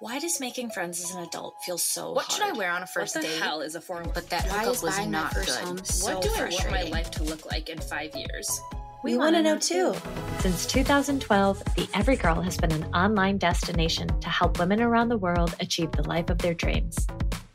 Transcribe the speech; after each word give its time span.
Why 0.00 0.18
does 0.18 0.40
making 0.40 0.70
friends 0.70 0.98
as 1.04 1.14
an 1.14 1.22
adult 1.24 1.62
feel 1.62 1.76
so 1.76 2.12
What 2.12 2.24
hard? 2.24 2.32
should 2.32 2.54
I 2.54 2.58
wear 2.58 2.70
on 2.70 2.82
a 2.82 2.86
first 2.86 3.14
what 3.14 3.20
the 3.20 3.28
date? 3.28 3.38
hell 3.42 3.60
is 3.60 3.74
a 3.74 3.82
foreign? 3.82 4.10
But 4.14 4.30
that 4.30 4.44
Why 4.44 4.60
hookup 4.64 4.82
was 4.82 4.96
buying 4.96 5.10
not 5.10 5.34
first 5.34 5.48
good. 5.48 5.58
home 5.68 5.84
so 5.84 6.14
what 6.14 6.22
do 6.22 6.30
I 6.34 6.48
want 6.48 6.70
my 6.70 6.82
life 6.84 7.10
to 7.10 7.22
look 7.22 7.44
like 7.52 7.68
in 7.68 7.78
five 7.78 8.16
years? 8.16 8.60
We, 9.04 9.18
want 9.18 9.36
to 9.36 9.42
know 9.42 9.58
too. 9.58 9.94
Since 10.38 10.64
2012, 10.66 11.62
the 11.76 11.86
Every 11.92 12.16
Girl 12.16 12.40
has 12.40 12.56
been 12.56 12.72
an 12.72 12.84
online 12.94 13.36
destination 13.36 14.08
to 14.20 14.28
help 14.30 14.58
women 14.58 14.80
around 14.80 15.10
the 15.10 15.18
world 15.18 15.54
achieve 15.60 15.92
the 15.92 16.08
life 16.08 16.30
of 16.30 16.38
their 16.38 16.54
dreams. 16.54 17.06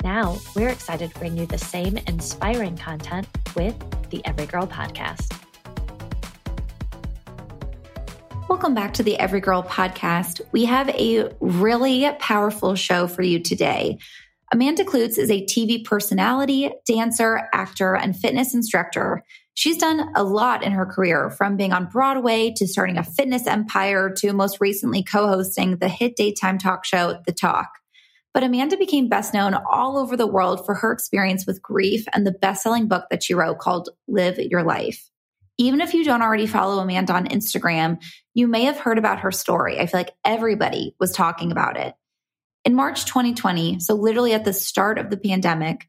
Now, 0.03 0.37
we're 0.55 0.69
excited 0.69 1.13
to 1.13 1.19
bring 1.19 1.35
you 1.37 1.47
the 1.47 1.57
same 1.57 1.97
inspiring 2.05 2.77
content 2.77 3.27
with 3.55 3.75
the 4.11 4.23
Every 4.23 4.45
Girl 4.45 4.67
podcast. 4.67 5.35
Welcome 8.47 8.75
back 8.75 8.93
to 8.93 9.03
the 9.03 9.17
Every 9.17 9.39
Girl 9.39 9.63
podcast. 9.63 10.39
We 10.51 10.65
have 10.65 10.87
a 10.89 11.31
really 11.39 12.07
powerful 12.19 12.75
show 12.75 13.07
for 13.07 13.23
you 13.23 13.39
today. 13.39 13.97
Amanda 14.53 14.83
Kloots 14.83 15.17
is 15.17 15.31
a 15.31 15.43
TV 15.43 15.83
personality, 15.83 16.69
dancer, 16.85 17.49
actor, 17.53 17.95
and 17.95 18.15
fitness 18.15 18.53
instructor. 18.53 19.23
She's 19.55 19.79
done 19.79 20.11
a 20.15 20.23
lot 20.23 20.61
in 20.61 20.73
her 20.73 20.85
career, 20.85 21.31
from 21.31 21.57
being 21.57 21.73
on 21.73 21.87
Broadway 21.87 22.53
to 22.57 22.67
starting 22.67 22.99
a 22.99 23.03
fitness 23.03 23.47
empire 23.47 24.11
to 24.17 24.31
most 24.31 24.61
recently 24.61 25.01
co 25.01 25.27
hosting 25.27 25.77
the 25.77 25.89
hit 25.89 26.15
daytime 26.15 26.59
talk 26.59 26.85
show, 26.85 27.19
The 27.25 27.33
Talk. 27.33 27.69
But 28.31 28.43
Amanda 28.43 28.77
became 28.77 29.09
best 29.09 29.33
known 29.33 29.55
all 29.55 29.97
over 29.97 30.15
the 30.15 30.27
world 30.27 30.67
for 30.67 30.75
her 30.75 30.91
experience 30.91 31.47
with 31.47 31.63
grief 31.63 32.05
and 32.13 32.27
the 32.27 32.31
best 32.31 32.61
selling 32.61 32.87
book 32.87 33.05
that 33.09 33.23
she 33.23 33.33
wrote 33.33 33.57
called 33.57 33.89
Live 34.07 34.37
Your 34.37 34.61
Life. 34.61 35.09
Even 35.57 35.79
if 35.81 35.93
you 35.93 36.03
don't 36.03 36.21
already 36.21 36.45
follow 36.45 36.79
Amanda 36.79 37.13
on 37.13 37.27
Instagram, 37.27 37.97
you 38.35 38.47
may 38.47 38.65
have 38.65 38.77
heard 38.77 38.99
about 38.99 39.21
her 39.21 39.31
story. 39.31 39.79
I 39.79 39.87
feel 39.87 40.01
like 40.01 40.13
everybody 40.23 40.93
was 40.99 41.13
talking 41.13 41.51
about 41.51 41.77
it. 41.77 41.95
In 42.65 42.75
March 42.75 43.05
2020, 43.05 43.79
so 43.79 43.95
literally 43.95 44.33
at 44.33 44.43
the 44.43 44.53
start 44.53 44.99
of 44.99 45.09
the 45.09 45.17
pandemic, 45.17 45.87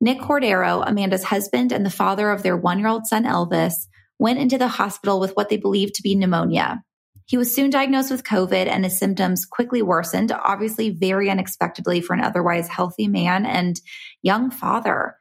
Nick 0.00 0.18
Cordero, 0.18 0.82
Amanda's 0.84 1.22
husband 1.22 1.70
and 1.70 1.86
the 1.86 1.90
father 1.90 2.30
of 2.30 2.42
their 2.42 2.56
one 2.56 2.78
year 2.78 2.88
old 2.88 3.06
son, 3.06 3.24
Elvis, 3.24 3.74
went 4.18 4.38
into 4.38 4.56
the 4.56 4.68
hospital 4.68 5.20
with 5.20 5.36
what 5.36 5.50
they 5.50 5.58
believed 5.58 5.94
to 5.94 6.02
be 6.02 6.14
pneumonia. 6.14 6.82
He 7.26 7.36
was 7.36 7.54
soon 7.54 7.70
diagnosed 7.70 8.10
with 8.10 8.24
COVID 8.24 8.66
and 8.66 8.84
his 8.84 8.98
symptoms 8.98 9.44
quickly 9.44 9.82
worsened, 9.82 10.32
obviously 10.32 10.90
very 10.90 11.30
unexpectedly 11.30 12.00
for 12.00 12.14
an 12.14 12.20
otherwise 12.20 12.68
healthy 12.68 13.06
man 13.06 13.44
and 13.44 13.80
young 14.22 14.50
father. 14.50 15.16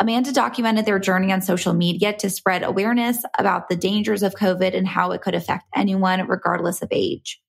Amanda 0.00 0.32
documented 0.32 0.86
their 0.86 0.98
journey 0.98 1.30
on 1.30 1.42
social 1.42 1.74
media 1.74 2.14
to 2.14 2.30
spread 2.30 2.62
awareness 2.62 3.22
about 3.38 3.68
the 3.68 3.76
dangers 3.76 4.22
of 4.22 4.34
COVID 4.34 4.74
and 4.74 4.88
how 4.88 5.12
it 5.12 5.20
could 5.20 5.34
affect 5.34 5.64
anyone, 5.76 6.26
regardless 6.26 6.80
of 6.80 6.88
age. 6.90 7.40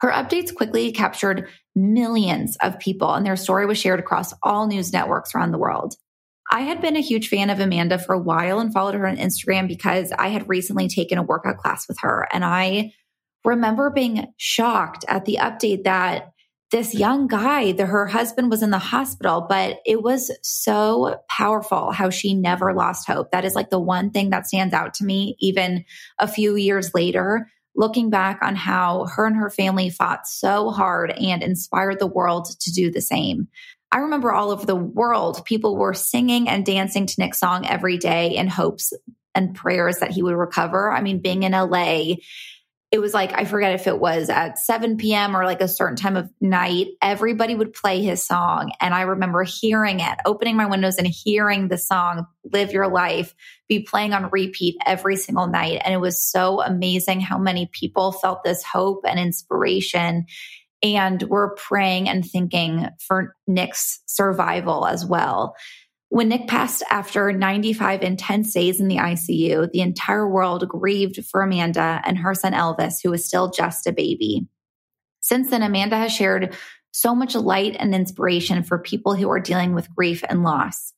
Her 0.00 0.10
updates 0.10 0.54
quickly 0.54 0.92
captured 0.92 1.48
millions 1.76 2.56
of 2.62 2.78
people, 2.78 3.12
and 3.12 3.24
their 3.24 3.36
story 3.36 3.66
was 3.66 3.78
shared 3.78 4.00
across 4.00 4.32
all 4.42 4.66
news 4.66 4.94
networks 4.94 5.34
around 5.34 5.52
the 5.52 5.58
world. 5.58 5.94
I 6.50 6.62
had 6.62 6.80
been 6.80 6.96
a 6.96 7.00
huge 7.00 7.28
fan 7.28 7.50
of 7.50 7.60
Amanda 7.60 7.98
for 7.98 8.14
a 8.14 8.18
while 8.18 8.58
and 8.58 8.72
followed 8.72 8.94
her 8.94 9.06
on 9.06 9.18
Instagram 9.18 9.68
because 9.68 10.10
I 10.18 10.28
had 10.28 10.48
recently 10.48 10.88
taken 10.88 11.18
a 11.18 11.22
workout 11.22 11.58
class 11.58 11.86
with 11.86 11.98
her. 12.00 12.26
And 12.32 12.44
I 12.44 12.92
remember 13.44 13.90
being 13.90 14.32
shocked 14.38 15.04
at 15.06 15.26
the 15.26 15.38
update 15.40 15.84
that 15.84 16.32
this 16.70 16.94
young 16.94 17.26
guy, 17.26 17.72
that 17.72 17.86
her 17.86 18.06
husband 18.06 18.50
was 18.50 18.62
in 18.62 18.70
the 18.70 18.78
hospital, 18.78 19.46
but 19.48 19.80
it 19.84 20.02
was 20.02 20.30
so 20.42 21.20
powerful 21.28 21.90
how 21.90 22.10
she 22.10 22.34
never 22.34 22.72
lost 22.72 23.06
hope. 23.06 23.32
That 23.32 23.44
is 23.44 23.54
like 23.54 23.70
the 23.70 23.80
one 23.80 24.10
thing 24.10 24.30
that 24.30 24.46
stands 24.46 24.72
out 24.72 24.94
to 24.94 25.04
me, 25.04 25.36
even 25.40 25.84
a 26.18 26.28
few 26.28 26.54
years 26.56 26.94
later, 26.94 27.48
looking 27.74 28.10
back 28.10 28.40
on 28.42 28.56
how 28.56 29.06
her 29.06 29.26
and 29.26 29.36
her 29.36 29.50
family 29.50 29.90
fought 29.90 30.26
so 30.26 30.70
hard 30.70 31.10
and 31.10 31.42
inspired 31.42 31.98
the 31.98 32.06
world 32.06 32.48
to 32.60 32.72
do 32.72 32.90
the 32.90 33.00
same. 33.00 33.48
I 33.92 33.98
remember 33.98 34.32
all 34.32 34.50
over 34.50 34.64
the 34.64 34.76
world, 34.76 35.44
people 35.44 35.76
were 35.76 35.94
singing 35.94 36.48
and 36.48 36.64
dancing 36.64 37.06
to 37.06 37.14
Nick's 37.18 37.40
song 37.40 37.66
every 37.66 37.98
day 37.98 38.36
in 38.36 38.46
hopes 38.46 38.92
and 39.34 39.54
prayers 39.54 39.98
that 39.98 40.12
he 40.12 40.22
would 40.22 40.36
recover. 40.36 40.92
I 40.92 41.00
mean, 41.00 41.20
being 41.20 41.42
in 41.42 41.52
LA, 41.52 42.14
it 42.92 42.98
was 42.98 43.14
like, 43.14 43.32
I 43.32 43.44
forget 43.44 43.74
if 43.74 43.86
it 43.86 44.00
was 44.00 44.28
at 44.30 44.58
7 44.58 44.96
p.m. 44.96 45.36
or 45.36 45.44
like 45.44 45.60
a 45.60 45.68
certain 45.68 45.94
time 45.94 46.16
of 46.16 46.28
night, 46.40 46.88
everybody 47.00 47.54
would 47.54 47.72
play 47.72 48.02
his 48.02 48.26
song. 48.26 48.72
And 48.80 48.92
I 48.92 49.02
remember 49.02 49.44
hearing 49.44 50.00
it, 50.00 50.18
opening 50.24 50.56
my 50.56 50.66
windows 50.66 50.96
and 50.96 51.06
hearing 51.06 51.68
the 51.68 51.78
song, 51.78 52.26
Live 52.52 52.72
Your 52.72 52.88
Life, 52.88 53.32
be 53.68 53.80
playing 53.80 54.12
on 54.12 54.28
repeat 54.30 54.76
every 54.84 55.14
single 55.14 55.46
night. 55.46 55.80
And 55.84 55.94
it 55.94 56.00
was 56.00 56.20
so 56.20 56.60
amazing 56.62 57.20
how 57.20 57.38
many 57.38 57.70
people 57.72 58.10
felt 58.10 58.42
this 58.42 58.64
hope 58.64 59.02
and 59.06 59.20
inspiration 59.20 60.26
and 60.82 61.22
were 61.24 61.54
praying 61.56 62.08
and 62.08 62.24
thinking 62.24 62.88
for 62.98 63.36
Nick's 63.46 64.00
survival 64.06 64.84
as 64.84 65.06
well. 65.06 65.54
When 66.10 66.28
Nick 66.28 66.48
passed 66.48 66.82
after 66.90 67.32
95 67.32 68.02
intense 68.02 68.52
days 68.52 68.80
in 68.80 68.88
the 68.88 68.96
ICU, 68.96 69.70
the 69.70 69.80
entire 69.80 70.28
world 70.28 70.68
grieved 70.68 71.24
for 71.24 71.40
Amanda 71.40 72.02
and 72.04 72.18
her 72.18 72.34
son 72.34 72.52
Elvis, 72.52 72.96
who 73.00 73.10
was 73.10 73.24
still 73.24 73.48
just 73.52 73.86
a 73.86 73.92
baby. 73.92 74.48
Since 75.20 75.50
then, 75.50 75.62
Amanda 75.62 75.96
has 75.96 76.12
shared 76.12 76.56
so 76.90 77.14
much 77.14 77.36
light 77.36 77.76
and 77.78 77.94
inspiration 77.94 78.64
for 78.64 78.76
people 78.80 79.14
who 79.14 79.30
are 79.30 79.38
dealing 79.38 79.72
with 79.72 79.94
grief 79.94 80.24
and 80.28 80.42
loss. 80.42 80.92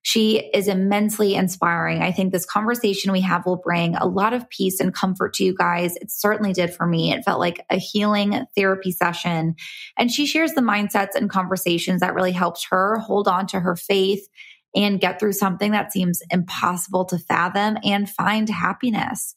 She 0.00 0.50
is 0.54 0.68
immensely 0.68 1.34
inspiring. 1.34 2.02
I 2.02 2.12
think 2.12 2.32
this 2.32 2.46
conversation 2.46 3.12
we 3.12 3.22
have 3.22 3.44
will 3.44 3.56
bring 3.56 3.96
a 3.96 4.06
lot 4.06 4.32
of 4.32 4.48
peace 4.50 4.80
and 4.80 4.94
comfort 4.94 5.34
to 5.34 5.44
you 5.44 5.54
guys. 5.54 5.96
It 5.96 6.10
certainly 6.10 6.54
did 6.54 6.74
for 6.74 6.86
me. 6.86 7.12
It 7.12 7.24
felt 7.24 7.40
like 7.40 7.64
a 7.68 7.76
healing 7.76 8.46
therapy 8.54 8.92
session. 8.92 9.56
And 9.98 10.10
she 10.10 10.26
shares 10.26 10.52
the 10.52 10.60
mindsets 10.60 11.14
and 11.14 11.30
conversations 11.30 12.00
that 12.00 12.14
really 12.14 12.32
helped 12.32 12.66
her 12.70 12.98
hold 12.98 13.28
on 13.28 13.46
to 13.48 13.60
her 13.60 13.76
faith 13.76 14.26
and 14.74 15.00
get 15.00 15.20
through 15.20 15.32
something 15.32 15.72
that 15.72 15.92
seems 15.92 16.22
impossible 16.30 17.04
to 17.06 17.18
fathom 17.18 17.78
and 17.84 18.10
find 18.10 18.48
happiness. 18.48 19.34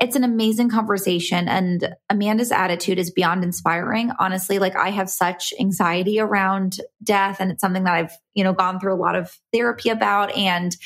It's 0.00 0.14
an 0.14 0.22
amazing 0.22 0.70
conversation 0.70 1.48
and 1.48 1.96
Amanda's 2.08 2.52
attitude 2.52 3.00
is 3.00 3.10
beyond 3.10 3.42
inspiring. 3.42 4.12
Honestly, 4.20 4.60
like 4.60 4.76
I 4.76 4.90
have 4.90 5.10
such 5.10 5.52
anxiety 5.58 6.20
around 6.20 6.76
death 7.02 7.38
and 7.40 7.50
it's 7.50 7.60
something 7.60 7.82
that 7.82 7.94
I've, 7.94 8.16
you 8.32 8.44
know, 8.44 8.52
gone 8.52 8.78
through 8.78 8.94
a 8.94 9.02
lot 9.02 9.16
of 9.16 9.36
therapy 9.52 9.88
about 9.88 10.30
and 10.36 10.76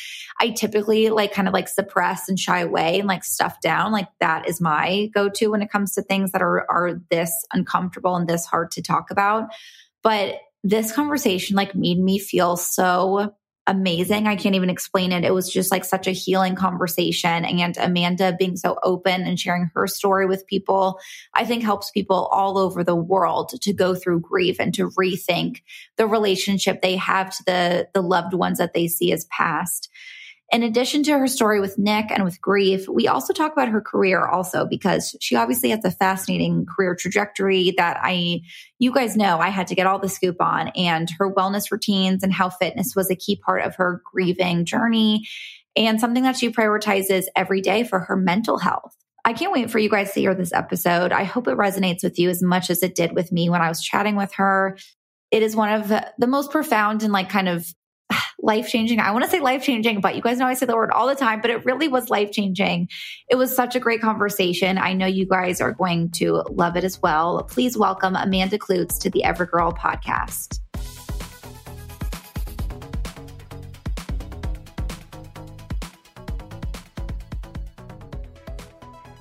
I 0.41 0.49
typically 0.49 1.11
like 1.11 1.35
kind 1.35 1.47
of 1.47 1.53
like 1.53 1.69
suppress 1.69 2.31
and 2.31 2.41
shy 2.41 2.61
away 2.61 3.01
and 3.01 3.07
like 3.07 3.23
stuff 3.23 3.61
down. 3.61 3.93
Like 3.93 4.09
that 4.21 4.49
is 4.49 4.63
my 4.63 5.11
go-to 5.13 5.49
when 5.49 5.61
it 5.61 5.71
comes 5.71 5.93
to 5.95 6.03
things 6.03 6.33
that 6.33 6.41
are 6.41 6.65
are 6.71 6.99
this 7.11 7.31
uncomfortable 7.53 8.17
and 8.17 8.27
this 8.27 8.47
hard 8.47 8.71
to 8.73 8.83
talk 8.83 9.11
about. 9.11 9.51
But 10.03 10.37
this 10.65 10.91
conversation 10.91 11.55
like 11.55 11.75
made 11.75 11.99
me 11.99 12.19
feel 12.19 12.57
so 12.57 13.35
amazing. 13.67 14.27
I 14.27 14.35
can't 14.35 14.55
even 14.55 14.71
explain 14.71 15.13
it. 15.13 15.25
It 15.25 15.35
was 15.35 15.53
just 15.53 15.71
like 15.71 15.85
such 15.85 16.07
a 16.07 16.13
healing 16.13 16.57
conversation. 16.57 17.45
And 17.45 17.77
Amanda 17.77 18.35
being 18.39 18.57
so 18.57 18.79
open 18.83 19.23
and 19.23 19.39
sharing 19.39 19.71
her 19.75 19.87
story 19.87 20.27
with 20.27 20.47
people, 20.47 20.99
I 21.35 21.45
think 21.45 21.63
helps 21.63 21.91
people 21.91 22.29
all 22.33 22.59
over 22.59 22.83
the 22.83 22.97
world 22.97 23.55
to 23.61 23.73
go 23.73 23.95
through 23.95 24.21
grief 24.21 24.57
and 24.59 24.75
to 24.75 24.91
rethink 24.91 25.63
the 25.97 26.07
relationship 26.07 26.83
they 26.83 26.97
have 26.97 27.31
to 27.37 27.45
the, 27.45 27.89
the 27.95 28.03
loved 28.03 28.35
ones 28.35 28.59
that 28.59 28.75
they 28.75 28.89
see 28.89 29.13
as 29.13 29.27
past. 29.27 29.89
In 30.53 30.63
addition 30.63 31.03
to 31.05 31.19
her 31.19 31.29
story 31.29 31.61
with 31.61 31.79
Nick 31.79 32.11
and 32.11 32.25
with 32.25 32.39
grief, 32.39 32.87
we 32.87 33.09
also 33.09 33.33
talk 33.33 33.53
about 33.53 33.71
her 33.71 33.81
career 33.81 34.27
also 34.27 34.67
because 34.67 35.17
she 35.19 35.35
obviously 35.35 35.71
has 35.71 35.83
a 35.83 35.91
fascinating 35.91 36.67
career 36.67 36.95
trajectory 36.95 37.73
that 37.79 37.99
I, 38.03 38.43
you 38.79 38.93
guys 38.93 39.17
know, 39.17 39.39
I 39.39 39.49
had 39.49 39.69
to 39.69 39.75
get 39.75 39.87
all 39.87 39.99
the 39.99 40.11
scoop 40.11 40.43
on 40.43 40.69
and 40.77 41.09
her 41.19 41.33
wellness 41.33 41.71
routines 41.71 42.23
and 42.23 42.35
how 42.35 42.51
fitness 42.51 42.95
was 42.95 43.11
a 43.11 43.17
key 43.17 43.37
part 43.37 43.63
of 43.63 43.77
her 43.77 44.03
grieving 44.13 44.67
journey 44.67 45.27
and 45.75 45.99
something 45.99 46.25
that 46.25 46.37
she 46.37 46.51
prioritizes 46.51 47.25
every 47.35 47.63
day 47.63 47.83
for 47.83 48.01
her 48.01 48.17
mental 48.17 48.59
health. 48.59 48.95
I 49.25 49.33
can't 49.33 49.53
wait 49.53 49.71
for 49.71 49.79
you 49.79 49.89
guys 49.89 50.13
to 50.13 50.21
hear 50.21 50.35
this 50.35 50.53
episode. 50.53 51.13
I 51.13 51.25
hope 51.25 51.49
it 51.49 51.57
resonates 51.57 52.05
with 52.05 52.19
you 52.19 52.29
as 52.29 52.43
much 52.43 52.69
as 52.69 52.83
it 52.83 52.95
did 52.95 53.15
with 53.15 53.33
me 53.33 53.49
when 53.49 53.63
I 53.63 53.69
was 53.69 53.81
chatting 53.81 54.17
with 54.17 54.35
her. 54.35 54.77
It 55.31 55.43
is 55.43 55.57
one 55.57 55.73
of 55.73 55.89
the 55.89 56.27
most 56.27 56.51
profound 56.51 57.03
and 57.03 57.13
like 57.13 57.31
kind 57.31 57.49
of 57.49 57.73
life 58.43 58.69
changing. 58.69 58.99
I 58.99 59.13
want 59.13 59.25
to 59.25 59.31
say 59.31 59.39
life 59.39 59.63
changing, 59.63 60.01
but 60.01 60.17
you 60.17 60.21
guys 60.21 60.39
know 60.39 60.47
I 60.47 60.55
say 60.55 60.67
the 60.67 60.75
word 60.75 60.91
all 60.91 61.07
the 61.07 61.15
time, 61.15 61.41
but 61.41 61.51
it 61.51 61.65
really 61.65 61.87
was 61.87 62.11
life 62.11 62.33
changing. 62.33 62.89
It 63.31 63.37
was 63.37 63.55
such 63.55 63.77
a 63.77 63.81
great 63.81 64.01
conversation. 64.01 64.79
I 64.79 64.93
know 64.93 65.07
you 65.07 65.27
guys 65.27 65.61
are 65.61 65.73
going 65.73 66.11
to 66.13 66.43
love 66.51 66.77
it 66.77 66.83
as 66.83 67.01
well. 67.01 67.45
Please 67.45 67.79
welcome 67.79 68.17
Amanda 68.17 68.59
Kloots 68.59 68.99
to 69.01 69.11
the 69.11 69.23
Every 69.23 69.47
Girl 69.47 69.73
podcast. 69.73 70.59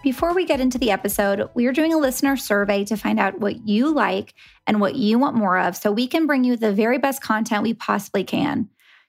Before 0.03 0.33
we 0.33 0.45
get 0.45 0.59
into 0.59 0.79
the 0.79 0.89
episode, 0.89 1.47
we 1.53 1.67
are 1.67 1.71
doing 1.71 1.93
a 1.93 1.97
listener 1.99 2.35
survey 2.35 2.83
to 2.85 2.97
find 2.97 3.19
out 3.19 3.39
what 3.39 3.67
you 3.67 3.93
like 3.93 4.33
and 4.65 4.81
what 4.81 4.95
you 4.95 5.19
want 5.19 5.35
more 5.35 5.59
of 5.59 5.77
so 5.77 5.91
we 5.91 6.07
can 6.07 6.25
bring 6.25 6.43
you 6.43 6.57
the 6.57 6.73
very 6.73 6.97
best 6.97 7.21
content 7.21 7.61
we 7.61 7.75
possibly 7.75 8.23
can. 8.23 8.67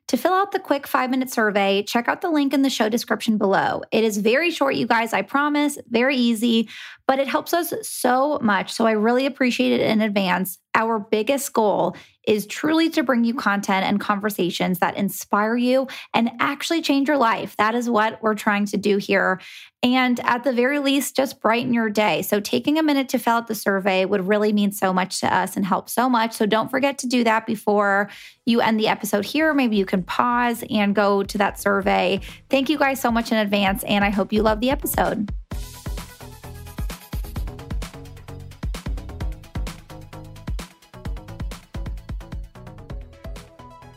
To 0.08 0.16
fill 0.18 0.32
out 0.32 0.52
the 0.52 0.58
quick 0.58 0.86
five 0.86 1.10
minute 1.10 1.30
survey, 1.30 1.82
check 1.82 2.06
out 2.06 2.20
the 2.20 2.30
link 2.30 2.52
in 2.52 2.62
the 2.62 2.68
show 2.68 2.88
description 2.88 3.38
below. 3.38 3.82
It 3.90 4.04
is 4.04 4.18
very 4.18 4.50
short, 4.50 4.74
you 4.74 4.86
guys, 4.86 5.12
I 5.14 5.22
promise, 5.22 5.78
very 5.88 6.16
easy, 6.16 6.68
but 7.12 7.18
it 7.18 7.28
helps 7.28 7.52
us 7.52 7.74
so 7.82 8.38
much. 8.40 8.72
So 8.72 8.86
I 8.86 8.92
really 8.92 9.26
appreciate 9.26 9.70
it 9.70 9.82
in 9.82 10.00
advance. 10.00 10.58
Our 10.74 10.98
biggest 10.98 11.52
goal 11.52 11.94
is 12.26 12.46
truly 12.46 12.88
to 12.88 13.02
bring 13.02 13.22
you 13.22 13.34
content 13.34 13.84
and 13.84 14.00
conversations 14.00 14.78
that 14.78 14.96
inspire 14.96 15.54
you 15.54 15.88
and 16.14 16.30
actually 16.40 16.80
change 16.80 17.08
your 17.08 17.18
life. 17.18 17.54
That 17.58 17.74
is 17.74 17.90
what 17.90 18.22
we're 18.22 18.34
trying 18.34 18.64
to 18.64 18.78
do 18.78 18.96
here. 18.96 19.42
And 19.82 20.20
at 20.20 20.42
the 20.42 20.54
very 20.54 20.78
least, 20.78 21.14
just 21.14 21.38
brighten 21.38 21.74
your 21.74 21.90
day. 21.90 22.22
So, 22.22 22.40
taking 22.40 22.78
a 22.78 22.82
minute 22.82 23.10
to 23.10 23.18
fill 23.18 23.34
out 23.34 23.46
the 23.46 23.54
survey 23.54 24.06
would 24.06 24.26
really 24.26 24.54
mean 24.54 24.72
so 24.72 24.94
much 24.94 25.20
to 25.20 25.34
us 25.34 25.54
and 25.54 25.66
help 25.66 25.90
so 25.90 26.08
much. 26.08 26.32
So, 26.32 26.46
don't 26.46 26.70
forget 26.70 26.96
to 26.98 27.06
do 27.06 27.24
that 27.24 27.44
before 27.44 28.08
you 28.46 28.62
end 28.62 28.80
the 28.80 28.88
episode 28.88 29.26
here. 29.26 29.52
Maybe 29.52 29.76
you 29.76 29.84
can 29.84 30.02
pause 30.02 30.64
and 30.70 30.94
go 30.94 31.24
to 31.24 31.36
that 31.36 31.60
survey. 31.60 32.20
Thank 32.48 32.70
you 32.70 32.78
guys 32.78 33.02
so 33.02 33.10
much 33.10 33.32
in 33.32 33.36
advance. 33.36 33.84
And 33.84 34.02
I 34.02 34.08
hope 34.08 34.32
you 34.32 34.42
love 34.42 34.60
the 34.60 34.70
episode. 34.70 35.30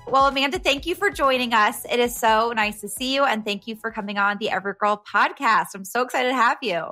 Well, 0.07 0.27
Amanda, 0.27 0.59
thank 0.59 0.85
you 0.85 0.93
for 0.93 1.09
joining 1.09 1.53
us. 1.53 1.83
It 1.85 1.99
is 1.99 2.15
so 2.15 2.53
nice 2.55 2.79
to 2.81 2.87
see 2.87 3.13
you. 3.13 3.25
And 3.25 3.43
thank 3.43 3.67
you 3.67 3.75
for 3.75 3.91
coming 3.91 4.17
on 4.17 4.37
the 4.37 4.51
Every 4.51 4.73
Girl 4.79 5.03
podcast. 5.11 5.67
I'm 5.73 5.83
so 5.83 6.03
excited 6.03 6.29
to 6.29 6.35
have 6.35 6.57
you. 6.61 6.83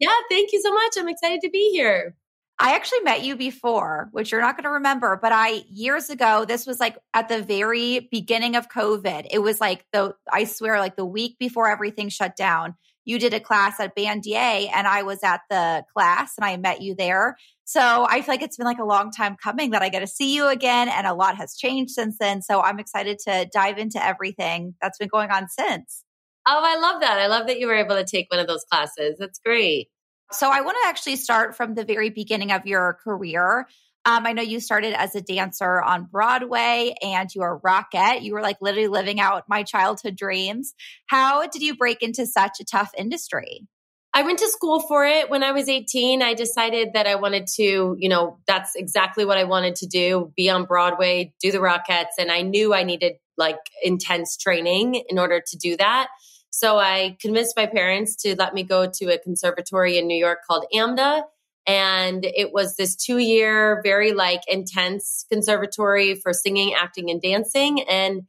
Yeah, 0.00 0.14
thank 0.28 0.52
you 0.52 0.60
so 0.60 0.72
much. 0.72 0.92
I'm 0.98 1.08
excited 1.08 1.40
to 1.42 1.50
be 1.50 1.70
here. 1.70 2.16
I 2.62 2.74
actually 2.74 3.00
met 3.00 3.24
you 3.24 3.36
before, 3.36 4.10
which 4.12 4.30
you're 4.30 4.42
not 4.42 4.54
going 4.54 4.64
to 4.64 4.70
remember, 4.70 5.18
but 5.20 5.32
I 5.32 5.62
years 5.70 6.10
ago, 6.10 6.44
this 6.44 6.66
was 6.66 6.78
like 6.78 6.98
at 7.14 7.28
the 7.30 7.42
very 7.42 8.08
beginning 8.10 8.54
of 8.54 8.68
COVID. 8.68 9.28
It 9.30 9.38
was 9.38 9.62
like 9.62 9.86
the, 9.94 10.14
I 10.30 10.44
swear, 10.44 10.78
like 10.78 10.96
the 10.96 11.06
week 11.06 11.38
before 11.38 11.70
everything 11.70 12.10
shut 12.10 12.36
down. 12.36 12.74
You 13.06 13.18
did 13.18 13.32
a 13.32 13.40
class 13.40 13.80
at 13.80 13.96
Bandier 13.96 14.68
and 14.74 14.86
I 14.86 15.04
was 15.04 15.20
at 15.24 15.40
the 15.48 15.84
class 15.96 16.34
and 16.36 16.44
I 16.44 16.58
met 16.58 16.82
you 16.82 16.94
there. 16.94 17.38
So 17.64 18.06
I 18.06 18.20
feel 18.20 18.34
like 18.34 18.42
it's 18.42 18.58
been 18.58 18.66
like 18.66 18.78
a 18.78 18.84
long 18.84 19.10
time 19.10 19.36
coming 19.42 19.70
that 19.70 19.80
I 19.80 19.88
get 19.88 20.00
to 20.00 20.06
see 20.06 20.34
you 20.34 20.48
again, 20.48 20.88
and 20.88 21.06
a 21.06 21.14
lot 21.14 21.36
has 21.36 21.56
changed 21.56 21.92
since 21.92 22.18
then. 22.18 22.42
So 22.42 22.60
I'm 22.60 22.78
excited 22.78 23.20
to 23.26 23.48
dive 23.54 23.78
into 23.78 24.04
everything 24.04 24.74
that's 24.82 24.98
been 24.98 25.08
going 25.08 25.30
on 25.30 25.48
since. 25.48 26.04
Oh, 26.46 26.62
I 26.62 26.78
love 26.78 27.00
that. 27.00 27.18
I 27.18 27.28
love 27.28 27.46
that 27.46 27.58
you 27.58 27.68
were 27.68 27.76
able 27.76 27.96
to 27.96 28.04
take 28.04 28.30
one 28.30 28.40
of 28.40 28.48
those 28.48 28.64
classes. 28.64 29.16
That's 29.18 29.38
great. 29.38 29.88
So 30.32 30.50
I 30.50 30.60
want 30.60 30.76
to 30.82 30.88
actually 30.88 31.16
start 31.16 31.56
from 31.56 31.74
the 31.74 31.84
very 31.84 32.10
beginning 32.10 32.52
of 32.52 32.66
your 32.66 32.98
career. 33.02 33.66
Um, 34.06 34.26
I 34.26 34.32
know 34.32 34.42
you 34.42 34.60
started 34.60 34.94
as 34.94 35.14
a 35.14 35.20
dancer 35.20 35.82
on 35.82 36.04
Broadway 36.04 36.94
and 37.02 37.28
you 37.34 37.42
were 37.42 37.60
Rockette. 37.60 38.22
You 38.22 38.32
were 38.34 38.40
like 38.40 38.56
literally 38.60 38.88
living 38.88 39.20
out 39.20 39.44
my 39.48 39.62
childhood 39.62 40.16
dreams. 40.16 40.72
How 41.06 41.46
did 41.46 41.62
you 41.62 41.76
break 41.76 42.02
into 42.02 42.26
such 42.26 42.60
a 42.60 42.64
tough 42.64 42.92
industry? 42.96 43.66
I 44.12 44.22
went 44.22 44.38
to 44.40 44.48
school 44.48 44.80
for 44.80 45.04
it 45.04 45.30
when 45.30 45.42
I 45.42 45.52
was 45.52 45.68
18. 45.68 46.22
I 46.22 46.34
decided 46.34 46.94
that 46.94 47.06
I 47.06 47.16
wanted 47.16 47.46
to, 47.56 47.96
you 47.98 48.08
know, 48.08 48.38
that's 48.46 48.74
exactly 48.74 49.24
what 49.24 49.38
I 49.38 49.44
wanted 49.44 49.76
to 49.76 49.86
do 49.86 50.32
be 50.36 50.50
on 50.50 50.64
Broadway, 50.64 51.32
do 51.40 51.52
the 51.52 51.58
Rockettes. 51.58 52.18
And 52.18 52.30
I 52.32 52.42
knew 52.42 52.74
I 52.74 52.82
needed 52.82 53.14
like 53.36 53.58
intense 53.82 54.36
training 54.36 55.02
in 55.08 55.18
order 55.18 55.40
to 55.46 55.56
do 55.56 55.76
that. 55.76 56.08
So 56.50 56.78
I 56.78 57.16
convinced 57.20 57.56
my 57.56 57.66
parents 57.66 58.16
to 58.22 58.34
let 58.36 58.54
me 58.54 58.62
go 58.62 58.90
to 58.92 59.06
a 59.06 59.18
conservatory 59.18 59.98
in 59.98 60.06
New 60.06 60.18
York 60.18 60.40
called 60.48 60.66
AMDA. 60.74 61.22
And 61.66 62.24
it 62.24 62.52
was 62.52 62.76
this 62.76 62.96
two 62.96 63.18
year, 63.18 63.80
very 63.84 64.12
like 64.12 64.40
intense 64.48 65.24
conservatory 65.30 66.16
for 66.16 66.32
singing, 66.32 66.74
acting, 66.74 67.10
and 67.10 67.22
dancing. 67.22 67.82
And 67.82 68.22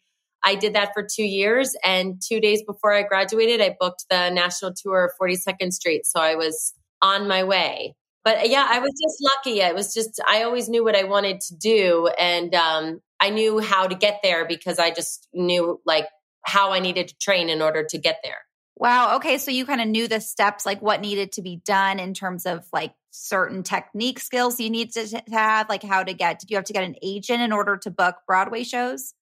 I 0.44 0.56
did 0.56 0.74
that 0.76 0.94
for 0.94 1.04
two 1.04 1.24
years. 1.24 1.76
And 1.84 2.22
two 2.22 2.40
days 2.40 2.62
before 2.64 2.94
I 2.94 3.04
graduated, 3.04 3.62
I 3.62 3.76
booked 3.80 4.06
the 4.10 4.30
national 4.30 4.74
tour 4.74 5.06
of 5.06 5.12
42nd 5.22 5.72
Street. 5.72 6.06
So 6.06 6.20
I 6.20 6.36
was 6.36 6.74
on 7.02 7.28
my 7.28 7.44
way. 7.44 7.96
But 8.24 8.50
yeah, 8.50 8.68
I 8.70 8.80
was 8.80 8.92
just 8.92 9.18
lucky. 9.36 9.64
I 9.64 9.72
was 9.72 9.94
just, 9.94 10.20
I 10.28 10.44
always 10.44 10.70
knew 10.70 10.84
what 10.84 10.96
I 10.96 11.04
wanted 11.04 11.42
to 11.42 11.56
do. 11.56 12.08
And 12.20 12.54
um, 12.54 13.02
I 13.20 13.32
knew 13.32 13.60
how 13.60 13.88
to 13.88 13.96
get 13.96 14.20
there 14.22 14.46
because 14.46 14.78
I 14.78 14.92
just 14.92 15.28
knew 15.34 15.82
like 15.86 16.06
how 16.44 16.72
I 16.72 16.80
needed 16.80 17.10
to 17.10 17.18
train 17.18 17.50
in 17.50 17.62
order 17.62 17.84
to 17.84 17.98
get 17.98 18.20
there. 18.24 18.40
Wow. 18.76 19.18
Okay. 19.18 19.38
So 19.38 19.52
you 19.52 19.66
kind 19.66 19.82
of 19.82 19.88
knew 19.88 20.08
the 20.08 20.20
steps, 20.20 20.66
like 20.66 20.82
what 20.82 21.02
needed 21.02 21.34
to 21.34 21.42
be 21.42 21.62
done 21.64 22.00
in 22.00 22.14
terms 22.14 22.46
of 22.46 22.66
like 22.74 22.94
certain 23.12 23.62
technique 23.62 24.20
skills 24.20 24.60
you 24.60 24.70
need 24.70 24.94
to 24.94 25.24
have, 25.32 25.70
like 25.70 25.84
how 25.84 26.04
to 26.04 26.14
get, 26.14 26.40
did 26.40 26.50
you 26.50 26.58
have 26.58 26.66
to 26.66 26.74
get 26.74 26.84
an 26.84 26.96
agent 27.04 27.42
in 27.42 27.52
order 27.52 27.78
to 27.78 27.92
book 27.92 28.16
Broadway 28.26 28.64
shows? 28.64 29.14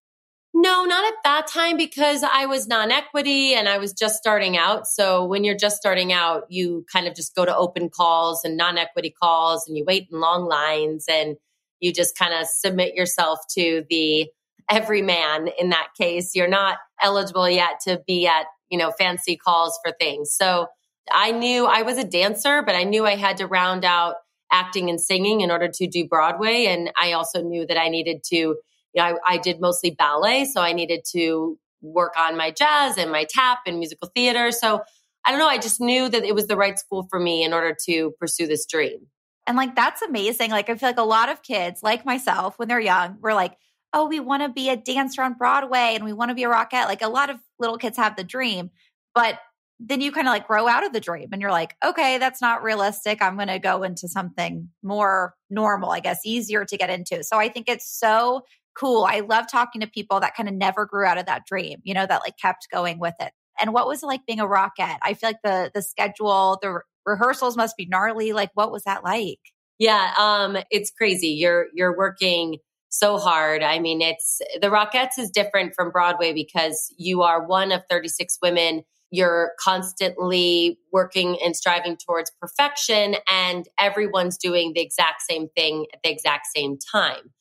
No, 0.54 0.84
not 0.86 1.06
at 1.06 1.20
that 1.26 1.48
time 1.48 1.78
because 1.78 2.24
I 2.24 2.48
was 2.48 2.68
non 2.68 2.92
equity 2.92 3.54
and 3.54 3.70
I 3.70 3.78
was 3.78 3.94
just 3.94 4.16
starting 4.16 4.58
out. 4.58 4.88
So 4.88 5.26
when 5.26 5.44
you're 5.44 5.58
just 5.58 5.78
starting 5.78 6.12
out, 6.12 6.46
you 6.50 6.86
kind 6.92 7.08
of 7.08 7.14
just 7.14 7.36
go 7.36 7.46
to 7.46 7.56
open 7.56 7.90
calls 7.90 8.44
and 8.44 8.58
non 8.58 8.78
equity 8.78 9.12
calls 9.12 9.68
and 9.68 9.78
you 9.78 9.86
wait 9.86 10.08
in 10.12 10.20
long 10.20 10.46
lines 10.46 11.06
and 11.08 11.36
you 11.80 11.94
just 11.94 12.18
kind 12.18 12.34
of 12.34 12.48
submit 12.48 12.96
yourself 12.96 13.40
to 13.56 13.86
the 13.90 14.30
everyman 14.70 15.50
in 15.60 15.70
that 15.70 15.90
case. 16.00 16.36
You're 16.36 16.48
not 16.48 16.78
eligible 17.02 17.50
yet 17.50 17.80
to 17.88 18.02
be 18.06 18.28
at, 18.28 18.46
you 18.70 18.78
know, 18.78 18.92
fancy 18.92 19.36
calls 19.36 19.78
for 19.84 19.94
things. 20.00 20.34
So 20.34 20.68
I 21.12 21.32
knew 21.32 21.66
I 21.66 21.82
was 21.82 21.98
a 21.98 22.04
dancer, 22.04 22.62
but 22.62 22.76
I 22.76 22.84
knew 22.84 23.06
I 23.06 23.16
had 23.16 23.38
to 23.38 23.48
round 23.48 23.84
out 23.84 24.16
acting 24.52 24.90
and 24.90 25.00
singing 25.00 25.42
in 25.42 25.52
order 25.52 25.68
to 25.68 25.88
do 25.88 26.08
Broadway. 26.08 26.66
And 26.66 26.92
I 27.00 27.14
also 27.14 27.42
knew 27.42 27.66
that 27.68 27.80
I 27.80 27.90
needed 27.90 28.24
to 28.26 28.58
you 28.94 29.04
know, 29.04 29.18
I, 29.28 29.36
I 29.36 29.38
did 29.38 29.60
mostly 29.60 29.92
ballet, 29.92 30.46
so 30.46 30.62
I 30.62 30.74
needed 30.74 31.02
to 31.12 31.58
work 31.82 32.14
on 32.18 32.36
my 32.36 32.52
jazz 32.52 32.98
and 32.98 33.12
my 33.12 33.26
tap 33.30 33.60
and 33.66 33.80
musical 33.80 34.10
theater. 34.16 34.52
So 34.52 34.82
I 35.26 35.32
don't 35.32 35.40
know. 35.40 35.48
I 35.48 35.58
just 35.58 35.80
knew 35.80 36.10
that 36.10 36.24
it 36.24 36.34
was 36.34 36.48
the 36.48 36.58
right 36.58 36.78
school 36.78 37.08
for 37.10 37.20
me 37.20 37.44
in 37.44 37.54
order 37.54 37.76
to 37.86 38.12
pursue 38.20 38.48
this 38.48 38.66
dream. 38.66 39.08
And 39.48 39.58
like, 39.58 39.76
that's 39.76 40.02
amazing. 40.02 40.52
Like, 40.52 40.70
I 40.70 40.76
feel 40.76 40.90
like 40.90 40.98
a 40.98 41.04
lot 41.04 41.30
of 41.30 41.42
kids, 41.42 41.82
like 41.82 42.06
myself, 42.06 42.58
when 42.58 42.68
they're 42.68 42.80
young, 42.80 43.18
we're 43.22 43.34
like, 43.34 43.58
oh, 43.94 44.08
we 44.08 44.20
want 44.20 44.44
to 44.44 44.50
be 44.50 44.70
a 44.70 44.78
dancer 44.78 45.22
on 45.22 45.34
Broadway 45.34 45.94
and 45.96 46.04
we 46.04 46.14
want 46.14 46.30
to 46.30 46.36
be 46.36 46.44
a 46.44 46.50
rockette. 46.50 46.86
Like, 46.86 47.02
a 47.02 47.08
lot 47.08 47.30
of 47.30 47.38
little 47.60 47.78
kids 47.78 47.98
have 47.98 48.16
the 48.16 48.24
dream, 48.24 48.70
but 49.16 49.40
then 49.80 50.02
you 50.02 50.12
kind 50.12 50.28
of 50.28 50.34
like 50.34 50.46
grow 50.48 50.68
out 50.68 50.86
of 50.86 50.92
the 50.92 51.00
dream 51.00 51.30
and 51.32 51.42
you're 51.42 51.52
like, 51.52 51.76
okay, 51.84 52.18
that's 52.18 52.42
not 52.42 52.64
realistic. 52.64 53.22
I'm 53.22 53.36
going 53.36 53.48
to 53.48 53.60
go 53.60 53.84
into 53.84 54.10
something 54.10 54.70
more 54.84 55.36
normal, 55.50 55.92
I 55.92 56.02
guess, 56.02 56.20
easier 56.26 56.66
to 56.66 56.78
get 56.78 56.90
into. 56.90 57.24
So 57.24 57.38
I 57.40 57.48
think 57.48 57.70
it's 57.70 57.90
so 57.90 58.42
cool. 58.76 59.06
I 59.10 59.22
love 59.22 59.46
talking 59.50 59.82
to 59.82 59.88
people 59.88 60.20
that 60.20 60.36
kind 60.36 60.50
of 60.50 60.56
never 60.56 60.86
grew 60.86 61.06
out 61.06 61.18
of 61.18 61.26
that 61.28 61.46
dream, 61.46 61.80
you 61.84 61.94
know, 61.94 62.06
that 62.06 62.22
like 62.26 62.38
kept 62.38 62.68
going 62.72 63.00
with 63.00 63.16
it. 63.22 63.32
And 63.60 63.74
what 63.74 63.88
was 63.88 64.04
it 64.04 64.08
like 64.08 64.26
being 64.26 64.40
a 64.40 64.46
rockette? 64.46 64.98
I 65.02 65.14
feel 65.14 65.30
like 65.30 65.42
the 65.44 65.72
the 65.74 65.82
schedule, 65.82 66.60
the 66.62 66.72
re- 66.72 66.82
rehearsals 67.06 67.58
must 67.58 67.78
be 67.78 67.86
gnarly. 67.86 68.34
Like 68.34 68.52
what 68.54 68.72
was 68.72 68.84
that 68.84 69.04
like? 69.04 69.40
Yeah, 69.80 70.14
um 70.18 70.58
it's 70.72 70.92
crazy. 70.92 71.30
You're 71.30 71.68
you're 71.74 71.96
working 71.98 72.58
so 72.90 73.18
hard. 73.18 73.64
I 73.64 73.80
mean, 73.80 74.02
it's 74.02 74.42
the 74.62 74.68
Rockettes 74.68 75.18
is 75.18 75.30
different 75.30 75.74
from 75.76 75.92
Broadway 75.92 76.34
because 76.34 76.94
you 76.98 77.22
are 77.22 77.46
one 77.46 77.72
of 77.72 77.84
36 77.90 78.38
women. 78.42 78.84
You're 79.12 79.54
constantly 79.60 80.80
working 80.92 81.38
and 81.44 81.56
striving 81.56 81.98
towards 81.98 82.32
perfection, 82.40 83.16
and 83.30 83.68
everyone's 83.80 84.38
doing 84.38 84.74
the 84.74 84.82
exact 84.82 85.22
same 85.22 85.48
thing 85.56 85.88
at 85.94 86.00
the 86.04 86.12
exact 86.12 86.48
same 86.56 86.78
time. 86.78 87.32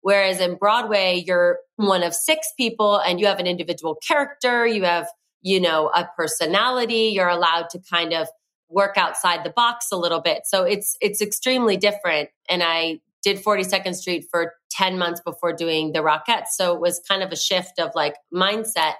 Whereas 0.00 0.40
in 0.40 0.56
Broadway, 0.56 1.22
you're 1.26 1.58
one 1.76 2.02
of 2.02 2.14
six 2.14 2.52
people 2.56 2.98
and 2.98 3.20
you 3.20 3.26
have 3.26 3.40
an 3.40 3.46
individual 3.46 3.96
character, 3.96 4.66
you 4.66 4.84
have, 4.84 5.08
you 5.42 5.60
know, 5.60 5.90
a 5.94 6.08
personality, 6.16 7.10
you're 7.14 7.28
allowed 7.28 7.68
to 7.70 7.80
kind 7.90 8.14
of 8.14 8.28
work 8.70 8.96
outside 8.96 9.44
the 9.44 9.50
box 9.50 9.86
a 9.92 9.96
little 9.96 10.20
bit. 10.20 10.42
So 10.44 10.64
it's 10.64 10.96
it's 11.00 11.20
extremely 11.20 11.76
different. 11.76 12.30
And 12.48 12.62
I 12.62 13.00
did 13.22 13.42
42nd 13.42 13.94
Street 13.94 14.26
for 14.30 14.54
10 14.70 14.98
months 14.98 15.20
before 15.24 15.52
doing 15.52 15.92
the 15.92 16.00
Rockettes. 16.00 16.48
So 16.52 16.74
it 16.74 16.80
was 16.80 17.00
kind 17.08 17.22
of 17.22 17.32
a 17.32 17.36
shift 17.36 17.78
of 17.78 17.90
like 17.94 18.14
mindset. 18.32 18.94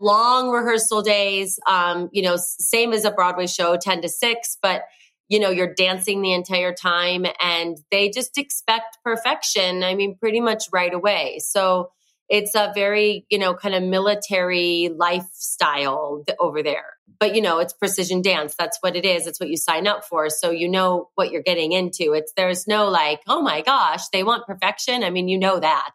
Long 0.00 0.50
rehearsal 0.50 1.02
days, 1.02 1.58
um, 1.68 2.08
you 2.12 2.22
know, 2.22 2.36
same 2.36 2.92
as 2.92 3.04
a 3.04 3.10
Broadway 3.10 3.46
show, 3.46 3.76
10 3.76 4.02
to 4.02 4.08
6, 4.08 4.58
but 4.60 4.82
you 5.28 5.40
know, 5.40 5.50
you're 5.50 5.72
dancing 5.72 6.20
the 6.20 6.32
entire 6.32 6.74
time 6.74 7.24
and 7.40 7.78
they 7.90 8.10
just 8.10 8.36
expect 8.36 8.98
perfection. 9.02 9.82
I 9.82 9.94
mean, 9.94 10.16
pretty 10.18 10.40
much 10.40 10.64
right 10.72 10.92
away. 10.92 11.38
So 11.38 11.90
it's 12.28 12.54
a 12.54 12.72
very, 12.74 13.26
you 13.28 13.38
know, 13.38 13.54
kind 13.54 13.74
of 13.74 13.82
military 13.82 14.90
lifestyle 14.94 16.24
over 16.38 16.62
there. 16.62 16.86
But, 17.20 17.34
you 17.34 17.42
know, 17.42 17.58
it's 17.58 17.72
precision 17.72 18.22
dance. 18.22 18.54
That's 18.58 18.78
what 18.80 18.96
it 18.96 19.04
is. 19.04 19.26
It's 19.26 19.38
what 19.38 19.48
you 19.48 19.56
sign 19.56 19.86
up 19.86 20.04
for. 20.04 20.28
So 20.30 20.50
you 20.50 20.68
know 20.68 21.10
what 21.14 21.30
you're 21.30 21.42
getting 21.42 21.72
into. 21.72 22.12
It's, 22.12 22.32
there's 22.36 22.66
no 22.66 22.88
like, 22.88 23.20
oh 23.28 23.40
my 23.40 23.60
gosh, 23.60 24.08
they 24.12 24.24
want 24.24 24.46
perfection. 24.46 25.04
I 25.04 25.10
mean, 25.10 25.28
you 25.28 25.38
know 25.38 25.60
that. 25.60 25.94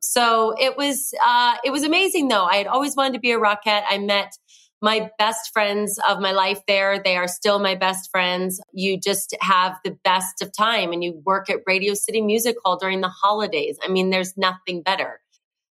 So 0.00 0.54
it 0.58 0.76
was, 0.76 1.14
uh, 1.24 1.56
it 1.64 1.70
was 1.70 1.84
amazing 1.84 2.28
though. 2.28 2.44
I 2.44 2.56
had 2.56 2.66
always 2.66 2.94
wanted 2.96 3.14
to 3.14 3.20
be 3.20 3.32
a 3.32 3.38
rockette. 3.38 3.84
I 3.88 3.98
met 3.98 4.36
my 4.80 5.10
best 5.18 5.52
friends 5.52 5.98
of 6.08 6.20
my 6.20 6.32
life 6.32 6.60
there. 6.68 7.00
They 7.02 7.16
are 7.16 7.28
still 7.28 7.58
my 7.58 7.74
best 7.74 8.10
friends. 8.10 8.60
You 8.72 9.00
just 9.00 9.34
have 9.40 9.76
the 9.84 9.98
best 10.04 10.42
of 10.42 10.52
time 10.56 10.92
and 10.92 11.02
you 11.02 11.20
work 11.24 11.50
at 11.50 11.60
Radio 11.66 11.94
City 11.94 12.20
Music 12.20 12.56
Hall 12.64 12.78
during 12.78 13.00
the 13.00 13.08
holidays. 13.08 13.78
I 13.82 13.88
mean, 13.88 14.10
there's 14.10 14.36
nothing 14.36 14.82
better. 14.82 15.20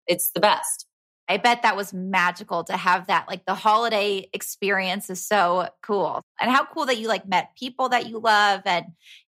It's 0.07 0.31
the 0.31 0.39
best. 0.39 0.85
I 1.31 1.37
bet 1.37 1.61
that 1.61 1.77
was 1.77 1.93
magical 1.93 2.65
to 2.65 2.75
have 2.75 3.07
that. 3.07 3.29
Like 3.29 3.45
the 3.45 3.53
holiday 3.55 4.27
experience 4.33 5.09
is 5.09 5.25
so 5.25 5.69
cool. 5.81 6.21
And 6.41 6.51
how 6.51 6.65
cool 6.65 6.85
that 6.87 6.97
you 6.97 7.07
like 7.07 7.25
met 7.25 7.55
people 7.57 7.87
that 7.89 8.07
you 8.07 8.19
love 8.19 8.61
and 8.65 8.87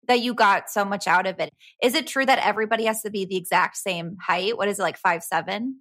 that 0.10 0.20
you 0.20 0.34
got 0.34 0.70
so 0.70 0.84
much 0.84 1.08
out 1.08 1.26
of 1.28 1.40
it. 1.40 1.50
Is 1.82 1.96
it 1.96 2.06
true 2.06 2.26
that 2.26 2.46
everybody 2.46 2.84
has 2.86 3.02
to 3.04 3.10
be 3.10 3.24
the 3.24 3.38
exact 3.38 3.78
same 3.78 4.18
height? 4.22 4.58
What 4.58 4.68
is 4.68 4.80
it 4.80 4.82
like 4.82 4.98
five 4.98 5.24
seven? 5.24 5.80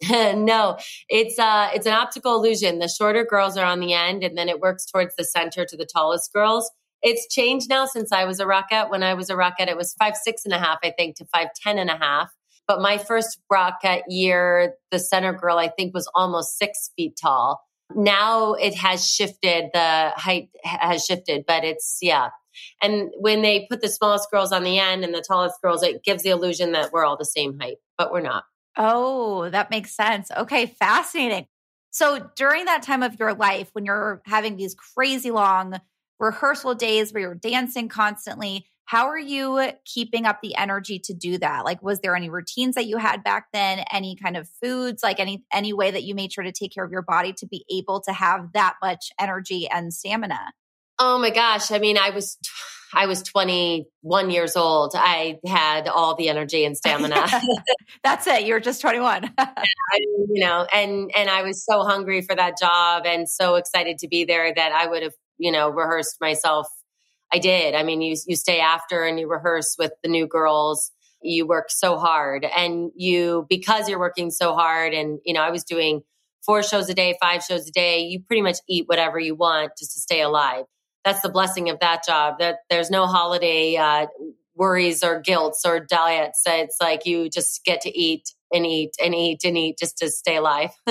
no, 0.10 0.78
it's 1.08 1.40
uh 1.40 1.70
it's 1.74 1.86
an 1.86 1.92
optical 1.92 2.36
illusion. 2.36 2.78
The 2.78 2.86
shorter 2.86 3.24
girls 3.24 3.56
are 3.56 3.66
on 3.66 3.80
the 3.80 3.94
end 3.94 4.22
and 4.22 4.38
then 4.38 4.48
it 4.48 4.60
works 4.60 4.86
towards 4.86 5.16
the 5.16 5.24
center 5.24 5.64
to 5.64 5.76
the 5.76 5.88
tallest 5.92 6.32
girls. 6.32 6.70
It's 7.02 7.32
changed 7.34 7.68
now 7.68 7.86
since 7.86 8.12
I 8.12 8.26
was 8.26 8.38
a 8.38 8.44
rockette. 8.44 8.90
When 8.90 9.02
I 9.02 9.14
was 9.14 9.28
a 9.28 9.34
rockette, 9.34 9.66
it 9.66 9.76
was 9.76 9.94
five 9.94 10.14
six 10.16 10.44
and 10.44 10.54
a 10.54 10.58
half, 10.58 10.78
I 10.84 10.92
think, 10.96 11.16
to 11.16 11.24
five 11.24 11.48
ten 11.60 11.78
and 11.78 11.90
a 11.90 11.96
half. 11.96 12.30
But 12.68 12.82
my 12.82 12.98
first 12.98 13.40
rockette 13.50 14.02
year, 14.08 14.74
the 14.90 14.98
center 14.98 15.32
girl, 15.32 15.58
I 15.58 15.68
think, 15.68 15.94
was 15.94 16.08
almost 16.14 16.58
six 16.58 16.90
feet 16.94 17.18
tall. 17.20 17.62
Now 17.96 18.52
it 18.52 18.74
has 18.74 19.08
shifted. 19.08 19.70
The 19.72 20.12
height 20.14 20.50
has 20.62 21.04
shifted, 21.04 21.44
but 21.46 21.64
it's 21.64 21.98
yeah. 22.02 22.28
And 22.82 23.10
when 23.18 23.40
they 23.40 23.66
put 23.70 23.80
the 23.80 23.88
smallest 23.88 24.30
girls 24.30 24.52
on 24.52 24.64
the 24.64 24.78
end 24.78 25.04
and 25.04 25.14
the 25.14 25.24
tallest 25.26 25.60
girls, 25.62 25.82
it 25.82 26.04
gives 26.04 26.22
the 26.22 26.30
illusion 26.30 26.72
that 26.72 26.92
we're 26.92 27.04
all 27.04 27.16
the 27.16 27.24
same 27.24 27.58
height, 27.58 27.78
but 27.96 28.12
we're 28.12 28.20
not. 28.20 28.44
Oh, 28.76 29.48
that 29.48 29.70
makes 29.70 29.94
sense. 29.94 30.30
Okay, 30.30 30.66
fascinating. 30.66 31.46
So 31.90 32.30
during 32.36 32.66
that 32.66 32.82
time 32.82 33.02
of 33.02 33.18
your 33.18 33.32
life, 33.34 33.70
when 33.72 33.86
you're 33.86 34.20
having 34.26 34.56
these 34.56 34.74
crazy 34.74 35.30
long 35.30 35.80
rehearsal 36.20 36.74
days 36.74 37.12
where 37.12 37.22
you're 37.22 37.34
dancing 37.34 37.88
constantly, 37.88 38.66
how 38.88 39.08
are 39.08 39.18
you 39.18 39.70
keeping 39.84 40.24
up 40.24 40.38
the 40.42 40.56
energy 40.56 40.98
to 40.98 41.12
do 41.12 41.36
that? 41.36 41.66
Like, 41.66 41.82
was 41.82 42.00
there 42.00 42.16
any 42.16 42.30
routines 42.30 42.74
that 42.74 42.86
you 42.86 42.96
had 42.96 43.22
back 43.22 43.48
then? 43.52 43.84
Any 43.92 44.16
kind 44.16 44.34
of 44.34 44.48
foods, 44.62 45.02
like 45.02 45.20
any 45.20 45.44
any 45.52 45.74
way 45.74 45.90
that 45.90 46.04
you 46.04 46.14
made 46.14 46.32
sure 46.32 46.42
to 46.42 46.52
take 46.52 46.72
care 46.72 46.84
of 46.84 46.90
your 46.90 47.02
body 47.02 47.34
to 47.34 47.46
be 47.46 47.66
able 47.70 48.00
to 48.00 48.12
have 48.14 48.50
that 48.54 48.76
much 48.82 49.10
energy 49.20 49.68
and 49.68 49.92
stamina? 49.92 50.40
Oh 50.98 51.18
my 51.18 51.28
gosh! 51.28 51.70
I 51.70 51.78
mean, 51.80 51.98
I 51.98 52.10
was 52.10 52.38
I 52.94 53.04
was 53.04 53.22
21 53.24 54.30
years 54.30 54.56
old. 54.56 54.92
I 54.94 55.38
had 55.46 55.86
all 55.86 56.14
the 56.14 56.30
energy 56.30 56.64
and 56.64 56.74
stamina. 56.78 57.26
That's 58.02 58.26
it. 58.26 58.46
You're 58.46 58.58
just 58.58 58.80
21. 58.80 59.34
I, 59.38 59.64
you 59.98 60.46
know, 60.46 60.66
and 60.72 61.10
and 61.14 61.28
I 61.28 61.42
was 61.42 61.62
so 61.62 61.82
hungry 61.82 62.22
for 62.22 62.34
that 62.34 62.54
job 62.58 63.04
and 63.04 63.28
so 63.28 63.56
excited 63.56 63.98
to 63.98 64.08
be 64.08 64.24
there 64.24 64.50
that 64.54 64.72
I 64.72 64.86
would 64.86 65.02
have, 65.02 65.14
you 65.36 65.52
know, 65.52 65.68
rehearsed 65.68 66.16
myself. 66.22 66.68
I 67.32 67.38
did. 67.38 67.74
I 67.74 67.82
mean, 67.82 68.00
you 68.00 68.16
you 68.26 68.36
stay 68.36 68.60
after 68.60 69.04
and 69.04 69.18
you 69.18 69.28
rehearse 69.28 69.76
with 69.78 69.92
the 70.02 70.08
new 70.08 70.26
girls. 70.26 70.90
You 71.20 71.46
work 71.46 71.70
so 71.70 71.98
hard 71.98 72.44
and 72.44 72.90
you 72.94 73.46
because 73.48 73.88
you're 73.88 73.98
working 73.98 74.30
so 74.30 74.54
hard 74.54 74.94
and 74.94 75.18
you 75.24 75.34
know, 75.34 75.42
I 75.42 75.50
was 75.50 75.64
doing 75.64 76.02
four 76.44 76.62
shows 76.62 76.88
a 76.88 76.94
day, 76.94 77.16
five 77.20 77.42
shows 77.42 77.68
a 77.68 77.72
day, 77.72 78.00
you 78.00 78.20
pretty 78.22 78.42
much 78.42 78.58
eat 78.68 78.84
whatever 78.86 79.18
you 79.18 79.34
want 79.34 79.72
just 79.78 79.92
to 79.94 80.00
stay 80.00 80.22
alive 80.22 80.64
that's 81.04 81.22
the 81.22 81.28
blessing 81.28 81.70
of 81.70 81.80
that 81.80 82.04
job 82.04 82.38
that 82.38 82.58
there's 82.68 82.90
no 82.90 83.06
holiday 83.06 83.76
uh, 83.76 84.06
worries 84.54 85.02
or 85.02 85.20
guilts 85.20 85.64
or 85.64 85.80
diets 85.80 86.42
it's 86.46 86.76
like 86.80 87.06
you 87.06 87.30
just 87.30 87.64
get 87.64 87.80
to 87.80 87.98
eat 87.98 88.34
and 88.52 88.66
eat 88.66 88.92
and 89.02 89.14
eat 89.14 89.40
and 89.44 89.56
eat 89.56 89.78
just 89.78 89.98
to 89.98 90.10
stay 90.10 90.36
alive. 90.36 90.70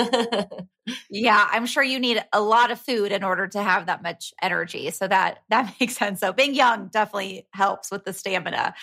Yeah 1.10 1.46
i'm 1.52 1.66
sure 1.66 1.82
you 1.82 1.98
need 1.98 2.22
a 2.32 2.40
lot 2.40 2.70
of 2.70 2.80
food 2.80 3.12
in 3.12 3.22
order 3.22 3.46
to 3.46 3.62
have 3.62 3.86
that 3.86 4.02
much 4.02 4.32
energy 4.40 4.90
so 4.90 5.06
that 5.06 5.38
that 5.48 5.74
makes 5.80 5.96
sense. 5.96 6.20
So 6.20 6.32
being 6.32 6.54
young 6.54 6.88
definitely 6.88 7.46
helps 7.52 7.90
with 7.90 8.04
the 8.04 8.12
stamina. 8.12 8.74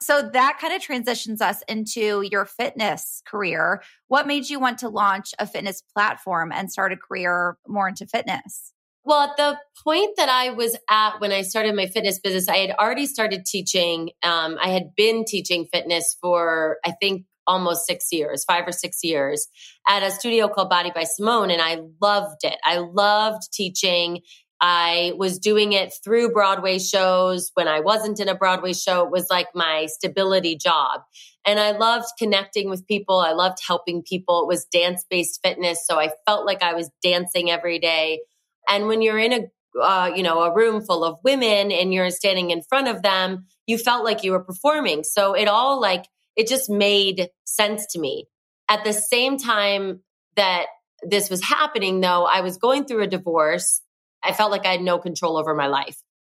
So 0.00 0.28
that 0.32 0.58
kind 0.60 0.74
of 0.74 0.82
transitions 0.82 1.40
us 1.40 1.62
into 1.68 2.22
your 2.22 2.44
fitness 2.44 3.22
career. 3.26 3.82
What 4.08 4.26
made 4.26 4.48
you 4.48 4.58
want 4.58 4.78
to 4.78 4.88
launch 4.88 5.34
a 5.38 5.46
fitness 5.46 5.82
platform 5.94 6.52
and 6.52 6.70
start 6.70 6.92
a 6.92 6.96
career 6.96 7.56
more 7.66 7.88
into 7.88 8.06
fitness? 8.06 8.72
Well, 9.04 9.30
at 9.30 9.36
the 9.36 9.58
point 9.82 10.16
that 10.18 10.28
I 10.28 10.50
was 10.50 10.76
at 10.90 11.20
when 11.20 11.32
I 11.32 11.42
started 11.42 11.74
my 11.74 11.86
fitness 11.86 12.18
business, 12.18 12.48
I 12.48 12.58
had 12.58 12.70
already 12.72 13.06
started 13.06 13.46
teaching. 13.46 14.10
Um, 14.22 14.58
I 14.60 14.68
had 14.68 14.94
been 14.94 15.24
teaching 15.24 15.66
fitness 15.72 16.16
for, 16.20 16.78
I 16.84 16.92
think, 17.00 17.24
almost 17.46 17.86
six 17.86 18.12
years, 18.12 18.44
five 18.44 18.66
or 18.66 18.72
six 18.72 19.02
years 19.02 19.48
at 19.88 20.02
a 20.02 20.10
studio 20.10 20.48
called 20.48 20.70
Body 20.70 20.92
by 20.94 21.04
Simone. 21.04 21.50
And 21.50 21.62
I 21.62 21.80
loved 22.00 22.44
it. 22.44 22.56
I 22.64 22.78
loved 22.78 23.52
teaching. 23.52 24.20
I 24.60 25.12
was 25.16 25.38
doing 25.38 25.72
it 25.72 25.94
through 26.04 26.32
Broadway 26.32 26.78
shows. 26.78 27.50
When 27.54 27.66
I 27.66 27.80
wasn't 27.80 28.20
in 28.20 28.28
a 28.28 28.34
Broadway 28.34 28.74
show, 28.74 29.04
it 29.04 29.10
was 29.10 29.28
like 29.30 29.48
my 29.54 29.86
stability 29.86 30.56
job. 30.56 31.00
And 31.46 31.58
I 31.58 31.70
loved 31.70 32.08
connecting 32.18 32.68
with 32.68 32.86
people. 32.86 33.18
I 33.18 33.32
loved 33.32 33.58
helping 33.66 34.02
people. 34.02 34.42
It 34.42 34.48
was 34.48 34.66
dance 34.66 35.04
based 35.08 35.40
fitness. 35.42 35.86
So 35.86 35.98
I 35.98 36.10
felt 36.26 36.44
like 36.44 36.62
I 36.62 36.74
was 36.74 36.90
dancing 37.02 37.50
every 37.50 37.78
day. 37.78 38.20
And 38.68 38.86
when 38.86 39.00
you're 39.00 39.18
in 39.18 39.32
a 39.32 39.40
uh, 39.80 40.10
you 40.14 40.22
know, 40.22 40.42
a 40.42 40.54
room 40.54 40.82
full 40.82 41.04
of 41.04 41.18
women 41.22 41.70
and 41.70 41.94
you're 41.94 42.10
standing 42.10 42.50
in 42.50 42.62
front 42.62 42.88
of 42.88 43.02
them, 43.02 43.46
you 43.66 43.78
felt 43.78 44.04
like 44.04 44.24
you 44.24 44.32
were 44.32 44.42
performing. 44.42 45.04
So 45.04 45.34
it 45.34 45.48
all 45.48 45.80
like, 45.80 46.06
it 46.36 46.48
just 46.48 46.70
made 46.70 47.28
sense 47.44 47.86
to 47.92 47.98
me. 47.98 48.26
At 48.68 48.84
the 48.84 48.92
same 48.92 49.36
time 49.38 50.00
that 50.36 50.66
this 51.02 51.30
was 51.30 51.42
happening, 51.42 52.00
though, 52.00 52.24
I 52.24 52.40
was 52.40 52.56
going 52.56 52.84
through 52.84 53.02
a 53.02 53.08
divorce. 53.08 53.80
I 54.22 54.32
felt 54.32 54.50
like 54.50 54.66
I 54.66 54.72
had 54.72 54.82
no 54.82 54.98
control 54.98 55.36
over 55.36 55.54
my 55.54 55.66
life. 55.66 55.96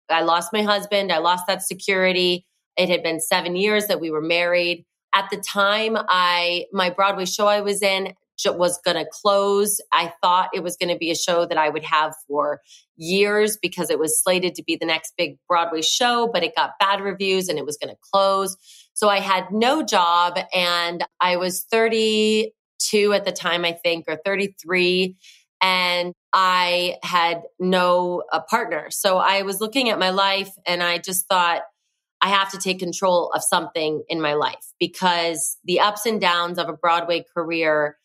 I 0.09 0.21
lost 0.21 0.53
my 0.53 0.61
husband. 0.61 1.11
I 1.11 1.17
lost 1.17 1.47
that 1.47 1.61
security. 1.61 2.45
It 2.77 2.89
had 2.89 3.03
been 3.03 3.19
seven 3.19 3.55
years 3.55 3.87
that 3.87 3.99
we 3.99 4.11
were 4.11 4.21
married. 4.21 4.85
At 5.13 5.29
the 5.29 5.37
time, 5.37 5.97
I, 5.97 6.65
my 6.71 6.89
Broadway 6.89 7.25
show 7.25 7.47
I 7.47 7.61
was 7.61 7.81
in, 7.81 8.13
was 8.45 8.79
going 8.83 8.97
to 8.97 9.05
close. 9.11 9.79
I 9.91 10.13
thought 10.21 10.49
it 10.53 10.63
was 10.63 10.75
going 10.77 10.89
to 10.89 10.97
be 10.97 11.11
a 11.11 11.15
show 11.15 11.45
that 11.45 11.57
I 11.57 11.69
would 11.69 11.83
have 11.83 12.15
for 12.27 12.61
years 12.95 13.57
because 13.61 13.89
it 13.89 13.99
was 13.99 14.21
slated 14.21 14.55
to 14.55 14.63
be 14.63 14.75
the 14.75 14.85
next 14.85 15.13
big 15.17 15.37
Broadway 15.47 15.81
show, 15.81 16.29
but 16.31 16.43
it 16.43 16.55
got 16.55 16.79
bad 16.79 17.01
reviews 17.01 17.49
and 17.49 17.59
it 17.59 17.65
was 17.65 17.77
going 17.77 17.93
to 17.93 17.99
close. 18.11 18.57
So 18.93 19.09
I 19.09 19.19
had 19.19 19.51
no 19.51 19.83
job 19.83 20.37
and 20.53 21.03
I 21.19 21.37
was 21.37 21.63
32 21.63 23.13
at 23.13 23.25
the 23.25 23.31
time, 23.31 23.65
I 23.65 23.73
think, 23.73 24.05
or 24.07 24.17
33. 24.23 25.17
And 25.61 26.13
I 26.33 26.97
had 27.03 27.43
no 27.59 28.23
a 28.31 28.41
partner. 28.41 28.89
So 28.89 29.17
I 29.17 29.43
was 29.43 29.61
looking 29.61 29.89
at 29.89 29.99
my 29.99 30.09
life 30.09 30.51
and 30.65 30.81
I 30.81 30.97
just 30.97 31.27
thought, 31.27 31.61
I 32.21 32.29
have 32.29 32.51
to 32.51 32.59
take 32.59 32.79
control 32.79 33.31
of 33.33 33.43
something 33.43 34.03
in 34.07 34.21
my 34.21 34.35
life 34.35 34.73
because 34.79 35.57
the 35.63 35.79
ups 35.79 36.05
and 36.05 36.21
downs 36.21 36.59
of 36.59 36.69
a 36.69 36.73
Broadway 36.73 37.25
career 37.35 37.97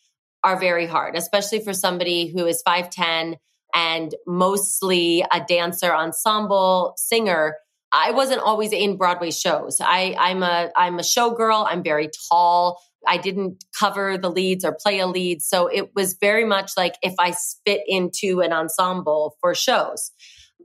are 0.43 0.59
very 0.59 0.87
hard, 0.87 1.17
especially 1.17 1.61
for 1.61 1.75
somebody 1.75 2.33
who 2.33 2.47
is 2.47 2.63
5'10 2.67 3.37
and 3.75 4.15
mostly 4.27 5.23
a 5.31 5.45
dancer, 5.47 5.95
ensemble, 5.95 6.95
singer. 6.97 7.57
I 7.93 8.11
wasn't 8.13 8.41
always 8.41 8.73
in 8.73 8.97
Broadway 8.97 9.31
shows. 9.31 9.79
I, 9.81 10.15
I'm 10.19 10.43
a 10.43 10.71
I'm 10.77 10.99
a 10.99 11.03
showgirl. 11.03 11.67
I'm 11.69 11.83
very 11.83 12.11
tall. 12.31 12.83
I 13.07 13.17
didn't 13.19 13.65
cover 13.79 14.19
the 14.19 14.31
leads 14.31 14.65
or 14.65 14.73
play 14.73 14.99
a 14.99 15.07
lead. 15.07 15.43
So 15.43 15.69
it 15.69 15.95
was 15.95 16.17
very 16.21 16.45
much 16.45 16.73
like 16.77 16.97
if 17.03 17.15
I 17.19 17.31
spit 17.31 17.83
into 17.87 18.41
an 18.41 18.53
ensemble 18.53 19.37
for 19.41 19.55
shows. 19.55 20.11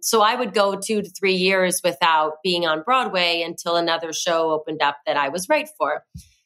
So 0.01 0.21
I 0.21 0.35
would 0.35 0.53
go 0.53 0.75
two 0.75 1.03
to 1.03 1.09
three 1.09 1.35
years 1.35 1.81
without 1.83 2.37
being 2.43 2.65
on 2.65 2.81
Broadway 2.81 3.43
until 3.45 3.75
another 3.75 4.13
show 4.13 4.49
opened 4.49 4.81
up 4.81 4.97
that 5.05 5.15
I 5.15 5.29
was 5.29 5.47
right 5.47 5.69
for. 5.77 6.03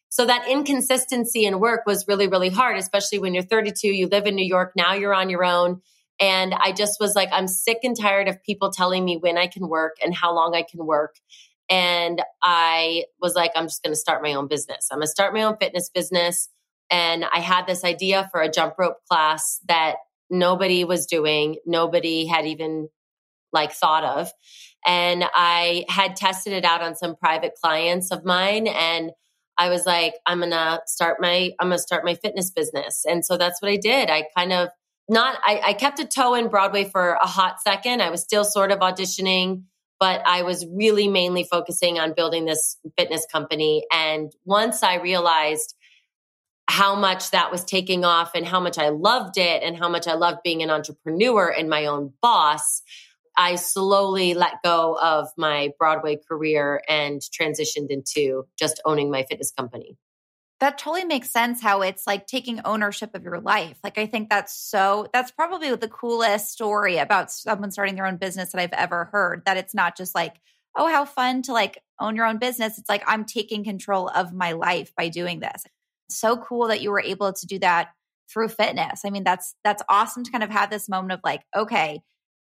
So 0.09 0.25
that 0.25 0.49
inconsistency 0.49 1.45
in 1.45 1.59
work 1.59 1.81
was 1.85 2.05
really, 2.07 2.27
really 2.27 2.49
hard, 2.49 2.77
especially 2.77 3.19
when 3.19 3.33
you're 3.33 3.43
32, 3.43 3.87
you 3.87 4.07
live 4.07 4.27
in 4.27 4.35
New 4.35 4.45
York, 4.45 4.73
now 4.75 4.93
you're 4.93 5.13
on 5.13 5.29
your 5.29 5.43
own. 5.43 5.81
And 6.19 6.53
I 6.53 6.71
just 6.71 6.99
was 6.99 7.15
like, 7.15 7.29
I'm 7.31 7.47
sick 7.47 7.79
and 7.83 7.99
tired 7.99 8.27
of 8.27 8.43
people 8.43 8.71
telling 8.71 9.03
me 9.03 9.17
when 9.17 9.37
I 9.37 9.47
can 9.47 9.67
work 9.67 9.97
and 10.03 10.13
how 10.13 10.33
long 10.33 10.55
I 10.55 10.63
can 10.63 10.85
work. 10.85 11.15
And 11.69 12.21
I 12.41 13.05
was 13.19 13.35
like, 13.35 13.51
I'm 13.55 13.65
just 13.65 13.83
going 13.83 13.93
to 13.93 13.99
start 13.99 14.23
my 14.23 14.33
own 14.33 14.47
business. 14.47 14.87
I'm 14.91 14.99
going 14.99 15.07
to 15.07 15.11
start 15.11 15.33
my 15.33 15.43
own 15.43 15.57
fitness 15.57 15.89
business. 15.89 16.49
And 16.91 17.25
I 17.25 17.39
had 17.39 17.65
this 17.65 17.83
idea 17.83 18.29
for 18.31 18.41
a 18.41 18.51
jump 18.51 18.75
rope 18.77 18.97
class 19.09 19.59
that 19.67 19.95
nobody 20.29 20.83
was 20.83 21.05
doing, 21.05 21.57
nobody 21.65 22.25
had 22.25 22.45
even 22.45 22.89
like 23.51 23.71
thought 23.71 24.03
of. 24.03 24.31
And 24.85 25.25
I 25.33 25.85
had 25.89 26.15
tested 26.15 26.53
it 26.53 26.65
out 26.65 26.81
on 26.81 26.95
some 26.95 27.15
private 27.15 27.53
clients 27.61 28.11
of 28.11 28.23
mine 28.23 28.67
and 28.67 29.11
I 29.57 29.69
was 29.69 29.85
like, 29.85 30.15
I'm 30.25 30.39
gonna 30.39 30.81
start 30.85 31.21
my 31.21 31.51
I'm 31.59 31.69
gonna 31.69 31.79
start 31.79 32.03
my 32.03 32.15
fitness 32.15 32.51
business. 32.51 33.05
And 33.07 33.25
so 33.25 33.37
that's 33.37 33.61
what 33.61 33.71
I 33.71 33.77
did. 33.77 34.09
I 34.09 34.25
kind 34.37 34.51
of 34.51 34.69
not 35.07 35.37
I, 35.43 35.61
I 35.67 35.73
kept 35.73 35.99
a 35.99 36.05
toe 36.05 36.33
in 36.33 36.49
Broadway 36.49 36.85
for 36.85 37.13
a 37.13 37.27
hot 37.27 37.61
second. 37.61 38.01
I 38.01 38.09
was 38.09 38.21
still 38.21 38.43
sort 38.43 38.71
of 38.71 38.79
auditioning, 38.79 39.63
but 39.99 40.21
I 40.25 40.43
was 40.43 40.65
really 40.71 41.07
mainly 41.07 41.43
focusing 41.49 41.99
on 41.99 42.13
building 42.13 42.45
this 42.45 42.77
fitness 42.97 43.25
company. 43.31 43.85
And 43.91 44.31
once 44.45 44.83
I 44.83 44.95
realized 44.95 45.75
how 46.67 46.95
much 46.95 47.31
that 47.31 47.51
was 47.51 47.63
taking 47.63 48.03
off 48.03 48.31
and 48.33 48.45
how 48.45 48.59
much 48.59 48.77
I 48.79 48.89
loved 48.89 49.37
it 49.37 49.61
and 49.61 49.77
how 49.77 49.87
much 49.87 50.07
I 50.07 50.15
loved 50.15 50.39
being 50.43 50.63
an 50.63 50.71
entrepreneur 50.71 51.47
and 51.47 51.69
my 51.69 51.85
own 51.85 52.13
boss, 52.21 52.81
I 53.37 53.55
slowly 53.55 54.33
let 54.33 54.63
go 54.63 54.97
of 54.99 55.27
my 55.37 55.69
Broadway 55.77 56.17
career 56.27 56.81
and 56.87 57.21
transitioned 57.21 57.89
into 57.89 58.47
just 58.57 58.81
owning 58.85 59.11
my 59.11 59.23
fitness 59.23 59.51
company. 59.51 59.97
That 60.61 60.77
totally 60.77 61.03
makes 61.03 61.31
sense 61.31 61.61
how 61.61 61.81
it's 61.81 62.07
like 62.07 62.27
taking 62.27 62.61
ownership 62.63 63.13
of 63.13 63.23
your 63.23 63.41
life. 63.41 63.77
Like, 63.83 63.97
I 63.97 64.05
think 64.05 64.29
that's 64.29 64.55
so, 64.55 65.07
that's 65.11 65.31
probably 65.31 65.75
the 65.75 65.89
coolest 65.89 66.49
story 66.49 66.97
about 66.97 67.29
someone 67.29 67.71
starting 67.71 67.95
their 67.95 68.05
own 68.05 68.17
business 68.17 68.51
that 68.51 68.61
I've 68.61 68.71
ever 68.71 69.09
heard. 69.11 69.43
That 69.45 69.57
it's 69.57 69.75
not 69.75 69.97
just 69.97 70.15
like, 70.15 70.39
oh, 70.77 70.87
how 70.87 71.05
fun 71.05 71.41
to 71.43 71.53
like 71.53 71.81
own 71.99 72.15
your 72.15 72.25
own 72.25 72.37
business. 72.37 72.77
It's 72.77 72.89
like, 72.89 73.03
I'm 73.05 73.25
taking 73.25 73.63
control 73.63 74.09
of 74.09 74.33
my 74.33 74.53
life 74.53 74.93
by 74.95 75.09
doing 75.09 75.39
this. 75.39 75.63
So 76.09 76.37
cool 76.37 76.67
that 76.67 76.81
you 76.81 76.91
were 76.91 77.01
able 77.01 77.33
to 77.33 77.45
do 77.45 77.59
that 77.59 77.89
through 78.31 78.49
fitness. 78.49 79.01
I 79.05 79.09
mean, 79.09 79.23
that's, 79.23 79.55
that's 79.63 79.83
awesome 79.89 80.23
to 80.23 80.31
kind 80.31 80.43
of 80.43 80.49
have 80.49 80.69
this 80.69 80.89
moment 80.89 81.13
of 81.13 81.19
like, 81.23 81.43
okay, 81.55 82.01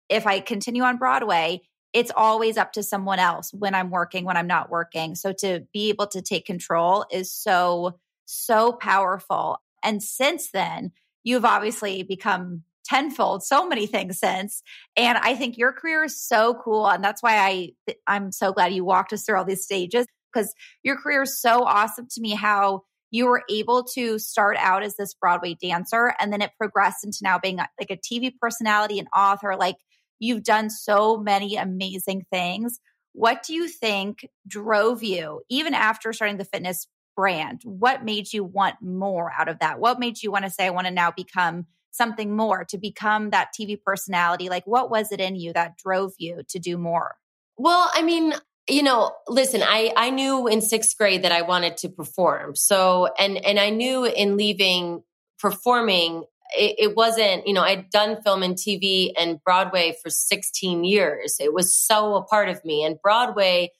if 0.08 0.26
I 0.26 0.40
continue 0.40 0.82
on 0.82 0.96
Broadway, 0.96 1.60
it's 1.92 2.12
always 2.14 2.56
up 2.56 2.72
to 2.72 2.82
someone 2.82 3.18
else 3.18 3.52
when 3.52 3.74
I'm 3.74 3.90
working, 3.90 4.24
when 4.24 4.36
I'm 4.36 4.46
not 4.46 4.70
working. 4.70 5.14
So 5.14 5.32
to 5.40 5.66
be 5.72 5.88
able 5.88 6.06
to 6.08 6.22
take 6.22 6.44
control 6.44 7.06
is 7.10 7.32
so, 7.32 7.98
so 8.26 8.72
powerful. 8.72 9.58
And 9.82 10.02
since 10.02 10.50
then, 10.50 10.92
you've 11.24 11.44
obviously 11.44 12.02
become 12.02 12.62
tenfold 12.84 13.42
so 13.42 13.68
many 13.68 13.86
things 13.86 14.18
since 14.18 14.62
and 14.96 15.18
i 15.18 15.34
think 15.34 15.58
your 15.58 15.72
career 15.72 16.04
is 16.04 16.18
so 16.18 16.54
cool 16.54 16.88
and 16.88 17.04
that's 17.04 17.22
why 17.22 17.36
i 17.36 17.68
i'm 18.06 18.32
so 18.32 18.50
glad 18.50 18.72
you 18.72 18.82
walked 18.82 19.12
us 19.12 19.24
through 19.24 19.36
all 19.36 19.44
these 19.44 19.62
stages 19.62 20.06
because 20.32 20.54
your 20.82 20.96
career 20.96 21.22
is 21.22 21.38
so 21.38 21.64
awesome 21.64 22.06
to 22.10 22.20
me 22.22 22.30
how 22.30 22.82
you 23.10 23.26
were 23.26 23.42
able 23.50 23.84
to 23.84 24.18
start 24.18 24.56
out 24.58 24.82
as 24.82 24.96
this 24.96 25.12
broadway 25.12 25.54
dancer 25.60 26.14
and 26.18 26.32
then 26.32 26.40
it 26.40 26.50
progressed 26.56 27.04
into 27.04 27.18
now 27.20 27.38
being 27.38 27.56
like 27.56 27.90
a 27.90 27.96
tv 27.96 28.32
personality 28.40 28.98
and 28.98 29.08
author 29.14 29.54
like 29.54 29.76
You've 30.18 30.42
done 30.42 30.70
so 30.70 31.16
many 31.16 31.56
amazing 31.56 32.26
things. 32.30 32.80
What 33.12 33.42
do 33.42 33.54
you 33.54 33.68
think 33.68 34.28
drove 34.46 35.02
you, 35.02 35.42
even 35.48 35.74
after 35.74 36.12
starting 36.12 36.36
the 36.36 36.44
fitness 36.44 36.86
brand? 37.16 37.62
What 37.64 38.04
made 38.04 38.32
you 38.32 38.44
want 38.44 38.76
more 38.80 39.32
out 39.36 39.48
of 39.48 39.58
that? 39.60 39.80
What 39.80 39.98
made 39.98 40.22
you 40.22 40.30
want 40.30 40.44
to 40.44 40.50
say, 40.50 40.66
I 40.66 40.70
want 40.70 40.86
to 40.86 40.92
now 40.92 41.10
become 41.10 41.66
something 41.90 42.36
more, 42.36 42.64
to 42.66 42.78
become 42.78 43.30
that 43.30 43.48
TV 43.58 43.80
personality? 43.80 44.48
Like, 44.48 44.66
what 44.66 44.90
was 44.90 45.10
it 45.10 45.20
in 45.20 45.34
you 45.34 45.52
that 45.54 45.78
drove 45.78 46.12
you 46.18 46.42
to 46.50 46.58
do 46.58 46.78
more? 46.78 47.16
Well, 47.56 47.90
I 47.92 48.02
mean, 48.02 48.34
you 48.68 48.82
know 48.82 49.12
listen 49.26 49.62
i 49.64 49.92
i 49.96 50.10
knew 50.10 50.46
in 50.46 50.60
6th 50.60 50.96
grade 50.96 51.22
that 51.22 51.32
i 51.32 51.42
wanted 51.42 51.78
to 51.78 51.88
perform 51.88 52.54
so 52.54 53.08
and 53.18 53.38
and 53.44 53.58
i 53.58 53.70
knew 53.70 54.04
in 54.04 54.36
leaving 54.36 55.02
performing 55.38 56.24
it, 56.56 56.76
it, 56.78 56.96
wasn't, 56.96 57.46
you 57.46 57.52
know, 57.52 57.62
I'd 57.62 57.90
done 57.90 58.22
film 58.22 58.42
and 58.42 58.54
TV 58.54 59.12
and 59.18 59.42
Broadway 59.42 59.96
for 60.02 60.10
16 60.10 60.84
years. 60.84 61.36
It 61.40 61.52
was 61.52 61.74
so 61.74 62.14
a 62.14 62.24
part 62.24 62.48
of 62.48 62.64
me. 62.64 62.84
And 62.84 63.00
Broadway 63.02 63.70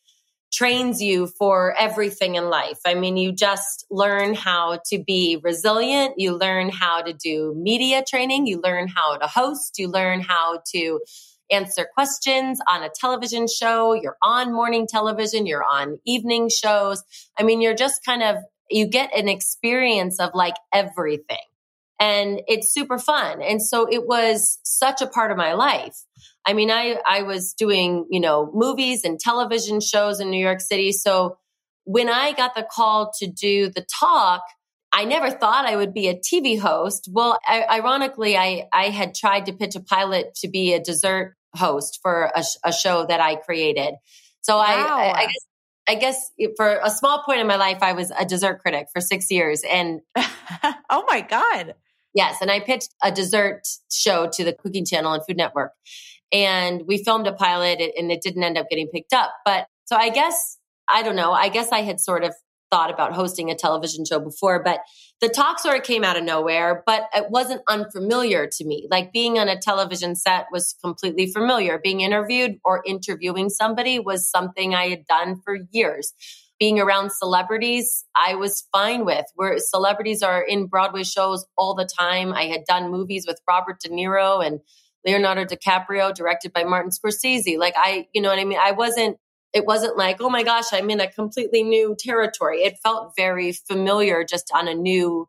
trains 0.53 1.03
you 1.03 1.27
for 1.27 1.75
everything 1.79 2.37
in 2.37 2.49
life. 2.49 2.79
I 2.87 2.95
mean, 2.95 3.17
you 3.17 3.33
just 3.33 3.85
learn 3.91 4.35
how 4.35 4.81
to 4.87 5.03
be 5.03 5.39
resilient. 5.43 6.15
You 6.17 6.37
learn 6.37 6.71
how 6.71 7.03
to 7.03 7.13
do 7.13 7.55
media 7.57 8.03
training. 8.07 8.47
You 8.47 8.61
learn 8.63 8.89
how 8.89 9.17
to 9.17 9.27
host. 9.27 9.79
You 9.79 9.89
learn 9.89 10.21
how 10.21 10.63
to 10.73 11.01
answer 11.51 11.87
questions 11.95 12.61
on 12.71 12.83
a 12.83 12.89
television 12.89 13.47
show. 13.47 13.95
You're 13.95 14.17
on 14.23 14.53
morning 14.53 14.87
television. 14.87 15.47
You're 15.47 15.65
on 15.65 15.99
evening 16.07 16.49
shows. 16.49 17.03
I 17.39 17.43
mean, 17.43 17.61
you're 17.61 17.75
just 17.75 18.05
kind 18.05 18.23
of, 18.23 18.37
you 18.71 18.87
get 18.87 19.15
an 19.17 19.29
experience 19.29 20.21
of 20.21 20.31
like 20.35 20.57
everything 20.73 21.39
and 22.01 22.41
it's 22.47 22.73
super 22.73 22.99
fun. 22.99 23.43
And 23.43 23.61
so 23.63 23.87
it 23.91 24.07
was 24.07 24.59
such 24.65 25.03
a 25.03 25.07
part 25.07 25.31
of 25.31 25.37
my 25.37 25.55
life. 25.55 25.97
I 26.47 26.53
mean, 26.53 26.71
I, 26.71 26.97
I 27.07 27.23
was 27.23 27.53
doing, 27.53 28.07
you 28.11 28.21
know, 28.21 28.51
movies 28.55 29.05
and 29.05 29.19
television 29.19 29.81
shows 29.81 30.21
in 30.21 30.31
New 30.31 30.43
York 30.43 30.61
City. 30.61 30.93
So 30.93 31.37
when 31.85 32.09
I 32.09 32.33
got 32.33 32.55
the 32.55 32.67
call 32.71 33.13
to 33.19 33.27
do 33.27 33.69
the 33.69 33.85
talk, 34.01 34.43
I 34.93 35.05
never 35.05 35.31
thought 35.31 35.67
I 35.67 35.77
would 35.77 35.93
be 35.93 36.09
a 36.09 36.15
TV 36.15 36.59
host. 36.59 37.09
Well, 37.11 37.39
I, 37.47 37.65
ironically, 37.71 38.37
I, 38.37 38.69
I 38.73 38.85
had 38.85 39.15
tried 39.15 39.47
to 39.47 39.53
pitch 39.53 39.77
a 39.77 39.81
pilot 39.81 40.35
to 40.37 40.49
be 40.49 40.73
a 40.73 40.83
dessert 40.83 41.35
host 41.55 41.99
for 42.03 42.31
a, 42.35 42.43
a 42.65 42.73
show 42.73 43.05
that 43.07 43.21
I 43.21 43.37
created. 43.37 43.95
So 44.41 44.57
wow. 44.57 44.65
I, 44.65 45.13
I, 45.13 45.23
guess 45.27 45.47
I 45.89 45.95
guess 45.97 46.33
for 46.57 46.81
a 46.83 46.91
small 46.91 47.23
point 47.23 47.41
in 47.41 47.47
my 47.47 47.57
life, 47.57 47.79
I 47.83 47.93
was 47.93 48.11
a 48.11 48.25
dessert 48.25 48.61
critic 48.61 48.87
for 48.93 49.01
six 49.01 49.31
years. 49.31 49.63
And 49.69 50.01
oh 50.17 51.05
my 51.09 51.21
God. 51.21 51.75
Yes. 52.15 52.39
And 52.41 52.51
I 52.51 52.61
pitched 52.61 52.95
a 53.03 53.13
dessert 53.13 53.63
show 53.91 54.29
to 54.33 54.45
the 54.45 54.53
Cooking 54.53 54.85
Channel 54.85 55.13
and 55.13 55.23
Food 55.27 55.37
Network. 55.37 55.73
And 56.33 56.83
we 56.87 57.03
filmed 57.03 57.27
a 57.27 57.33
pilot 57.33 57.81
and 57.97 58.11
it 58.11 58.21
didn't 58.23 58.43
end 58.43 58.59
up 58.59 58.69
getting 58.69 58.89
picked 58.89 59.13
up. 59.13 59.33
But 59.45 59.67
so 59.87 59.97
I 59.97 60.11
guess, 60.11 60.59
I 60.89 61.03
don't 61.03 61.17
know, 61.17 61.33
I 61.33 61.49
guess 61.49 61.71
I 61.73 61.83
had 61.83 62.01
sort 62.01 62.25
of 62.25 62.35
thought 62.71 62.91
about 62.91 63.15
hosting 63.15 63.51
a 63.51 63.55
television 63.55 64.05
show 64.05 64.21
before, 64.21 64.63
but 64.63 64.81
the 65.21 65.29
talk 65.29 65.59
sort 65.59 65.79
of 65.79 65.85
came 65.85 66.05
out 66.05 66.19
of 66.19 66.25
nowhere, 66.25 66.83
but 66.85 67.05
it 67.15 67.31
wasn't 67.31 67.63
unfamiliar 67.69 68.47
to 68.47 68.65
me. 68.65 68.87
Like 68.91 69.13
being 69.13 69.39
on 69.39 69.49
a 69.49 69.59
television 69.59 70.15
set 70.15 70.47
was 70.53 70.75
completely 70.85 71.33
familiar. 71.33 71.79
Being 71.83 72.03
interviewed 72.03 72.59
or 72.65 72.83
interviewing 72.87 73.49
somebody 73.49 73.99
was 73.99 74.29
something 74.31 74.75
I 74.75 74.89
had 74.89 75.07
done 75.07 75.41
for 75.43 75.59
years 75.71 76.13
being 76.59 76.81
around 76.81 77.13
celebrities, 77.13 78.05
I 78.17 78.35
was 78.35 78.67
fine 78.73 79.05
with. 79.05 79.25
Where 79.35 79.59
celebrities 79.59 80.23
are 80.23 80.43
in 80.43 80.67
Broadway 80.67 81.05
shows 81.05 81.47
all 81.57 81.75
the 81.75 81.89
time. 81.99 82.33
I 82.33 82.45
had 82.45 82.65
done 82.65 82.91
movies 82.91 83.27
with 83.27 83.41
Robert 83.49 83.81
De 83.81 83.89
Niro 83.89 84.45
and 84.45 84.61
Leonardo 85.07 85.45
DiCaprio, 85.45 86.13
directed 86.13 86.53
by 86.53 86.65
Martin 86.65 86.91
Scorsese. 86.91 87.59
Like 87.59 87.75
I, 87.77 88.09
you 88.13 88.21
know 88.21 88.29
what 88.29 88.39
I 88.39 88.45
mean? 88.45 88.59
I 88.61 88.73
wasn't, 88.73 89.17
it 89.53 89.65
wasn't 89.65 89.97
like, 89.97 90.21
oh 90.21 90.29
my 90.29 90.43
gosh, 90.43 90.67
I'm 90.73 90.91
in 90.91 91.01
a 91.01 91.11
completely 91.11 91.63
new 91.63 91.97
territory. 91.99 92.59
It 92.59 92.79
felt 92.83 93.13
very 93.17 93.53
familiar 93.53 94.25
just 94.25 94.51
on 94.53 94.69
a 94.69 94.75
new 94.75 95.29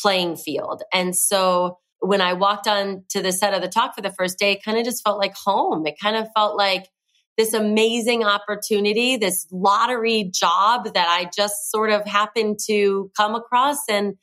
playing 0.00 0.36
field. 0.36 0.82
And 0.92 1.14
so 1.14 1.78
when 2.00 2.20
I 2.20 2.32
walked 2.32 2.66
on 2.66 3.04
to 3.10 3.22
the 3.22 3.30
set 3.30 3.54
of 3.54 3.62
the 3.62 3.68
talk 3.68 3.94
for 3.94 4.00
the 4.00 4.12
first 4.12 4.38
day, 4.38 4.52
it 4.52 4.64
kind 4.64 4.78
of 4.78 4.84
just 4.84 5.04
felt 5.04 5.18
like 5.18 5.34
home. 5.36 5.86
It 5.86 5.94
kind 6.02 6.16
of 6.16 6.26
felt 6.34 6.56
like 6.56 6.88
this 7.36 7.54
amazing 7.54 8.24
opportunity, 8.24 9.16
this 9.16 9.46
lottery 9.50 10.24
job 10.24 10.92
that 10.94 11.08
I 11.08 11.30
just 11.34 11.70
sort 11.70 11.90
of 11.90 12.04
happened 12.04 12.58
to 12.66 13.10
come 13.16 13.34
across. 13.34 13.78
And 13.88 14.16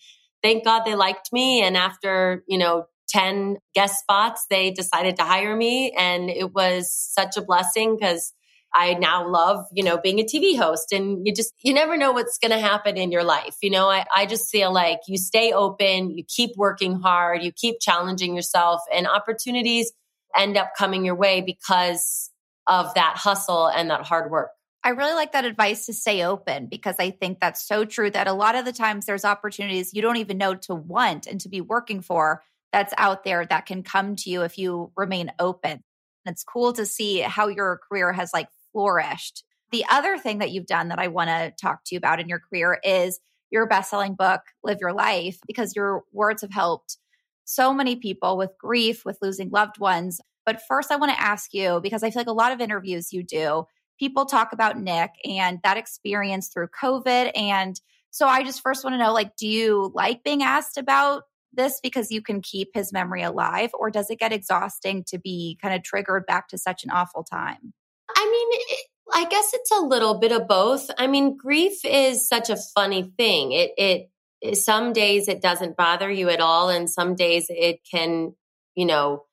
thank 0.43 0.63
God 0.63 0.84
they 0.86 0.95
liked 0.95 1.34
me. 1.34 1.62
And 1.62 1.76
after, 1.76 2.43
you 2.48 2.58
know, 2.58 2.86
10 3.10 3.58
guest 3.74 4.02
spots, 4.02 4.45
they 4.50 4.72
decided 4.72 5.15
to 5.17 5.24
hire 5.24 5.56
me. 5.56 5.91
And 5.98 6.30
it 6.30 6.54
was 6.54 6.91
such 6.91 7.38
a 7.38 7.41
blessing 7.41 7.98
because 8.00 8.34
I 8.72 8.93
now 8.93 9.28
love, 9.28 9.65
you 9.74 9.84
know, 9.84 9.98
being 9.98 10.19
a 10.19 10.24
TV 10.24 10.56
host 10.56 10.91
and 10.91 11.26
you 11.26 11.34
just, 11.34 11.54
you 11.63 11.74
never 11.74 11.98
know 11.98 12.12
what's 12.12 12.38
going 12.38 12.52
to 12.52 12.60
happen 12.60 12.98
in 12.98 13.12
your 13.12 13.24
life. 13.24 13.56
You 13.63 13.72
know, 13.72 13.89
I, 13.89 14.06
I 14.15 14.28
just 14.28 14.52
feel 14.52 14.72
like 14.72 15.00
you 15.08 15.17
stay 15.17 15.52
open, 15.52 16.15
you 16.15 16.24
keep 16.28 16.52
working 16.56 17.00
hard, 17.00 17.41
you 17.41 17.52
keep 17.52 17.80
challenging 17.82 18.36
yourself 18.36 18.82
and 18.93 19.08
opportunities 19.08 19.91
end 20.38 20.58
up 20.58 20.74
coming 20.78 21.04
your 21.04 21.15
way 21.15 21.41
because 21.41 22.30
of 22.69 22.93
that 22.93 23.15
hustle 23.17 23.67
and 23.67 23.89
that 23.89 24.05
hard 24.05 24.32
work. 24.32 24.51
I 24.84 24.89
really 24.89 25.13
like 25.13 25.34
that 25.34 25.43
advice 25.43 25.88
to 25.88 25.93
stay 25.93 26.23
open 26.23 26.67
because 26.67 26.95
I 26.99 27.10
think 27.10 27.39
that's 27.39 27.67
so 27.67 27.84
true 27.84 28.10
that 28.12 28.27
a 28.27 28.34
lot 28.34 28.55
of 28.55 28.63
the 28.63 28.71
times 28.71 29.05
there's 29.05 29.25
opportunities 29.25 29.93
you 29.93 30.01
don't 30.01 30.15
even 30.17 30.38
know 30.38 30.55
to 30.55 30.75
want 30.75 31.27
and 31.27 31.41
to 31.41 31.49
be 31.49 31.60
working 31.60 32.01
for 32.01 32.41
that's 32.71 32.93
out 32.97 33.25
there 33.25 33.45
that 33.45 33.65
can 33.65 33.84
come 33.84 34.15
to 34.15 34.29
you 34.29 34.43
if 34.43 34.58
you 34.58 34.91
remain 34.95 35.32
open. 35.38 35.84
And 36.25 36.34
it's 36.34 36.43
cool 36.43 36.71
to 36.73 36.86
see 36.86 37.19
how 37.19 37.47
your 37.47 37.82
career 37.89 38.13
has 38.13 38.32
like 38.34 38.47
flourished. 38.71 39.43
The 39.71 39.86
other 39.89 40.17
thing 40.17 40.38
that 40.38 40.51
you've 40.51 40.65
done 40.65 40.89
that 40.89 40.99
I 40.99 41.08
want 41.08 41.29
to 41.29 41.51
talk 41.62 41.84
to 41.86 41.95
you 41.95 41.97
about 41.97 42.19
in 42.19 42.29
your 42.29 42.39
career 42.39 42.79
is 42.84 43.19
your 43.51 43.67
best-selling 43.67 44.13
book 44.13 44.41
Live 44.63 44.77
Your 44.79 44.93
Life 44.93 45.39
because 45.45 45.75
your 45.75 46.03
words 46.13 46.41
have 46.41 46.51
helped 46.51 46.97
so 47.45 47.73
many 47.73 47.95
people 47.95 48.38
with 48.38 48.51
grief, 48.60 49.03
with 49.03 49.17
losing 49.21 49.49
loved 49.49 49.79
ones. 49.79 50.21
But 50.49 50.63
first, 50.67 50.91
I 50.91 50.95
want 50.95 51.12
to 51.12 51.21
ask 51.21 51.53
you 51.53 51.79
because 51.79 52.01
I 52.01 52.09
feel 52.09 52.21
like 52.21 52.27
a 52.27 52.31
lot 52.31 52.51
of 52.51 52.59
interviews 52.59 53.13
you 53.13 53.21
do, 53.21 53.65
people 53.99 54.25
talk 54.25 54.51
about 54.51 54.79
Nick 54.79 55.12
and 55.23 55.59
that 55.63 55.77
experience 55.77 56.47
through 56.47 56.69
COVID. 56.69 57.29
And 57.35 57.79
so 58.09 58.25
I 58.25 58.41
just 58.41 58.63
first 58.63 58.83
want 58.83 58.95
to 58.95 58.97
know 58.97 59.13
like, 59.13 59.35
do 59.35 59.47
you 59.47 59.91
like 59.93 60.23
being 60.23 60.41
asked 60.41 60.79
about 60.79 61.21
this 61.53 61.79
because 61.83 62.09
you 62.09 62.23
can 62.23 62.41
keep 62.41 62.69
his 62.73 62.91
memory 62.91 63.21
alive, 63.21 63.69
or 63.75 63.91
does 63.91 64.09
it 64.09 64.17
get 64.17 64.33
exhausting 64.33 65.03
to 65.09 65.19
be 65.19 65.59
kind 65.62 65.75
of 65.75 65.83
triggered 65.83 66.25
back 66.25 66.47
to 66.47 66.57
such 66.57 66.83
an 66.83 66.89
awful 66.89 67.23
time? 67.23 67.71
I 68.09 68.25
mean, 68.25 68.59
it, 68.59 68.88
I 69.13 69.29
guess 69.29 69.51
it's 69.53 69.69
a 69.69 69.81
little 69.81 70.17
bit 70.17 70.31
of 70.31 70.47
both. 70.47 70.89
I 70.97 71.05
mean, 71.05 71.38
grief 71.38 71.85
is 71.85 72.27
such 72.27 72.49
a 72.49 72.57
funny 72.73 73.13
thing. 73.19 73.51
It, 73.51 74.09
it, 74.41 74.55
some 74.57 74.93
days 74.93 75.27
it 75.27 75.43
doesn't 75.43 75.77
bother 75.77 76.09
you 76.09 76.29
at 76.29 76.41
all. 76.41 76.69
And 76.69 76.89
some 76.89 77.13
days 77.13 77.45
it 77.49 77.81
can, 77.91 78.33
you 78.73 78.88
know, 78.88 79.25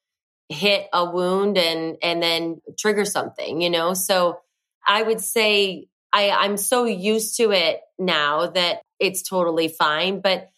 hit 0.49 0.87
a 0.93 1.11
wound 1.11 1.59
and, 1.59 1.97
and 2.03 2.23
then 2.23 2.61
trigger 2.79 3.05
something, 3.05 3.61
you 3.61 3.71
know? 3.71 3.95
So 3.95 4.39
I 4.87 5.03
would 5.03 5.21
say 5.21 5.89
I, 6.13 6.31
I'm 6.31 6.57
so 6.57 6.85
used 6.85 7.37
to 7.39 7.51
it 7.51 7.81
now 7.99 8.47
that 8.49 8.83
it's 8.99 9.23
totally 9.23 9.69
fine. 9.69 10.21
But 10.21 10.49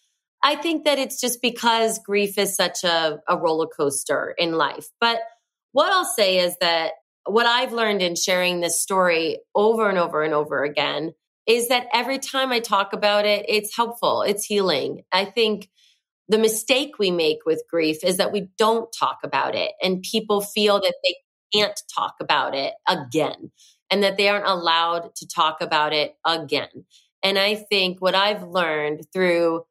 I 0.43 0.57
think 0.57 0.85
that 0.85 0.99
it's 0.99 1.21
just 1.21 1.43
because 1.43 1.99
grief 1.99 2.39
is 2.39 2.55
such 2.55 2.85
a, 2.85 3.21
a 3.29 3.37
roller 3.37 3.67
coaster 3.67 4.35
in 4.39 4.53
life. 4.53 4.89
But 5.01 5.19
what 5.73 5.93
I'll 5.93 6.05
say 6.05 6.39
is 6.39 6.57
that 6.61 6.93
what 7.25 7.47
I've 7.47 7.73
learned 7.73 8.03
in 8.03 8.15
sharing 8.15 8.61
this 8.61 8.81
story 8.81 9.41
over 9.55 9.89
and 9.89 9.99
over 9.99 10.23
and 10.23 10.33
over 10.33 10.63
again 10.63 11.13
is 11.47 11.69
that 11.69 11.89
every 11.93 12.19
time 12.19 12.53
I 12.53 12.61
talk 12.61 12.93
about 12.93 13.25
it, 13.25 13.47
it's 13.49 13.75
helpful, 13.75 14.23
it's 14.23 14.45
healing. 14.45 15.03
I 15.11 15.25
think 15.25 15.69
the 16.29 16.39
mistake 16.39 16.99
we 16.99 17.11
make 17.11 17.39
with 17.47 17.65
grief 17.71 18.05
is 18.05 18.19
that 18.19 18.33
we 18.33 18.49
don't 18.59 18.93
talk 18.93 19.19
about 19.25 19.55
it, 19.55 19.73
and 19.83 20.03
people 20.03 20.41
feel 20.41 20.81
that 20.81 20.95
they 21.03 21.17
can't 21.53 21.81
talk 21.95 22.17
about 22.21 22.55
it 22.55 22.75
again 22.87 23.51
and 23.91 24.03
that 24.03 24.17
they 24.19 24.29
aren't 24.29 24.47
allowed 24.47 25.15
to 25.17 25.27
talk 25.27 25.63
about 25.63 25.93
it 25.93 26.15
again. 26.25 26.85
And 27.23 27.39
I 27.39 27.55
think 27.55 28.01
what 28.01 28.15
I've 28.15 28.43
learned 28.43 29.07
through 29.13 29.65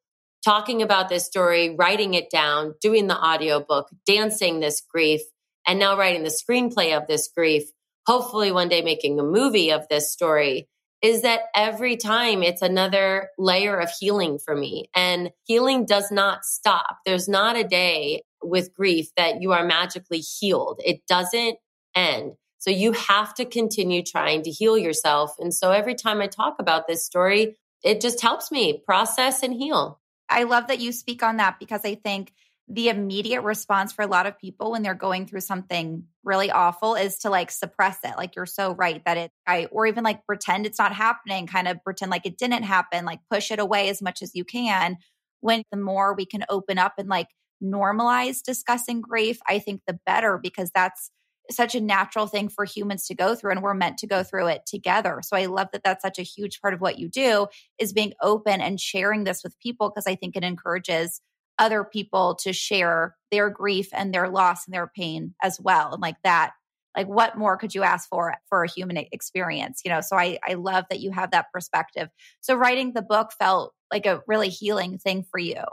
talking 0.44 0.82
about 0.82 1.10
this 1.10 1.26
story, 1.26 1.76
writing 1.76 2.14
it 2.14 2.30
down, 2.30 2.74
doing 2.82 3.08
the 3.08 3.18
audiobook, 3.18 3.90
dancing 4.06 4.60
this 4.60 4.82
grief, 4.82 5.22
and 5.68 5.80
now 5.80 5.98
writing 5.98 6.24
the 6.24 6.30
screenplay 6.30 6.98
of 6.98 7.08
this 7.08 7.30
grief, 7.36 7.64
hopefully 8.06 8.52
one 8.52 8.70
day 8.70 8.82
making 8.82 9.20
a 9.20 9.24
movie 9.24 9.72
of 9.72 9.88
this 9.90 10.12
story, 10.12 10.68
is 11.08 11.22
that 11.22 11.44
every 11.56 11.96
time 11.96 12.44
it's 12.44 12.62
another 12.62 13.30
layer 13.38 13.80
of 13.80 13.90
healing 13.98 14.38
for 14.38 14.54
me. 14.54 14.90
And 14.94 15.32
healing 15.46 15.86
does 15.86 16.12
not 16.12 16.44
stop. 16.44 16.98
There's 17.06 17.30
not 17.30 17.56
a 17.56 17.64
day 17.64 18.24
with 18.44 18.74
grief 18.74 19.08
that 19.16 19.42
you 19.42 19.54
are 19.54 19.64
magically 19.64 20.20
healed. 20.20 20.82
It 20.84 21.00
doesn't 21.08 21.60
end. 21.96 22.34
So 22.58 22.72
you 22.72 22.92
have 22.92 23.34
to 23.36 23.46
continue 23.46 24.04
trying 24.04 24.44
to 24.44 24.52
heal 24.52 24.78
yourself. 24.78 25.32
And 25.40 25.54
so 25.54 25.72
every 25.72 25.96
time 25.96 26.20
I 26.20 26.28
talk 26.28 26.58
about 26.60 26.88
this 26.88 27.06
story, 27.06 27.56
it 27.86 28.02
just 28.02 28.20
helps 28.20 28.52
me 28.52 28.84
process 28.86 29.44
and 29.44 29.54
heal. 29.54 30.02
I 30.28 30.44
love 30.44 30.68
that 30.68 30.82
you 30.82 30.92
speak 30.92 31.24
on 31.24 31.38
that 31.38 31.58
because 31.58 31.86
I 31.86 31.96
think 31.96 32.34
the 32.70 32.90
immediate 32.90 33.42
response 33.42 33.94
for 33.94 34.02
a 34.02 34.08
lot 34.08 34.26
of 34.26 34.38
people 34.38 34.72
when 34.72 34.84
they're 34.84 34.94
going 34.94 35.26
through 35.26 35.40
something 35.40 36.04
really 36.24 36.52
awful 36.52 36.96
is 36.96 37.18
to 37.20 37.30
like 37.30 37.50
suppress 37.50 37.98
it. 38.04 38.18
Like 38.18 38.36
you're 38.36 38.46
so 38.46 38.74
right 38.74 39.02
that 39.06 39.18
it, 39.18 39.32
I, 39.48 39.66
or 39.72 39.88
even 39.88 40.04
like 40.04 40.26
pretend 40.26 40.66
it's 40.66 40.80
not 40.80 40.94
happening, 40.94 41.48
kind 41.48 41.70
of 41.70 41.82
pretend 41.84 42.12
like 42.12 42.26
it 42.26 42.38
didn't 42.38 42.64
happen, 42.64 43.06
like 43.06 43.20
push 43.32 43.52
it 43.52 43.60
away 43.60 43.88
as 43.88 44.02
much 44.02 44.22
as 44.22 44.36
you 44.36 44.44
can. 44.44 44.98
When 45.40 45.64
the 45.72 45.78
more 45.78 46.14
we 46.14 46.26
can 46.26 46.44
open 46.50 46.78
up 46.78 46.96
and 46.98 47.08
like 47.08 47.30
normalize 47.64 48.42
discussing 48.44 49.00
grief, 49.00 49.40
I 49.48 49.60
think 49.60 49.82
the 49.88 50.00
better 50.06 50.38
because 50.38 50.70
that's 50.76 51.10
such 51.50 51.74
a 51.74 51.80
natural 51.80 52.28
thing 52.28 52.50
for 52.50 52.66
humans 52.66 53.08
to 53.08 53.16
go 53.16 53.34
through 53.34 53.52
and 53.52 53.64
we're 53.64 53.74
meant 53.74 53.98
to 54.00 54.08
go 54.08 54.24
through 54.24 54.48
it 54.48 54.66
together. 54.66 55.22
So 55.24 55.38
I 55.38 55.46
love 55.46 55.70
that 55.72 55.84
that's 55.86 56.02
such 56.02 56.20
a 56.20 56.24
huge 56.24 56.60
part 56.60 56.74
of 56.74 56.82
what 56.82 57.00
you 57.00 57.08
do 57.08 57.48
is 57.80 57.94
being 57.94 58.12
open 58.22 58.60
and 58.60 58.78
sharing 58.78 59.24
this 59.24 59.42
with 59.42 59.58
people 59.60 59.90
because 59.90 60.08
I 60.08 60.16
think 60.16 60.36
it 60.36 60.44
encourages 60.44 61.22
other 61.60 61.84
people 61.84 62.36
to 62.44 62.54
share 62.54 63.16
their 63.32 63.50
grief 63.50 63.90
and 63.94 64.14
their 64.14 64.30
loss 64.30 64.66
and 64.66 64.74
their 64.74 64.88
pain 64.88 65.34
as 65.42 65.60
well. 65.60 65.94
And 65.94 66.02
like 66.02 66.18
that, 66.24 66.52
like 66.96 67.08
what 67.08 67.38
more 67.38 67.58
could 67.58 67.76
you 67.76 67.84
ask 67.84 68.10
for 68.10 68.34
for 68.50 68.64
a 68.64 68.70
human 68.70 68.98
experience? 69.12 69.82
You 69.86 69.92
know, 69.92 70.02
so 70.02 70.18
I 70.18 70.40
I 70.48 70.56
love 70.56 70.86
that 70.90 71.00
you 71.00 71.12
have 71.12 71.32
that 71.32 71.48
perspective. 71.54 72.10
So 72.42 72.56
writing 72.56 72.94
the 72.94 73.02
book 73.02 73.32
felt 73.38 73.74
like 73.92 74.06
a 74.06 74.22
really 74.28 74.50
healing 74.50 74.98
thing 74.98 75.24
for 75.30 75.40
you. 75.40 75.64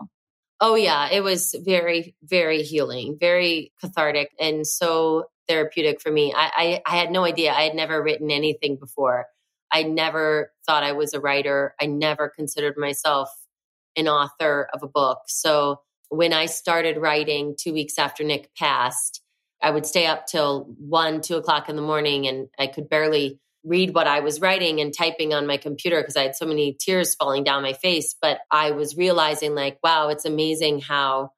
Oh 0.60 0.74
yeah, 0.74 1.08
it 1.10 1.22
was 1.22 1.54
very 1.64 2.14
very 2.22 2.62
healing, 2.62 3.16
very 3.18 3.72
cathartic 3.80 4.30
and 4.38 4.66
so 4.66 5.24
therapeutic 5.48 6.00
for 6.00 6.10
me. 6.10 6.32
I, 6.34 6.80
I, 6.86 6.94
I 6.94 6.96
had 6.96 7.10
no 7.10 7.24
idea. 7.24 7.52
I 7.52 7.62
had 7.62 7.74
never 7.74 8.02
written 8.02 8.30
anything 8.30 8.76
before. 8.76 9.26
I 9.70 9.82
never 9.82 10.52
thought 10.66 10.84
I 10.84 10.92
was 10.92 11.12
a 11.12 11.20
writer. 11.20 11.74
I 11.80 11.86
never 11.86 12.28
considered 12.28 12.76
myself 12.76 13.28
an 13.96 14.08
author 14.08 14.68
of 14.72 14.82
a 14.82 14.88
book. 14.88 15.18
So 15.26 15.80
when 16.08 16.32
I 16.32 16.46
started 16.46 16.98
writing 16.98 17.56
two 17.58 17.72
weeks 17.72 17.98
after 17.98 18.24
Nick 18.24 18.54
passed, 18.54 19.22
I 19.62 19.70
would 19.70 19.86
stay 19.86 20.06
up 20.06 20.26
till 20.26 20.64
one, 20.78 21.20
two 21.20 21.36
o'clock 21.36 21.68
in 21.68 21.76
the 21.76 21.82
morning, 21.82 22.26
and 22.26 22.48
I 22.58 22.66
could 22.66 22.88
barely 22.88 23.40
read 23.64 23.94
what 23.94 24.06
I 24.06 24.20
was 24.20 24.40
writing 24.40 24.80
and 24.80 24.92
typing 24.92 25.32
on 25.32 25.46
my 25.46 25.56
computer 25.56 26.00
because 26.00 26.16
I 26.16 26.24
had 26.24 26.36
so 26.36 26.44
many 26.44 26.76
tears 26.78 27.14
falling 27.14 27.44
down 27.44 27.62
my 27.62 27.72
face. 27.72 28.14
But 28.20 28.40
I 28.50 28.72
was 28.72 28.96
realizing, 28.96 29.54
like, 29.54 29.78
wow, 29.82 30.08
it's 30.08 30.26
amazing 30.26 30.80
how 30.80 31.30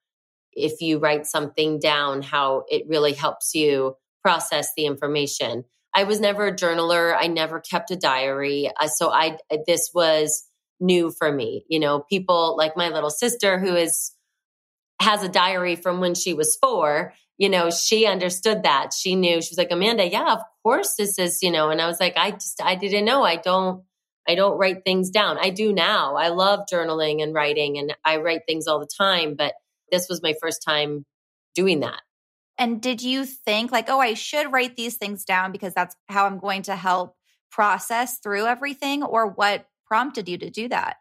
if 0.53 0.81
you 0.81 0.99
write 0.99 1.27
something 1.27 1.79
down, 1.79 2.23
how 2.23 2.65
it 2.69 2.89
really 2.89 3.13
helps 3.13 3.55
you 3.55 3.95
process 4.23 4.71
the 4.77 4.87
information. 4.87 5.65
I 5.95 6.05
was 6.05 6.19
never 6.19 6.49
a 6.49 6.53
journaler. 6.53 7.17
I 7.17 7.29
never 7.29 7.61
kept 7.61 7.91
a 7.91 7.97
diary. 7.97 8.71
Uh, 8.79 8.89
so 8.89 9.11
I, 9.11 9.39
this 9.67 9.91
was 9.95 10.46
new 10.81 11.11
for 11.11 11.31
me. 11.31 11.65
You 11.69 11.81
know, 11.81 12.01
people 12.01 12.57
like 12.57 12.77
my 12.77 12.89
little 12.89 13.11
sister 13.11 13.59
who 13.59 13.75
is, 13.75 14.13
has 15.01 15.23
a 15.23 15.29
diary 15.29 15.77
from 15.77 16.01
when 16.01 16.15
she 16.15 16.35
was 16.35 16.57
four, 16.57 17.15
you 17.39 17.49
know, 17.49 17.71
she 17.71 18.07
understood 18.07 18.63
that. 18.63 18.93
She 18.95 19.15
knew, 19.15 19.43
she 19.43 19.51
was 19.51 19.59
like, 19.59 19.71
Amanda, 19.71 20.09
yeah, 20.09 20.33
of 20.33 20.41
course 20.63 20.95
this 20.97 21.19
is, 21.19 21.43
you 21.43 21.51
know, 21.51 21.69
and 21.69 21.81
I 21.83 21.87
was 21.87 22.01
like, 22.01 22.17
I 22.17 22.31
just, 22.31 22.63
I 22.63 22.77
didn't 22.77 23.05
know. 23.05 23.23
I 23.23 23.37
don't, 23.37 23.85
I 24.27 24.35
don't 24.35 24.59
write 24.59 24.85
things 24.85 25.11
down. 25.11 25.39
I 25.39 25.51
do 25.51 25.73
now. 25.73 26.17
I 26.17 26.29
love 26.29 26.61
journaling 26.73 27.23
and 27.23 27.35
writing 27.35 27.79
and 27.79 27.95
I 28.05 28.17
write 28.17 28.43
things 28.47 28.67
all 28.67 28.81
the 28.81 28.89
time, 28.99 29.35
but 29.35 29.55
this 29.93 30.09
was 30.09 30.23
my 30.23 30.35
first 30.41 30.63
time 30.67 31.05
doing 31.55 31.81
that. 31.81 32.01
And 32.59 32.81
did 32.81 33.03
you 33.03 33.27
think, 33.27 33.71
like, 33.71 33.91
oh, 33.91 34.01
I 34.01 34.15
should 34.15 34.51
write 34.51 34.77
these 34.77 34.97
things 34.97 35.25
down 35.25 35.53
because 35.53 35.75
that's 35.75 35.95
how 36.09 36.25
I'm 36.25 36.39
going 36.39 36.63
to 36.63 36.75
help 36.75 37.15
process 37.51 38.19
through 38.19 38.47
everything? 38.47 39.03
Or 39.03 39.27
what 39.27 39.67
prompted 39.87 40.29
you 40.29 40.39
to 40.39 40.51
do 40.51 40.69
that? 40.69 40.97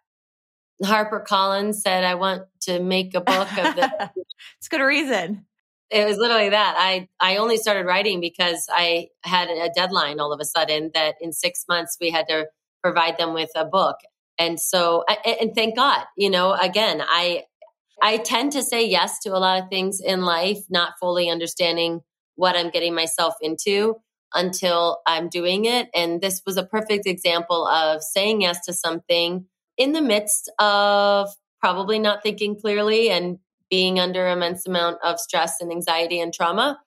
Harper 0.84 1.20
Collins 1.20 1.82
said, 1.82 2.04
I 2.04 2.16
want 2.16 2.44
to 2.62 2.80
make 2.80 3.16
a 3.16 3.22
book 3.22 3.50
of 3.58 3.76
this. 3.76 3.92
it's 4.58 4.68
good 4.68 4.82
reason. 4.82 5.46
It 5.90 6.06
was 6.06 6.18
literally 6.18 6.50
that. 6.50 6.76
I, 6.78 7.08
I 7.20 7.38
only 7.38 7.58
started 7.58 7.86
writing 7.86 8.20
because 8.20 8.66
I 8.70 9.10
had 9.24 9.50
a 9.50 9.70
deadline 9.74 10.20
all 10.20 10.34
of 10.34 10.40
a 10.42 10.46
sudden 10.46 10.92
that 10.94 11.16
in 11.22 11.32
six 11.32 11.66
months 11.70 11.98
we 12.02 12.10
had 12.10 12.28
to 12.28 12.48
provide 12.84 13.18
them 13.18 13.34
with 13.34 13.52
a 13.56 13.66
book. 13.66 13.98
And 14.38 14.60
so, 14.60 15.06
and 15.26 15.56
thank 15.56 15.78
God, 15.78 16.06
you 16.18 16.30
know, 16.30 16.54
again, 16.54 17.02
I, 17.02 17.44
I 18.02 18.18
tend 18.18 18.52
to 18.54 18.64
say 18.64 18.86
yes 18.86 19.20
to 19.20 19.30
a 19.30 19.40
lot 19.40 19.64
of 19.64 19.70
things 19.70 20.02
in 20.02 20.24
life, 20.24 20.60
not 20.70 20.94
fully 21.00 21.30
understanding 21.30 22.02
what 22.36 22.58
I'm 22.58 22.70
getting 22.70 22.94
myself 22.94 23.36
into 23.42 23.96
until 24.36 25.00
I'm 25.08 25.30
doing 25.30 25.66
it. 25.66 25.90
And 25.96 26.22
this 26.22 26.42
was 26.46 26.58
a 26.58 26.66
perfect 26.66 27.08
example 27.08 27.66
of 27.68 28.04
saying 28.04 28.42
yes 28.42 28.66
to 28.66 28.74
something 28.74 29.46
in 29.78 29.94
the 29.94 30.02
midst 30.02 30.52
of 30.60 31.30
probably 31.60 32.00
not 32.00 32.22
thinking 32.22 32.60
clearly 32.60 33.10
and 33.10 33.40
being 33.70 34.00
under 34.00 34.28
immense 34.28 34.68
amount 34.68 34.98
of 35.04 35.20
stress 35.20 35.56
and 35.60 35.72
anxiety 35.72 36.20
and 36.20 36.34
trauma 36.34 36.80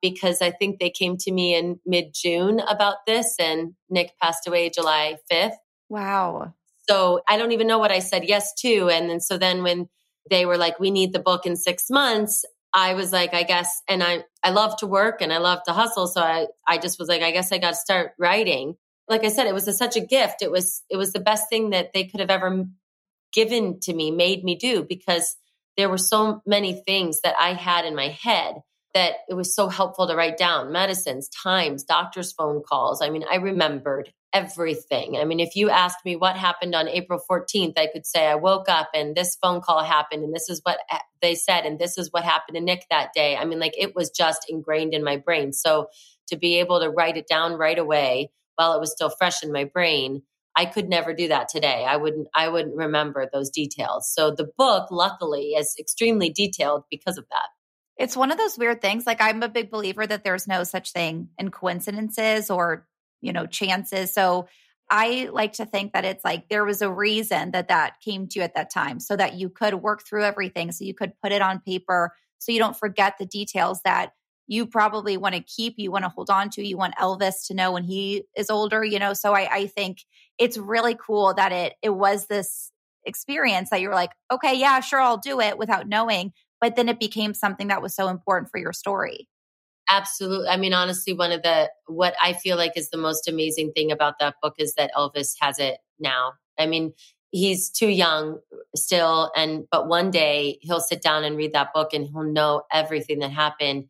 because 0.00 0.40
I 0.40 0.50
think 0.50 0.78
they 0.78 0.90
came 0.90 1.16
to 1.18 1.32
me 1.32 1.54
in 1.54 1.80
mid 1.84 2.14
June 2.14 2.60
about 2.60 2.98
this 3.06 3.34
and 3.38 3.74
Nick 3.88 4.12
passed 4.22 4.46
away 4.46 4.70
July 4.70 5.18
5th. 5.30 5.56
Wow. 5.88 6.54
So 6.88 7.20
I 7.28 7.36
don't 7.36 7.52
even 7.52 7.66
know 7.66 7.78
what 7.78 7.92
I 7.92 7.98
said 7.98 8.24
yes 8.24 8.52
to. 8.60 8.88
And 8.88 9.10
then 9.10 9.20
so 9.20 9.38
then 9.38 9.62
when 9.62 9.88
they 10.30 10.46
were 10.46 10.56
like, 10.56 10.78
we 10.78 10.90
need 10.90 11.12
the 11.12 11.18
book 11.18 11.46
in 11.46 11.56
six 11.56 11.90
months. 11.90 12.44
I 12.72 12.94
was 12.94 13.12
like, 13.12 13.34
I 13.34 13.42
guess, 13.42 13.82
and 13.88 14.02
I, 14.02 14.24
I 14.42 14.50
love 14.50 14.76
to 14.78 14.86
work 14.86 15.22
and 15.22 15.32
I 15.32 15.38
love 15.38 15.60
to 15.64 15.72
hustle. 15.72 16.06
So 16.06 16.20
I, 16.20 16.46
I 16.66 16.78
just 16.78 16.98
was 16.98 17.08
like, 17.08 17.22
I 17.22 17.32
guess 17.32 17.52
I 17.52 17.58
got 17.58 17.70
to 17.70 17.76
start 17.76 18.12
writing. 18.18 18.76
Like 19.08 19.24
I 19.24 19.28
said, 19.28 19.46
it 19.46 19.54
was 19.54 19.66
a, 19.66 19.72
such 19.72 19.96
a 19.96 20.00
gift. 20.00 20.42
It 20.42 20.50
was, 20.50 20.82
it 20.88 20.96
was 20.96 21.12
the 21.12 21.20
best 21.20 21.48
thing 21.48 21.70
that 21.70 21.92
they 21.92 22.04
could 22.04 22.20
have 22.20 22.30
ever 22.30 22.66
given 23.32 23.80
to 23.80 23.92
me, 23.92 24.10
made 24.10 24.44
me 24.44 24.56
do 24.56 24.84
because 24.88 25.36
there 25.76 25.88
were 25.88 25.98
so 25.98 26.42
many 26.46 26.74
things 26.74 27.20
that 27.22 27.34
I 27.38 27.54
had 27.54 27.84
in 27.84 27.94
my 27.96 28.08
head 28.08 28.56
that 28.94 29.14
it 29.28 29.34
was 29.34 29.54
so 29.54 29.68
helpful 29.68 30.08
to 30.08 30.16
write 30.16 30.36
down 30.36 30.72
medicines, 30.72 31.28
times, 31.28 31.84
doctor's 31.84 32.32
phone 32.32 32.62
calls. 32.62 33.00
I 33.02 33.10
mean, 33.10 33.24
I 33.30 33.36
remembered 33.36 34.12
everything. 34.32 35.16
I 35.16 35.24
mean, 35.24 35.40
if 35.40 35.56
you 35.56 35.70
asked 35.70 36.04
me 36.04 36.16
what 36.16 36.36
happened 36.36 36.74
on 36.74 36.88
April 36.88 37.20
14th, 37.28 37.78
I 37.78 37.88
could 37.92 38.06
say 38.06 38.26
I 38.26 38.36
woke 38.36 38.68
up 38.68 38.90
and 38.94 39.14
this 39.14 39.36
phone 39.42 39.60
call 39.60 39.82
happened 39.82 40.22
and 40.22 40.34
this 40.34 40.48
is 40.48 40.60
what 40.62 40.78
they 41.20 41.34
said 41.34 41.66
and 41.66 41.78
this 41.78 41.98
is 41.98 42.12
what 42.12 42.24
happened 42.24 42.56
to 42.56 42.62
Nick 42.62 42.86
that 42.90 43.12
day. 43.12 43.36
I 43.36 43.44
mean, 43.44 43.58
like 43.58 43.74
it 43.76 43.94
was 43.94 44.10
just 44.10 44.46
ingrained 44.48 44.94
in 44.94 45.02
my 45.02 45.16
brain. 45.16 45.52
So 45.52 45.88
to 46.28 46.36
be 46.36 46.60
able 46.60 46.80
to 46.80 46.90
write 46.90 47.16
it 47.16 47.26
down 47.26 47.54
right 47.54 47.78
away 47.78 48.30
while 48.56 48.74
it 48.74 48.80
was 48.80 48.92
still 48.92 49.10
fresh 49.10 49.42
in 49.42 49.52
my 49.52 49.64
brain, 49.64 50.22
I 50.56 50.66
could 50.66 50.88
never 50.88 51.14
do 51.14 51.28
that 51.28 51.48
today. 51.48 51.84
I 51.88 51.96
wouldn't 51.96 52.28
I 52.34 52.48
wouldn't 52.48 52.76
remember 52.76 53.28
those 53.32 53.50
details. 53.50 54.12
So 54.12 54.30
the 54.30 54.50
book 54.58 54.90
luckily 54.90 55.50
is 55.50 55.74
extremely 55.78 56.30
detailed 56.30 56.84
because 56.90 57.18
of 57.18 57.26
that. 57.30 57.48
It's 57.96 58.16
one 58.16 58.30
of 58.30 58.38
those 58.38 58.56
weird 58.56 58.80
things. 58.80 59.06
Like 59.06 59.20
I'm 59.20 59.42
a 59.42 59.48
big 59.48 59.70
believer 59.70 60.06
that 60.06 60.24
there's 60.24 60.48
no 60.48 60.64
such 60.64 60.92
thing 60.92 61.28
in 61.38 61.50
coincidences 61.50 62.50
or 62.50 62.86
you 63.20 63.32
know, 63.32 63.46
chances. 63.46 64.12
So 64.12 64.48
I 64.90 65.28
like 65.32 65.52
to 65.54 65.66
think 65.66 65.92
that 65.92 66.04
it's 66.04 66.24
like 66.24 66.48
there 66.48 66.64
was 66.64 66.82
a 66.82 66.90
reason 66.90 67.52
that 67.52 67.68
that 67.68 68.00
came 68.00 68.26
to 68.28 68.40
you 68.40 68.44
at 68.44 68.54
that 68.54 68.70
time 68.70 68.98
so 68.98 69.16
that 69.16 69.34
you 69.34 69.48
could 69.48 69.74
work 69.74 70.02
through 70.04 70.24
everything, 70.24 70.72
so 70.72 70.84
you 70.84 70.94
could 70.94 71.12
put 71.22 71.32
it 71.32 71.42
on 71.42 71.60
paper, 71.60 72.12
so 72.38 72.50
you 72.50 72.58
don't 72.58 72.76
forget 72.76 73.14
the 73.18 73.26
details 73.26 73.80
that 73.84 74.12
you 74.48 74.66
probably 74.66 75.16
want 75.16 75.36
to 75.36 75.40
keep, 75.42 75.74
you 75.76 75.92
want 75.92 76.04
to 76.04 76.08
hold 76.08 76.28
on 76.28 76.50
to, 76.50 76.66
you 76.66 76.76
want 76.76 76.96
Elvis 76.96 77.46
to 77.46 77.54
know 77.54 77.70
when 77.70 77.84
he 77.84 78.24
is 78.36 78.50
older, 78.50 78.82
you 78.82 78.98
know. 78.98 79.12
So 79.12 79.32
I, 79.32 79.48
I 79.52 79.66
think 79.68 79.98
it's 80.38 80.58
really 80.58 80.96
cool 80.96 81.34
that 81.34 81.52
it 81.52 81.74
it 81.82 81.90
was 81.90 82.26
this 82.26 82.72
experience 83.06 83.70
that 83.70 83.80
you're 83.80 83.94
like, 83.94 84.10
okay, 84.32 84.54
yeah, 84.54 84.80
sure, 84.80 85.00
I'll 85.00 85.18
do 85.18 85.40
it 85.40 85.56
without 85.56 85.88
knowing, 85.88 86.32
but 86.60 86.74
then 86.74 86.88
it 86.88 86.98
became 86.98 87.32
something 87.32 87.68
that 87.68 87.80
was 87.80 87.94
so 87.94 88.08
important 88.08 88.50
for 88.50 88.58
your 88.58 88.72
story. 88.72 89.28
Absolutely. 89.90 90.48
I 90.48 90.56
mean, 90.56 90.72
honestly, 90.72 91.12
one 91.12 91.32
of 91.32 91.42
the, 91.42 91.70
what 91.86 92.14
I 92.22 92.32
feel 92.32 92.56
like 92.56 92.72
is 92.76 92.90
the 92.90 92.96
most 92.96 93.26
amazing 93.28 93.72
thing 93.72 93.90
about 93.90 94.18
that 94.20 94.36
book 94.40 94.54
is 94.58 94.74
that 94.74 94.92
Elvis 94.96 95.34
has 95.40 95.58
it 95.58 95.78
now. 95.98 96.34
I 96.58 96.66
mean, 96.66 96.92
he's 97.32 97.70
too 97.70 97.88
young 97.88 98.38
still. 98.76 99.32
And, 99.36 99.64
but 99.70 99.88
one 99.88 100.10
day 100.10 100.58
he'll 100.62 100.80
sit 100.80 101.02
down 101.02 101.24
and 101.24 101.36
read 101.36 101.52
that 101.54 101.72
book 101.74 101.92
and 101.92 102.06
he'll 102.06 102.22
know 102.22 102.62
everything 102.72 103.18
that 103.20 103.32
happened, 103.32 103.86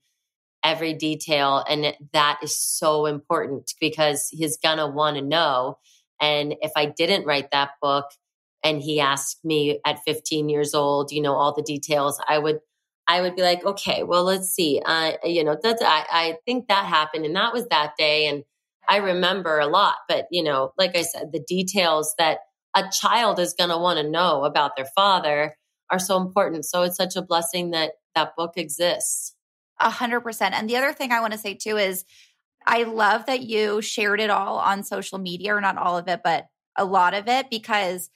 every 0.64 0.94
detail. 0.94 1.64
And 1.68 1.94
that 2.12 2.40
is 2.42 2.56
so 2.56 3.06
important 3.06 3.74
because 3.80 4.28
he's 4.30 4.58
going 4.58 4.78
to 4.78 4.86
want 4.88 5.16
to 5.16 5.22
know. 5.22 5.78
And 6.20 6.56
if 6.62 6.72
I 6.76 6.86
didn't 6.86 7.26
write 7.26 7.50
that 7.52 7.72
book 7.82 8.06
and 8.64 8.82
he 8.82 9.00
asked 9.00 9.44
me 9.44 9.80
at 9.86 10.00
15 10.06 10.48
years 10.48 10.74
old, 10.74 11.12
you 11.12 11.22
know, 11.22 11.34
all 11.34 11.54
the 11.54 11.62
details, 11.62 12.20
I 12.28 12.38
would 12.38 12.60
I 13.10 13.20
would 13.22 13.34
be 13.34 13.42
like, 13.42 13.64
okay, 13.64 14.02
well, 14.04 14.24
let's 14.24 14.48
see. 14.48 14.80
Uh, 14.84 15.12
you 15.24 15.42
know, 15.42 15.56
that's, 15.60 15.82
I, 15.82 16.04
I 16.10 16.36
think 16.46 16.68
that 16.68 16.84
happened 16.84 17.24
and 17.26 17.34
that 17.36 17.52
was 17.52 17.66
that 17.68 17.92
day. 17.98 18.26
And 18.28 18.44
I 18.88 18.98
remember 18.98 19.58
a 19.58 19.66
lot, 19.66 19.96
but 20.08 20.26
you 20.30 20.42
know, 20.42 20.72
like 20.78 20.96
I 20.96 21.02
said, 21.02 21.32
the 21.32 21.44
details 21.46 22.14
that 22.18 22.38
a 22.76 22.84
child 22.92 23.38
is 23.38 23.54
going 23.58 23.70
to 23.70 23.78
want 23.78 23.98
to 23.98 24.08
know 24.08 24.44
about 24.44 24.76
their 24.76 24.88
father 24.94 25.56
are 25.90 25.98
so 25.98 26.16
important. 26.16 26.64
So 26.64 26.82
it's 26.82 26.96
such 26.96 27.16
a 27.16 27.22
blessing 27.22 27.72
that 27.72 27.92
that 28.14 28.36
book 28.36 28.52
exists. 28.56 29.34
A 29.80 29.90
hundred 29.90 30.20
percent. 30.20 30.54
And 30.54 30.68
the 30.68 30.76
other 30.76 30.92
thing 30.92 31.10
I 31.10 31.20
want 31.20 31.32
to 31.32 31.38
say 31.38 31.54
too 31.54 31.76
is 31.76 32.04
I 32.66 32.84
love 32.84 33.26
that 33.26 33.42
you 33.42 33.80
shared 33.82 34.20
it 34.20 34.30
all 34.30 34.58
on 34.58 34.84
social 34.84 35.18
media, 35.18 35.54
or 35.54 35.60
not 35.60 35.78
all 35.78 35.96
of 35.98 36.06
it, 36.08 36.20
but 36.22 36.46
a 36.76 36.84
lot 36.84 37.14
of 37.14 37.26
it, 37.28 37.50
because 37.50 38.10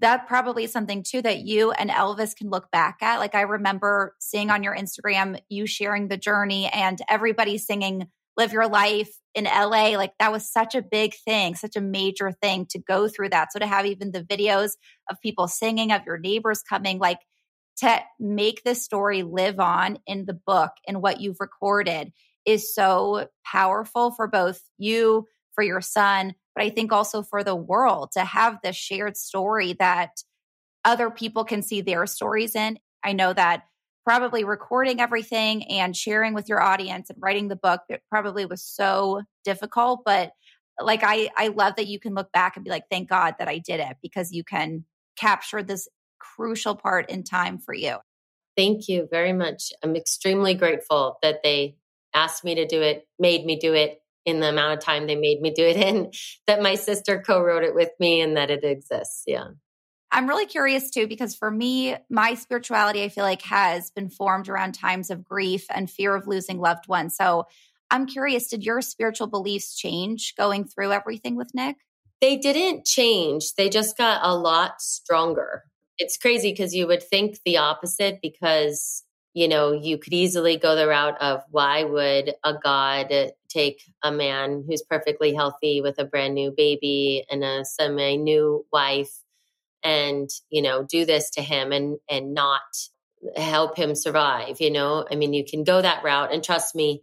that 0.00 0.26
probably 0.26 0.64
is 0.64 0.72
something 0.72 1.02
too 1.02 1.22
that 1.22 1.40
you 1.40 1.72
and 1.72 1.90
Elvis 1.90 2.34
can 2.34 2.50
look 2.50 2.70
back 2.70 2.98
at. 3.02 3.20
Like 3.20 3.34
I 3.34 3.42
remember 3.42 4.14
seeing 4.18 4.50
on 4.50 4.62
your 4.62 4.74
Instagram 4.74 5.38
you 5.48 5.66
sharing 5.66 6.08
the 6.08 6.16
journey 6.16 6.68
and 6.68 6.98
everybody 7.08 7.58
singing 7.58 8.08
Live 8.36 8.52
Your 8.52 8.68
Life 8.68 9.10
in 9.34 9.44
LA. 9.44 9.90
Like 9.96 10.14
that 10.18 10.32
was 10.32 10.50
such 10.50 10.74
a 10.74 10.82
big 10.82 11.14
thing, 11.14 11.54
such 11.54 11.76
a 11.76 11.80
major 11.80 12.32
thing 12.32 12.66
to 12.70 12.78
go 12.78 13.08
through 13.08 13.30
that. 13.30 13.52
So 13.52 13.58
to 13.58 13.66
have 13.66 13.84
even 13.86 14.12
the 14.12 14.22
videos 14.22 14.72
of 15.10 15.20
people 15.20 15.48
singing, 15.48 15.92
of 15.92 16.06
your 16.06 16.18
neighbors 16.18 16.62
coming, 16.62 16.98
like 16.98 17.20
to 17.78 18.00
make 18.18 18.62
this 18.64 18.82
story 18.82 19.22
live 19.22 19.60
on 19.60 19.98
in 20.06 20.24
the 20.24 20.34
book 20.34 20.72
and 20.86 21.02
what 21.02 21.20
you've 21.20 21.40
recorded 21.40 22.12
is 22.46 22.74
so 22.74 23.28
powerful 23.44 24.12
for 24.12 24.26
both 24.26 24.62
you, 24.78 25.26
for 25.54 25.62
your 25.62 25.80
son, 25.80 26.34
but 26.54 26.64
I 26.64 26.70
think 26.70 26.92
also 26.92 27.22
for 27.22 27.44
the 27.44 27.56
world 27.56 28.10
to 28.12 28.24
have 28.24 28.58
this 28.62 28.76
shared 28.76 29.16
story 29.16 29.74
that 29.78 30.10
other 30.84 31.10
people 31.10 31.44
can 31.44 31.62
see 31.62 31.80
their 31.80 32.06
stories 32.06 32.54
in. 32.54 32.78
I 33.04 33.12
know 33.12 33.32
that 33.32 33.64
probably 34.04 34.44
recording 34.44 35.00
everything 35.00 35.64
and 35.70 35.96
sharing 35.96 36.34
with 36.34 36.48
your 36.48 36.60
audience 36.60 37.10
and 37.10 37.18
writing 37.20 37.48
the 37.48 37.56
book 37.56 37.82
it 37.88 38.02
probably 38.10 38.46
was 38.46 38.62
so 38.62 39.22
difficult 39.44 40.02
but 40.04 40.32
like 40.80 41.02
i 41.04 41.28
i 41.36 41.48
love 41.48 41.74
that 41.76 41.86
you 41.86 42.00
can 42.00 42.14
look 42.14 42.32
back 42.32 42.56
and 42.56 42.64
be 42.64 42.70
like 42.70 42.84
thank 42.90 43.08
god 43.08 43.34
that 43.38 43.48
i 43.48 43.58
did 43.58 43.80
it 43.80 43.96
because 44.02 44.32
you 44.32 44.42
can 44.42 44.84
capture 45.16 45.62
this 45.62 45.88
crucial 46.18 46.74
part 46.74 47.10
in 47.10 47.22
time 47.22 47.58
for 47.58 47.74
you 47.74 47.96
thank 48.56 48.88
you 48.88 49.06
very 49.10 49.32
much 49.32 49.72
i'm 49.84 49.96
extremely 49.96 50.54
grateful 50.54 51.18
that 51.22 51.42
they 51.42 51.76
asked 52.14 52.42
me 52.42 52.54
to 52.54 52.66
do 52.66 52.80
it 52.80 53.06
made 53.18 53.44
me 53.44 53.56
do 53.56 53.74
it 53.74 54.00
in 54.30 54.40
the 54.40 54.48
amount 54.48 54.78
of 54.78 54.84
time 54.84 55.06
they 55.06 55.16
made 55.16 55.40
me 55.40 55.50
do 55.50 55.64
it 55.64 55.76
in, 55.76 56.10
that 56.46 56.62
my 56.62 56.74
sister 56.74 57.22
co 57.24 57.42
wrote 57.42 57.64
it 57.64 57.74
with 57.74 57.90
me 58.00 58.20
and 58.20 58.36
that 58.36 58.50
it 58.50 58.64
exists. 58.64 59.24
Yeah. 59.26 59.48
I'm 60.12 60.28
really 60.28 60.46
curious 60.46 60.90
too, 60.90 61.06
because 61.06 61.36
for 61.36 61.50
me, 61.50 61.96
my 62.08 62.34
spirituality, 62.34 63.04
I 63.04 63.08
feel 63.08 63.22
like, 63.22 63.42
has 63.42 63.90
been 63.90 64.10
formed 64.10 64.48
around 64.48 64.72
times 64.72 65.10
of 65.10 65.24
grief 65.24 65.66
and 65.70 65.88
fear 65.88 66.16
of 66.16 66.26
losing 66.26 66.58
loved 66.58 66.88
ones. 66.88 67.14
So 67.16 67.46
I'm 67.90 68.06
curious, 68.06 68.48
did 68.48 68.64
your 68.64 68.80
spiritual 68.80 69.28
beliefs 69.28 69.76
change 69.76 70.34
going 70.36 70.64
through 70.64 70.92
everything 70.92 71.36
with 71.36 71.52
Nick? 71.54 71.76
They 72.20 72.36
didn't 72.36 72.84
change, 72.86 73.54
they 73.54 73.68
just 73.68 73.96
got 73.96 74.20
a 74.24 74.34
lot 74.34 74.80
stronger. 74.80 75.64
It's 75.96 76.16
crazy 76.16 76.50
because 76.50 76.74
you 76.74 76.86
would 76.86 77.02
think 77.02 77.38
the 77.44 77.58
opposite 77.58 78.20
because 78.22 79.04
you 79.32 79.48
know, 79.48 79.72
you 79.72 79.98
could 79.98 80.12
easily 80.12 80.56
go 80.56 80.74
the 80.74 80.88
route 80.88 81.20
of 81.20 81.42
why 81.50 81.84
would 81.84 82.34
a 82.42 82.54
God 82.54 83.12
take 83.48 83.82
a 84.02 84.10
man 84.10 84.64
who's 84.66 84.82
perfectly 84.82 85.34
healthy 85.34 85.80
with 85.80 85.98
a 85.98 86.04
brand 86.04 86.34
new 86.34 86.52
baby 86.56 87.24
and 87.30 87.44
a 87.44 87.64
semi 87.64 88.16
new 88.16 88.66
wife 88.72 89.12
and, 89.82 90.28
you 90.50 90.62
know, 90.62 90.82
do 90.82 91.04
this 91.04 91.30
to 91.30 91.42
him 91.42 91.72
and, 91.72 91.98
and 92.08 92.34
not 92.34 92.60
help 93.36 93.76
him 93.76 93.94
survive, 93.94 94.60
you 94.60 94.70
know? 94.70 95.06
I 95.10 95.14
mean, 95.14 95.32
you 95.32 95.44
can 95.44 95.64
go 95.64 95.80
that 95.80 96.02
route 96.02 96.32
and 96.32 96.42
trust 96.42 96.74
me, 96.74 97.02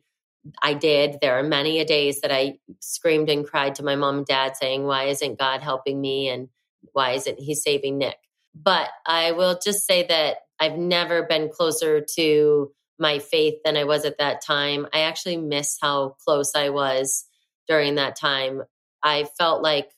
I 0.62 0.74
did. 0.74 1.20
There 1.22 1.38
are 1.38 1.44
many 1.44 1.80
a 1.80 1.86
days 1.86 2.22
that 2.22 2.32
I 2.32 2.60
screamed 2.80 3.30
and 3.30 3.46
cried 3.46 3.76
to 3.76 3.84
my 3.84 3.96
mom 3.96 4.20
and 4.20 4.26
dad 4.26 4.56
saying, 4.56 4.84
why 4.84 5.06
isn't 5.06 5.40
God 5.40 5.62
helping 5.62 6.00
me? 6.00 6.30
And 6.30 6.50
why 6.94 7.12
isn't 7.12 7.40
he 7.40 7.56
saving 7.56 7.98
Nick? 7.98 8.18
But 8.56 8.90
I 9.06 9.34
will 9.34 9.60
just 9.64 9.86
say 9.86 10.08
that 10.08 10.38
I've 10.60 10.78
never 10.78 11.24
been 11.24 11.50
closer 11.50 12.02
to 12.16 12.72
my 13.00 13.20
faith 13.20 13.56
than 13.64 13.78
I 13.78 13.84
was 13.84 14.06
at 14.06 14.18
that 14.18 14.42
time. 14.42 14.88
I 14.94 15.02
actually 15.02 15.38
miss 15.38 15.78
how 15.80 16.16
close 16.26 16.56
I 16.56 16.70
was 16.70 17.26
during 17.68 17.96
that 17.96 18.16
time. 18.16 18.64
I 19.04 19.26
felt 19.38 19.62
like 19.62 19.92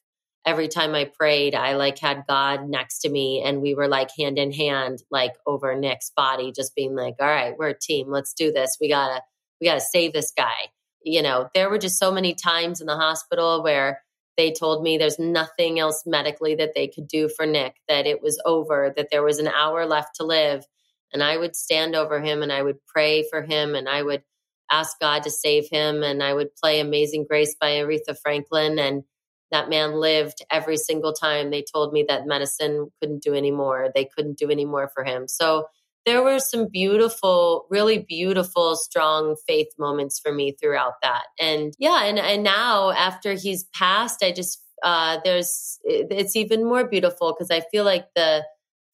every 0.45 0.67
time 0.67 0.95
I 0.95 1.05
prayed, 1.05 1.55
I 1.55 1.75
like 1.75 1.99
had 1.99 2.23
God 2.27 2.67
next 2.67 2.99
to 2.99 3.09
me 3.09 3.41
and 3.45 3.61
we 3.61 3.75
were 3.75 3.87
like 3.87 4.09
hand 4.17 4.37
in 4.37 4.51
hand, 4.51 5.03
like 5.11 5.33
over 5.45 5.75
Nick's 5.75 6.11
body, 6.15 6.51
just 6.51 6.75
being 6.75 6.95
like, 6.95 7.15
all 7.19 7.27
right, 7.27 7.55
we're 7.57 7.69
a 7.69 7.79
team. 7.79 8.09
Let's 8.09 8.33
do 8.33 8.51
this. 8.51 8.77
We 8.81 8.89
gotta, 8.89 9.21
we 9.61 9.67
gotta 9.67 9.81
save 9.81 10.13
this 10.13 10.31
guy. 10.35 10.69
You 11.03 11.21
know, 11.21 11.49
there 11.53 11.69
were 11.69 11.77
just 11.77 11.99
so 11.99 12.11
many 12.11 12.33
times 12.33 12.81
in 12.81 12.87
the 12.87 12.95
hospital 12.95 13.63
where 13.63 14.01
they 14.39 14.53
told 14.53 14.81
me 14.81 14.97
there's 14.97 15.19
nothing 15.19 15.81
else 15.81 16.03
medically 16.05 16.55
that 16.55 16.71
they 16.73 16.87
could 16.87 17.09
do 17.09 17.27
for 17.27 17.45
Nick, 17.45 17.75
that 17.89 18.07
it 18.07 18.21
was 18.21 18.41
over, 18.45 18.93
that 18.95 19.09
there 19.11 19.21
was 19.21 19.37
an 19.37 19.49
hour 19.49 19.85
left 19.85 20.15
to 20.15 20.23
live. 20.23 20.63
And 21.11 21.21
I 21.21 21.35
would 21.35 21.57
stand 21.57 21.93
over 21.93 22.21
him 22.21 22.41
and 22.41 22.49
I 22.49 22.61
would 22.61 22.77
pray 22.87 23.27
for 23.29 23.41
him 23.41 23.75
and 23.75 23.89
I 23.89 24.01
would 24.01 24.23
ask 24.71 24.97
God 24.97 25.23
to 25.23 25.29
save 25.29 25.67
him. 25.69 26.03
And 26.03 26.23
I 26.23 26.33
would 26.33 26.55
play 26.55 26.79
Amazing 26.79 27.25
Grace 27.29 27.53
by 27.59 27.71
Aretha 27.71 28.17
Franklin. 28.23 28.79
And 28.79 29.03
that 29.51 29.67
man 29.67 29.99
lived 29.99 30.41
every 30.49 30.77
single 30.77 31.11
time 31.11 31.49
they 31.49 31.65
told 31.73 31.91
me 31.91 32.05
that 32.07 32.25
medicine 32.25 32.91
couldn't 33.01 33.21
do 33.21 33.33
anymore. 33.33 33.89
They 33.93 34.05
couldn't 34.05 34.37
do 34.37 34.49
any 34.49 34.63
more 34.63 34.87
for 34.87 35.03
him. 35.03 35.27
So 35.27 35.65
there 36.05 36.23
were 36.23 36.39
some 36.39 36.67
beautiful, 36.67 37.67
really 37.69 37.99
beautiful, 37.99 38.75
strong 38.75 39.35
faith 39.47 39.67
moments 39.77 40.19
for 40.19 40.33
me 40.33 40.53
throughout 40.53 40.93
that. 41.03 41.23
And 41.39 41.73
yeah, 41.77 42.05
and, 42.05 42.17
and 42.17 42.43
now 42.43 42.91
after 42.91 43.33
he's 43.33 43.65
passed, 43.73 44.23
I 44.23 44.31
just, 44.31 44.63
uh, 44.83 45.19
there's, 45.23 45.79
it's 45.83 46.35
even 46.35 46.65
more 46.65 46.87
beautiful 46.87 47.33
because 47.33 47.51
I 47.51 47.61
feel 47.71 47.83
like 47.83 48.05
the 48.15 48.43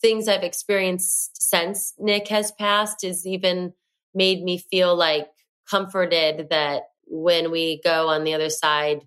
things 0.02 0.28
I've 0.28 0.44
experienced 0.44 1.42
since 1.42 1.94
Nick 2.00 2.28
has 2.30 2.52
passed 2.52 3.04
is 3.04 3.26
even 3.26 3.74
made 4.14 4.44
me 4.44 4.58
feel 4.58 4.96
like 4.96 5.28
comforted 5.70 6.50
that 6.50 6.84
when 7.08 7.52
we 7.52 7.82
go 7.84 8.10
on 8.10 8.24
the 8.24 8.34
other 8.34 8.50
side, 8.50 9.02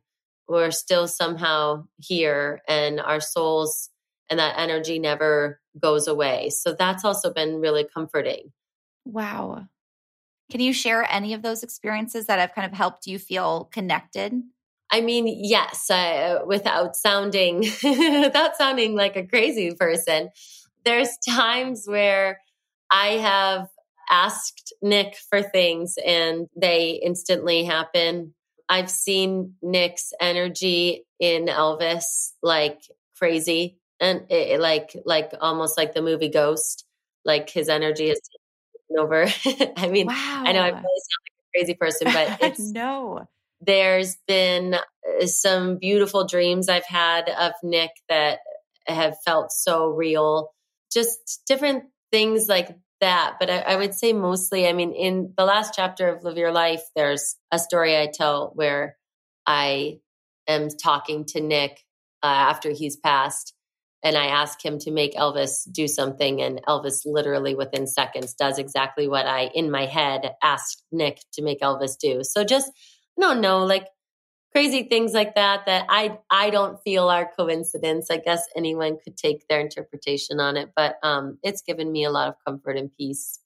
we're 0.48 0.70
still 0.70 1.06
somehow 1.06 1.84
here 1.98 2.62
and 2.68 3.00
our 3.00 3.20
souls 3.20 3.90
and 4.30 4.38
that 4.38 4.58
energy 4.58 4.98
never 4.98 5.60
goes 5.78 6.06
away. 6.06 6.50
So 6.50 6.72
that's 6.72 7.04
also 7.04 7.32
been 7.32 7.60
really 7.60 7.84
comforting. 7.84 8.52
Wow. 9.04 9.66
Can 10.50 10.60
you 10.60 10.72
share 10.72 11.06
any 11.10 11.34
of 11.34 11.42
those 11.42 11.62
experiences 11.62 12.26
that 12.26 12.38
have 12.38 12.54
kind 12.54 12.70
of 12.70 12.76
helped 12.76 13.06
you 13.06 13.18
feel 13.18 13.64
connected? 13.72 14.34
I 14.90 15.02
mean, 15.02 15.26
yes, 15.26 15.90
uh, 15.90 16.40
without 16.46 16.96
sounding 16.96 17.58
without 17.82 18.56
sounding 18.56 18.94
like 18.94 19.16
a 19.16 19.26
crazy 19.26 19.74
person. 19.74 20.30
There's 20.84 21.18
times 21.28 21.84
where 21.86 22.40
I 22.90 23.18
have 23.18 23.68
asked 24.10 24.72
Nick 24.80 25.16
for 25.28 25.42
things 25.42 25.96
and 26.04 26.46
they 26.56 27.00
instantly 27.04 27.64
happen. 27.64 28.34
I've 28.70 28.90
seen 28.90 29.54
Nick's 29.60 30.12
energy 30.20 31.04
in 31.20 31.46
Elvis 31.46 32.32
like 32.42 32.80
crazy 33.18 33.78
and 34.00 34.26
it, 34.30 34.60
like 34.60 34.96
like 35.04 35.32
almost 35.40 35.76
like 35.76 35.94
the 35.94 36.02
movie 36.02 36.28
Ghost, 36.28 36.84
like 37.24 37.50
his 37.50 37.68
energy 37.68 38.10
is 38.10 38.20
over. 38.98 39.26
I 39.76 39.88
mean, 39.88 40.06
wow. 40.06 40.44
I 40.46 40.52
know 40.52 40.60
I 40.60 40.68
really 40.68 40.74
sound 40.74 40.84
like 41.24 41.38
a 41.38 41.58
crazy 41.58 41.74
person, 41.74 42.08
but 42.12 42.38
it's 42.50 42.72
no. 42.72 43.26
there's 43.60 44.16
been 44.26 44.74
uh, 44.74 45.26
some 45.26 45.78
beautiful 45.78 46.26
dreams 46.26 46.68
I've 46.68 46.86
had 46.86 47.28
of 47.28 47.52
Nick 47.62 47.90
that 48.08 48.38
have 48.86 49.16
felt 49.24 49.52
so 49.52 49.88
real. 49.88 50.50
Just 50.92 51.42
different 51.46 51.84
things 52.10 52.48
like 52.48 52.76
that. 53.00 53.36
But 53.38 53.50
I, 53.50 53.58
I, 53.58 53.76
would 53.76 53.94
say 53.94 54.12
mostly, 54.12 54.66
I 54.66 54.72
mean, 54.72 54.92
in 54.92 55.34
the 55.36 55.44
last 55.44 55.74
chapter 55.74 56.08
of 56.08 56.24
Live 56.24 56.38
Your 56.38 56.52
Life, 56.52 56.82
there's 56.96 57.36
a 57.52 57.58
story 57.58 57.96
I 57.96 58.10
tell 58.12 58.52
where 58.54 58.96
I 59.46 60.00
am 60.48 60.68
talking 60.68 61.24
to 61.26 61.40
Nick 61.40 61.84
uh, 62.22 62.26
after 62.26 62.70
he's 62.70 62.96
passed. 62.96 63.54
And 64.08 64.16
I 64.16 64.28
ask 64.28 64.64
him 64.64 64.78
to 64.80 64.90
make 64.90 65.14
Elvis 65.14 65.70
do 65.70 65.86
something. 65.86 66.40
And 66.40 66.62
Elvis 66.66 67.02
literally 67.04 67.54
within 67.54 67.86
seconds 67.86 68.32
does 68.32 68.58
exactly 68.58 69.06
what 69.06 69.26
I, 69.26 69.50
in 69.54 69.70
my 69.70 69.84
head, 69.84 70.32
asked 70.42 70.82
Nick 70.90 71.20
to 71.34 71.42
make 71.42 71.60
Elvis 71.60 71.98
do. 71.98 72.24
So 72.24 72.42
just, 72.42 72.72
I 73.18 73.20
don't 73.20 73.42
know, 73.42 73.66
like 73.66 73.86
crazy 74.52 74.84
things 74.84 75.12
like 75.12 75.34
that 75.34 75.66
that 75.66 75.84
I 75.90 76.18
I 76.30 76.48
don't 76.48 76.80
feel 76.82 77.10
are 77.10 77.30
coincidence. 77.38 78.10
I 78.10 78.16
guess 78.16 78.42
anyone 78.56 78.96
could 79.04 79.18
take 79.18 79.46
their 79.46 79.60
interpretation 79.60 80.40
on 80.40 80.56
it, 80.56 80.70
but 80.74 80.96
um, 81.02 81.38
it's 81.42 81.60
given 81.60 81.92
me 81.92 82.04
a 82.04 82.10
lot 82.10 82.28
of 82.28 82.34
comfort 82.46 82.78
and 82.78 82.90
peace. 82.96 83.40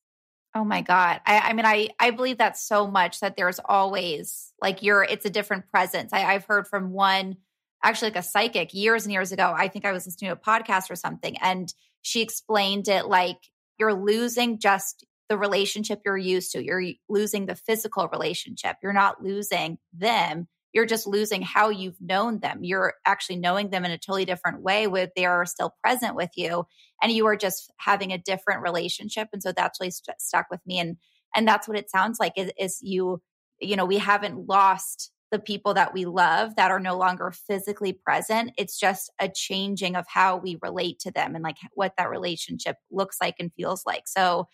Oh 0.55 0.65
my 0.65 0.83
God. 0.83 1.21
I, 1.27 1.39
I 1.39 1.53
mean, 1.55 1.67
I, 1.67 1.89
I 1.99 2.11
believe 2.11 2.39
that 2.39 2.59
so 2.59 2.87
much 2.87 3.21
that 3.21 3.37
there's 3.37 3.59
always 3.65 4.53
like 4.61 4.83
you're, 4.83 5.03
it's 5.03 5.25
a 5.25 5.31
different 5.31 5.71
presence. 5.71 6.13
I, 6.13 6.25
I've 6.25 6.45
heard 6.45 6.69
from 6.69 6.93
one, 6.93 7.39
actually 7.83 8.09
like 8.09 8.17
a 8.17 8.23
psychic 8.23 8.75
years 8.75 9.05
and 9.05 9.13
years 9.13 9.33
ago. 9.33 9.55
I 9.57 9.69
think 9.69 9.85
I 9.85 9.93
was 9.93 10.07
listening 10.07 10.31
to 10.31 10.37
a 10.37 10.37
podcast 10.37 10.91
or 10.91 10.97
something, 10.97 11.37
and 11.39 11.73
she 12.03 12.23
explained 12.23 12.89
it 12.89 13.07
like 13.07 13.39
you're 13.79 13.95
losing 13.95 14.59
just 14.59 15.07
the 15.29 15.39
relationship 15.39 16.01
you're 16.05 16.17
used 16.17 16.53
to. 16.53 16.65
You're 16.65 16.85
losing 17.09 17.47
the 17.47 17.55
physical 17.55 18.09
relationship. 18.09 18.77
You're 18.83 18.93
not 18.93 19.23
losing 19.23 19.79
them 19.93 20.49
you're 20.73 20.87
just 20.87 21.07
losing 21.07 21.43
how 21.43 21.69
you've 21.69 22.01
known 22.01 22.41
them. 22.41 22.61
You're 22.63 22.95
actually 23.05 23.37
knowing 23.37 23.71
them 23.71 23.85
in 23.85 23.91
a 23.91 23.99
totally 23.99 24.25
different 24.25 24.63
way 24.63 24.87
where 24.87 25.09
they 25.15 25.27
are 25.27 25.45
still 25.45 25.75
present 25.83 26.17
with 26.17 26.31
you 26.37 26.65
and 27.03 27.13
you 27.13 27.27
are 27.27 27.37
just 27.37 27.71
having 27.77 28.13
a 28.13 28.19
different 28.19 28.63
relationship. 28.63 29.29
And 29.33 29.43
so 29.43 29.53
that's 29.53 29.81
really 29.81 29.91
st- 29.91 30.21
stuck 30.21 30.47
with 30.51 30.61
me. 30.67 30.79
And, 30.79 30.97
and 31.35 31.47
that's 31.47 31.69
what 31.69 31.77
it 31.77 31.91
sounds 31.91 32.19
like 32.19 32.33
is, 32.37 32.51
is 32.59 32.79
you, 32.83 33.21
you 33.61 33.77
know, 33.77 33.85
we 33.85 33.99
haven't 33.99 34.49
lost 34.49 35.11
the 35.33 35.39
people 35.39 35.75
that 35.75 35.95
we 35.95 36.05
love 36.05 36.55
that 36.57 36.71
are 36.71 36.79
no 36.79 36.97
longer 36.97 37.33
physically 37.33 37.95
present. 37.95 38.53
It's 38.59 38.79
just 38.79 39.11
a 39.19 39.29
changing 39.29 39.97
of 39.97 40.05
how 40.07 40.37
we 40.37 40.59
relate 40.63 41.01
to 41.01 41.11
them 41.11 41.35
and 41.35 41.43
like 41.43 41.57
what 41.73 41.95
that 41.97 42.11
relationship 42.11 42.77
looks 42.93 43.17
like 43.21 43.37
and 43.41 43.51
feels 43.55 43.85
like. 43.87 44.07
So 44.07 44.47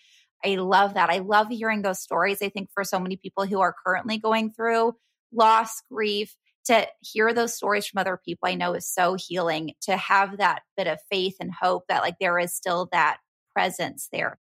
I 0.45 0.55
love 0.55 0.95
that. 0.95 1.11
I 1.11 1.19
love 1.19 1.49
hearing 1.49 1.83
those 1.83 2.01
stories. 2.01 2.41
I 2.41 2.49
think 2.49 2.71
for 2.73 2.85
so 2.85 3.01
many 3.01 3.17
people 3.17 3.45
who 3.45 3.61
are 3.61 3.75
currently 3.85 4.19
going 4.19 4.53
through 4.53 4.95
loss, 5.33 5.83
grief, 5.93 6.35
to 6.67 6.87
hear 7.01 7.33
those 7.33 7.57
stories 7.57 7.87
from 7.87 7.99
other 7.99 8.21
people, 8.25 8.49
I 8.49 8.55
know 8.55 8.75
is 8.75 8.87
so 8.87 9.17
healing 9.19 9.73
to 9.83 9.97
have 9.97 10.38
that 10.38 10.62
bit 10.77 10.87
of 10.87 11.01
faith 11.11 11.35
and 11.41 11.51
hope 11.53 11.85
that 11.88 12.03
like 12.03 12.17
there 12.21 12.38
is 12.38 12.55
still 12.55 12.88
that 12.93 13.19
presence 13.53 14.09
there. 14.12 14.38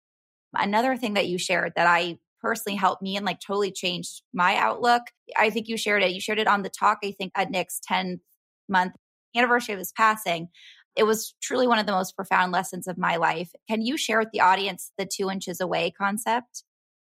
Another 0.53 0.97
thing 0.97 1.14
that 1.14 1.29
you 1.29 1.38
shared 1.38 1.75
that 1.77 1.87
I 1.87 2.18
personally 2.44 2.76
helped 2.76 3.02
me 3.02 3.16
and 3.16 3.24
like 3.24 3.40
totally 3.40 3.72
changed 3.72 4.22
my 4.35 4.57
outlook. 4.57 5.02
I 5.37 5.48
think 5.50 5.66
you 5.66 5.76
shared 5.76 6.02
it. 6.02 6.12
You 6.12 6.20
shared 6.20 6.38
it 6.38 6.46
on 6.46 6.62
the 6.62 6.68
talk, 6.68 6.98
I 7.02 7.12
think, 7.12 7.33
at 7.35 7.50
Nick's 7.50 7.80
10th 7.90 8.20
month 8.68 8.92
anniversary 9.35 9.72
of 9.72 9.78
his 9.78 9.92
passing. 9.92 10.48
It 10.94 11.04
was 11.04 11.35
truly 11.42 11.66
one 11.66 11.78
of 11.78 11.87
the 11.87 11.92
most 11.92 12.14
profound 12.14 12.52
lessons 12.52 12.87
of 12.87 12.98
my 12.98 13.16
life. 13.16 13.50
Can 13.68 13.83
you 13.83 13.96
share 13.96 14.18
with 14.18 14.30
the 14.33 14.40
audience 14.40 14.92
the 14.96 15.07
two 15.07 15.30
inches 15.30 15.61
away 15.61 15.90
concept? 15.90 16.62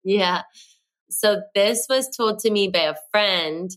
Yeah. 0.03 0.43
So 1.11 1.43
this 1.55 1.87
was 1.89 2.09
told 2.09 2.41
to 2.41 2.51
me 2.51 2.69
by 2.69 2.81
a 2.81 2.95
friend. 3.13 3.71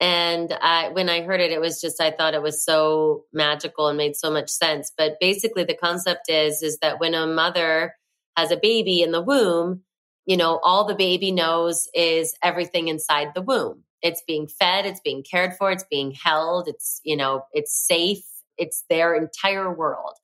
And 0.00 0.52
I, 0.60 0.88
when 0.88 1.08
I 1.08 1.22
heard 1.22 1.40
it, 1.40 1.52
it 1.52 1.60
was 1.60 1.80
just, 1.80 2.00
I 2.00 2.10
thought 2.10 2.34
it 2.34 2.42
was 2.42 2.64
so 2.64 3.24
magical 3.32 3.88
and 3.88 3.98
made 3.98 4.16
so 4.16 4.30
much 4.30 4.50
sense. 4.50 4.92
But 4.96 5.14
basically 5.20 5.64
the 5.64 5.76
concept 5.76 6.28
is, 6.28 6.62
is 6.62 6.78
that 6.78 7.00
when 7.00 7.14
a 7.14 7.26
mother 7.26 7.94
has 8.36 8.50
a 8.50 8.56
baby 8.56 9.02
in 9.02 9.12
the 9.12 9.22
womb, 9.22 9.82
you 10.26 10.36
know, 10.36 10.58
all 10.62 10.84
the 10.84 10.94
baby 10.94 11.30
knows 11.30 11.88
is 11.94 12.34
everything 12.42 12.88
inside 12.88 13.28
the 13.34 13.42
womb. 13.42 13.82
It's 14.02 14.22
being 14.26 14.46
fed, 14.46 14.86
it's 14.86 15.00
being 15.00 15.22
cared 15.22 15.54
for, 15.56 15.70
it's 15.70 15.84
being 15.90 16.12
held, 16.12 16.68
it's, 16.68 17.00
you 17.04 17.16
know, 17.16 17.44
it's 17.52 17.74
safe, 17.86 18.24
it's 18.58 18.84
their 18.88 19.14
entire 19.14 19.72
world. 19.72 20.14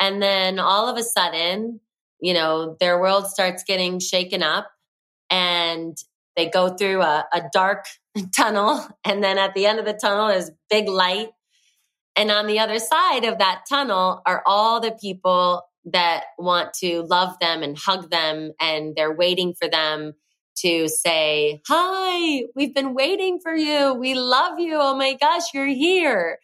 And 0.00 0.22
then 0.22 0.58
all 0.58 0.88
of 0.88 0.96
a 0.96 1.02
sudden, 1.02 1.80
you 2.20 2.34
know, 2.34 2.76
their 2.80 3.00
world 3.00 3.26
starts 3.26 3.64
getting 3.64 3.98
shaken 3.98 4.42
up 4.42 4.70
and 5.30 5.96
they 6.36 6.48
go 6.48 6.68
through 6.68 7.02
a, 7.02 7.26
a 7.32 7.42
dark 7.52 7.86
tunnel. 8.36 8.86
And 9.04 9.22
then 9.22 9.38
at 9.38 9.54
the 9.54 9.66
end 9.66 9.78
of 9.78 9.84
the 9.84 9.92
tunnel 9.92 10.28
is 10.28 10.52
big 10.70 10.88
light. 10.88 11.28
And 12.16 12.30
on 12.30 12.46
the 12.46 12.58
other 12.60 12.78
side 12.78 13.24
of 13.24 13.38
that 13.38 13.62
tunnel 13.68 14.22
are 14.26 14.42
all 14.46 14.80
the 14.80 14.92
people 14.92 15.62
that 15.92 16.24
want 16.38 16.74
to 16.74 17.02
love 17.02 17.38
them 17.40 17.62
and 17.62 17.76
hug 17.76 18.10
them. 18.10 18.52
And 18.60 18.94
they're 18.96 19.14
waiting 19.14 19.54
for 19.54 19.68
them 19.68 20.14
to 20.56 20.88
say, 20.88 21.60
Hi, 21.68 22.44
we've 22.54 22.74
been 22.74 22.94
waiting 22.94 23.38
for 23.42 23.54
you. 23.54 23.94
We 23.94 24.14
love 24.14 24.58
you. 24.58 24.76
Oh 24.76 24.96
my 24.96 25.14
gosh, 25.14 25.54
you're 25.54 25.66
here. 25.66 26.38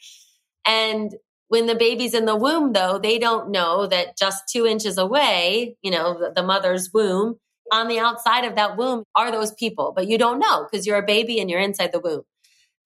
And 0.67 1.13
when 1.49 1.67
the 1.67 1.75
baby's 1.75 2.15
in 2.15 2.25
the 2.25 2.37
womb, 2.37 2.73
though, 2.73 2.99
they 2.99 3.19
don't 3.19 3.51
know 3.51 3.87
that 3.87 4.17
just 4.17 4.45
two 4.51 4.67
inches 4.67 4.99
away, 4.99 5.77
you 5.83 5.91
know, 5.91 6.19
the, 6.19 6.33
the 6.35 6.43
mother's 6.43 6.91
womb, 6.93 7.37
on 7.73 7.89
the 7.89 7.99
outside 7.99 8.45
of 8.45 8.57
that 8.57 8.77
womb 8.77 9.05
are 9.15 9.31
those 9.31 9.53
people, 9.53 9.93
but 9.95 10.07
you 10.07 10.19
don't 10.19 10.39
know 10.39 10.67
because 10.71 10.87
you're 10.87 10.99
a 10.99 11.07
baby 11.07 11.41
and 11.41 11.51
you're 11.51 11.61
inside 11.61 11.93
the 11.93 12.01
womb. 12.01 12.23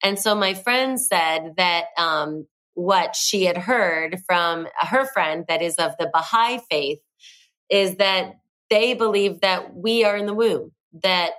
And 0.03 0.17
so 0.17 0.35
my 0.35 0.53
friend 0.53 0.99
said 0.99 1.55
that 1.57 1.85
um, 1.97 2.47
what 2.79 3.13
she 3.13 3.43
had 3.43 3.57
heard 3.57 4.21
from 4.25 4.65
her 4.79 5.05
friend 5.05 5.43
that 5.49 5.61
is 5.61 5.75
of 5.75 5.91
the 5.99 6.09
Baha'i 6.13 6.59
faith 6.69 6.99
is 7.69 7.97
that 7.97 8.39
they 8.69 8.93
believe 8.93 9.41
that 9.41 9.75
we 9.75 10.05
are 10.05 10.15
in 10.15 10.25
the 10.25 10.33
womb, 10.33 10.71
that 11.03 11.31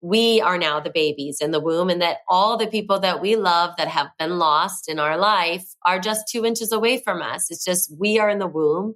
we 0.00 0.40
are 0.40 0.56
now 0.56 0.80
the 0.80 0.90
babies 0.90 1.38
in 1.40 1.50
the 1.50 1.60
womb, 1.60 1.90
and 1.90 2.00
that 2.00 2.18
all 2.28 2.56
the 2.56 2.66
people 2.66 3.00
that 3.00 3.20
we 3.20 3.36
love 3.36 3.74
that 3.76 3.88
have 3.88 4.08
been 4.18 4.38
lost 4.38 4.88
in 4.88 4.98
our 4.98 5.18
life 5.18 5.66
are 5.84 5.98
just 5.98 6.28
two 6.28 6.46
inches 6.46 6.72
away 6.72 6.98
from 6.98 7.20
us. 7.20 7.50
It's 7.50 7.64
just 7.64 7.92
we 7.98 8.18
are 8.18 8.30
in 8.30 8.38
the 8.38 8.46
womb 8.46 8.94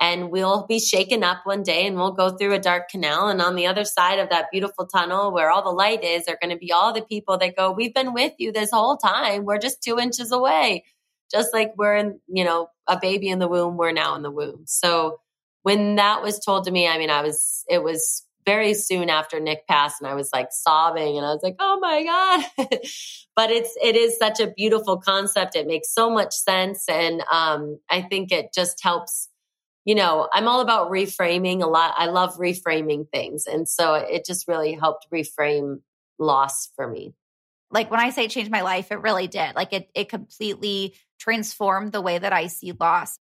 and 0.00 0.30
we'll 0.30 0.66
be 0.66 0.80
shaken 0.80 1.22
up 1.22 1.40
one 1.44 1.62
day 1.62 1.86
and 1.86 1.96
we'll 1.96 2.12
go 2.12 2.30
through 2.30 2.54
a 2.54 2.58
dark 2.58 2.88
canal 2.88 3.28
and 3.28 3.42
on 3.42 3.54
the 3.54 3.66
other 3.66 3.84
side 3.84 4.18
of 4.18 4.30
that 4.30 4.50
beautiful 4.50 4.86
tunnel 4.86 5.32
where 5.32 5.50
all 5.50 5.62
the 5.62 5.70
light 5.70 6.02
is 6.02 6.26
are 6.26 6.38
going 6.40 6.52
to 6.52 6.58
be 6.58 6.72
all 6.72 6.92
the 6.92 7.02
people 7.02 7.36
that 7.36 7.56
go 7.56 7.70
we've 7.70 7.94
been 7.94 8.14
with 8.14 8.32
you 8.38 8.50
this 8.50 8.70
whole 8.70 8.96
time 8.96 9.44
we're 9.44 9.58
just 9.58 9.82
two 9.82 9.98
inches 9.98 10.32
away 10.32 10.82
just 11.30 11.52
like 11.52 11.72
we're 11.76 11.96
in 11.96 12.20
you 12.28 12.44
know 12.44 12.68
a 12.86 12.98
baby 13.00 13.28
in 13.28 13.38
the 13.38 13.48
womb 13.48 13.76
we're 13.76 13.92
now 13.92 14.14
in 14.14 14.22
the 14.22 14.30
womb 14.30 14.62
so 14.66 15.20
when 15.62 15.96
that 15.96 16.22
was 16.22 16.38
told 16.38 16.64
to 16.64 16.70
me 16.70 16.88
i 16.88 16.98
mean 16.98 17.10
i 17.10 17.22
was 17.22 17.64
it 17.68 17.82
was 17.82 18.24
very 18.46 18.74
soon 18.74 19.10
after 19.10 19.38
nick 19.38 19.66
passed 19.66 20.00
and 20.00 20.08
i 20.08 20.14
was 20.14 20.30
like 20.32 20.48
sobbing 20.50 21.16
and 21.16 21.26
i 21.26 21.30
was 21.30 21.42
like 21.42 21.56
oh 21.58 21.78
my 21.80 22.04
god 22.04 22.68
but 23.36 23.50
it's 23.50 23.76
it 23.82 23.96
is 23.96 24.16
such 24.18 24.40
a 24.40 24.50
beautiful 24.50 24.98
concept 24.98 25.56
it 25.56 25.66
makes 25.66 25.92
so 25.92 26.10
much 26.10 26.34
sense 26.34 26.84
and 26.88 27.22
um, 27.32 27.78
i 27.90 28.00
think 28.02 28.32
it 28.32 28.52
just 28.54 28.82
helps 28.82 29.28
you 29.84 29.94
know, 29.94 30.28
I'm 30.32 30.46
all 30.46 30.60
about 30.60 30.90
reframing 30.90 31.62
a 31.62 31.66
lot. 31.66 31.94
I 31.96 32.06
love 32.06 32.36
reframing 32.36 33.08
things. 33.08 33.46
And 33.46 33.68
so 33.68 33.94
it 33.94 34.24
just 34.24 34.46
really 34.46 34.74
helped 34.74 35.06
reframe 35.12 35.80
loss 36.18 36.70
for 36.76 36.86
me. 36.86 37.14
Like 37.70 37.90
when 37.90 38.00
I 38.00 38.10
say 38.10 38.28
change 38.28 38.50
my 38.50 38.62
life, 38.62 38.92
it 38.92 39.00
really 39.00 39.26
did. 39.26 39.54
Like 39.54 39.72
it 39.72 39.88
it 39.94 40.08
completely 40.08 40.94
transformed 41.20 41.92
the 41.92 42.00
way 42.00 42.18
that 42.18 42.32
I 42.32 42.46
see 42.48 42.72
loss. 42.72 43.18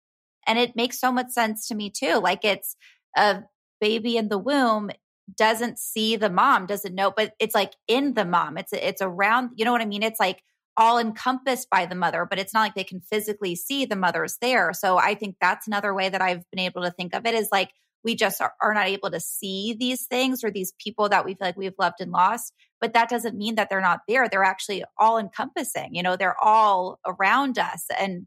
And 0.47 0.59
it 0.59 0.75
makes 0.75 0.99
so 0.99 1.13
much 1.13 1.31
sense 1.31 1.69
to 1.69 1.75
me 1.75 1.91
too. 1.91 2.19
Like 2.19 2.45
it's 2.45 2.77
a 3.17 3.43
baby 3.81 4.17
in 4.17 4.29
the 4.29 4.39
womb 4.39 4.91
doesn't 5.37 5.79
see 5.79 6.17
the 6.17 6.31
mom, 6.31 6.67
doesn't 6.67 6.95
know, 6.95 7.13
but 7.15 7.35
it's 7.39 7.55
like 7.55 7.75
in 7.87 8.15
the 8.15 8.25
mom. 8.25 8.59
It's 8.59 8.73
it's 8.73 9.03
around, 9.03 9.51
you 9.55 9.65
know 9.65 9.73
what 9.73 9.81
I 9.81 9.87
mean? 9.87 10.03
It's 10.03 10.21
like 10.21 10.43
all 10.77 10.99
encompassed 10.99 11.69
by 11.71 11.87
the 11.87 11.95
mother, 11.95 12.27
but 12.29 12.39
it's 12.39 12.55
not 12.55 12.63
like 12.63 12.75
they 12.75 12.85
can 12.85 13.01
physically 13.01 13.55
see 13.55 13.85
the 13.85 13.97
mother's 13.97 14.39
there. 14.41 14.73
So 14.73 14.99
I 14.99 15.15
think 15.15 15.37
that's 15.41 15.67
another 15.67 15.95
way 15.95 16.09
that 16.09 16.23
I've 16.23 16.49
been 16.51 16.61
able 16.61 16.83
to 16.83 16.91
think 16.91 17.15
of 17.15 17.27
it 17.27 17.35
is 17.35 17.49
like 17.53 17.71
we 18.05 18.15
just 18.15 18.41
are, 18.41 18.53
are, 18.61 18.75
not 18.75 18.89
able 18.89 19.11
to 19.11 19.21
see 19.21 19.77
these 19.79 20.07
things 20.07 20.43
or 20.43 20.51
these 20.51 20.73
people 20.79 21.09
that 21.09 21.25
we 21.25 21.35
feel 21.35 21.49
like 21.49 21.57
we've 21.57 21.75
loved 21.79 22.01
and 22.01 22.11
lost. 22.11 22.53
But 22.81 22.95
that 22.95 23.09
doesn't 23.09 23.37
mean 23.37 23.55
that 23.57 23.71
they're 23.71 23.81
not 23.81 24.01
there. 24.09 24.29
They're 24.29 24.45
actually 24.45 24.85
all 24.99 25.19
encompassing. 25.19 25.95
You 25.95 26.03
know, 26.03 26.17
they're 26.17 26.43
all 26.43 26.99
around 27.07 27.59
us 27.59 27.87
and 27.99 28.27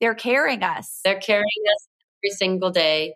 they're 0.00 0.14
carrying 0.14 0.62
us. 0.62 1.00
They're 1.04 1.20
carrying 1.20 1.44
us 1.44 1.88
every 2.24 2.34
single 2.34 2.70
day 2.70 3.14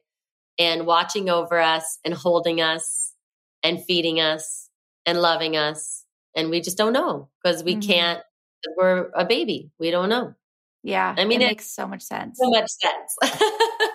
and 0.58 0.86
watching 0.86 1.30
over 1.30 1.58
us 1.58 1.98
and 2.04 2.14
holding 2.14 2.60
us 2.60 3.12
and 3.62 3.82
feeding 3.82 4.20
us 4.20 4.68
and 5.06 5.20
loving 5.20 5.56
us. 5.56 6.04
And 6.36 6.50
we 6.50 6.60
just 6.60 6.76
don't 6.76 6.92
know 6.92 7.30
because 7.42 7.64
we 7.64 7.76
mm-hmm. 7.76 7.90
can't 7.90 8.22
we're 8.76 9.10
a 9.14 9.24
baby. 9.24 9.70
We 9.78 9.90
don't 9.90 10.08
know. 10.08 10.34
Yeah. 10.82 11.14
I 11.16 11.24
mean, 11.24 11.40
it, 11.40 11.44
it 11.44 11.48
makes 11.48 11.70
so 11.70 11.86
much 11.86 12.02
sense. 12.02 12.38
So 12.40 12.50
much 12.50 12.70
sense. 12.70 13.16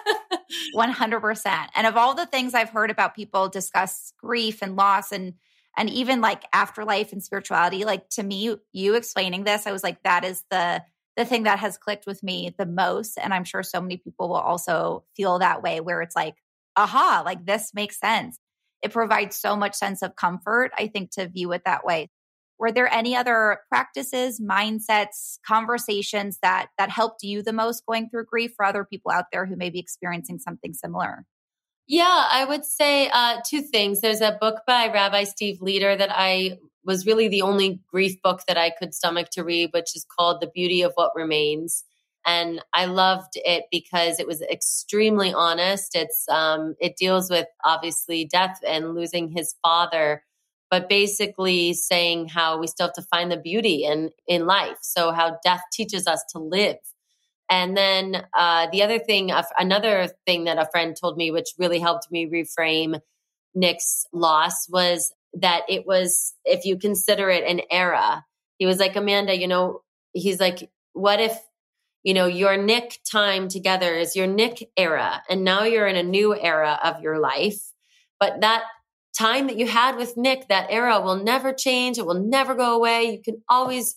100%. 0.76 1.68
And 1.76 1.88
of 1.88 1.98
all 1.98 2.16
the 2.16 2.26
things 2.26 2.54
I've 2.54 2.70
heard 2.70 2.92
about 2.92 3.16
people 3.16 3.50
discuss 3.50 4.14
grief 4.22 4.62
and 4.62 4.76
loss 4.76 5.12
and 5.12 5.34
and 5.78 5.90
even 5.90 6.20
like 6.20 6.44
afterlife 6.52 7.14
and 7.14 7.24
spirituality 7.24 7.86
like 7.86 8.10
to 8.10 8.24
me 8.24 8.56
you 8.74 8.96
explaining 8.96 9.44
this 9.44 9.68
i 9.68 9.72
was 9.72 9.84
like 9.84 10.02
that 10.04 10.26
is 10.26 10.44
the 10.52 10.82
the 11.16 11.26
thing 11.26 11.44
that 11.44 11.60
has 11.60 11.78
clicked 11.78 12.06
with 12.06 12.22
me 12.24 12.54
the 12.58 12.66
most 12.66 13.18
and 13.18 13.34
i'm 13.34 13.44
sure 13.44 13.64
so 13.64 13.82
many 13.82 13.98
people 13.98 14.30
will 14.30 14.36
also 14.36 15.04
feel 15.16 15.40
that 15.40 15.62
way 15.62 15.80
where 15.80 16.02
it's 16.02 16.16
like 16.16 16.36
aha 16.76 17.22
like 17.26 17.46
this 17.46 17.74
makes 17.74 18.00
sense 18.00 18.38
it 18.82 18.92
provides 18.92 19.36
so 19.36 19.56
much 19.56 19.76
sense 19.76 20.02
of 20.02 20.16
comfort 20.16 20.72
i 20.78 20.88
think 20.88 21.12
to 21.12 21.28
view 21.28 21.52
it 21.52 21.62
that 21.66 21.86
way 21.86 22.10
were 22.60 22.72
there 22.72 22.92
any 22.94 23.16
other 23.16 23.60
practices 23.70 24.40
mindsets 24.40 25.40
conversations 25.48 26.38
that 26.42 26.68
that 26.78 26.90
helped 26.90 27.24
you 27.24 27.42
the 27.42 27.54
most 27.54 27.86
going 27.86 28.10
through 28.10 28.26
grief 28.26 28.52
for 28.56 28.66
other 28.66 28.84
people 28.86 29.12
out 29.12 29.26
there 29.32 29.46
who 29.46 29.56
may 29.56 29.70
be 29.70 29.80
experiencing 29.80 30.38
something 30.40 30.74
similar 30.74 31.26
yeah, 31.92 32.28
I 32.32 32.46
would 32.46 32.66
say 32.66 33.10
uh, 33.10 33.38
two 33.50 33.64
things. 33.64 34.00
There's 34.00 34.22
a 34.22 34.38
book 34.40 34.62
by 34.68 34.92
Rabbi 34.94 35.24
Steve 35.24 35.58
Leder 35.60 35.98
that 35.98 36.12
I 36.14 36.60
was 36.86 37.08
really 37.08 37.28
the 37.28 37.42
only 37.42 37.82
grief 37.92 38.22
book 38.22 38.42
that 38.48 38.60
I 38.60 38.70
could 38.70 38.94
stomach 38.94 39.30
to 39.32 39.44
read, 39.44 39.72
which 39.74 39.96
is 39.96 40.06
called 40.06 40.40
The 40.40 40.52
Beauty 40.54 40.84
of 40.84 40.92
What 40.94 41.14
Remains. 41.16 41.84
And 42.28 42.62
I 42.74 42.86
loved 42.86 43.34
it 43.38 43.66
because 43.72 44.20
it 44.20 44.28
was 44.28 44.44
extremely 44.44 45.34
honest. 45.34 45.96
It's 45.96 46.30
um, 46.30 46.76
it 46.80 46.96
deals 46.96 47.32
with 47.32 47.48
obviously 47.66 48.24
death 48.24 48.60
and 48.68 48.94
losing 48.94 49.30
his 49.30 49.56
father, 49.64 50.24
but 50.70 50.90
basically 50.90 51.74
saying 51.74 52.28
how 52.28 52.60
we 52.60 52.68
still 52.68 52.88
have 52.88 52.94
to 52.94 53.02
find 53.04 53.32
the 53.32 53.38
beauty 53.38 53.86
in 53.86 54.12
in 54.28 54.46
life. 54.46 54.78
So 54.82 55.12
how 55.12 55.38
death 55.44 55.62
teaches 55.72 56.08
us 56.08 56.24
to 56.32 56.40
live 56.40 56.78
and 57.50 57.76
then 57.76 58.28
uh, 58.38 58.68
the 58.72 58.84
other 58.84 59.00
thing, 59.00 59.32
another 59.58 60.10
thing 60.26 60.44
that 60.44 60.60
a 60.60 60.70
friend 60.72 60.96
told 61.00 61.18
me, 61.18 61.32
which 61.32 61.50
really 61.58 61.80
helped 61.80 62.12
me 62.12 62.28
reframe 62.28 63.02
Nick's 63.56 64.06
loss, 64.14 64.70
was 64.70 65.12
that 65.34 65.64
it 65.68 65.86
was, 65.86 66.36
if 66.46 66.66
you 66.66 66.78
consider 66.78 67.30
it 67.30 67.44
an 67.44 67.62
era, 67.72 68.24
he 68.58 68.66
was 68.66 68.78
like, 68.78 68.96
Amanda, 68.96 69.36
you 69.36 69.48
know, 69.48 69.82
he's 70.14 70.40
like, 70.40 70.70
what 70.94 71.20
if, 71.20 71.38
you 72.04 72.14
know, 72.14 72.28
your 72.28 72.56
Nick 72.56 73.00
time 73.10 73.48
together 73.48 73.96
is 73.96 74.16
your 74.16 74.28
Nick 74.28 74.70
era, 74.78 75.24
and 75.30 75.44
now 75.44 75.64
you're 75.64 75.88
in 75.88 75.96
a 75.96 76.04
new 76.04 76.40
era 76.40 76.80
of 76.84 77.02
your 77.02 77.20
life. 77.20 77.74
But 78.20 78.42
that 78.42 78.64
time 79.18 79.48
that 79.48 79.58
you 79.58 79.68
had 79.68 79.96
with 79.96 80.18
Nick, 80.18 80.48
that 80.50 80.68
era 80.70 81.02
will 81.02 81.24
never 81.24 81.54
change. 81.54 81.98
It 81.98 82.06
will 82.06 82.24
never 82.24 82.56
go 82.56 82.76
away. 82.76 83.12
You 83.12 83.22
can 83.22 83.42
always 83.50 83.96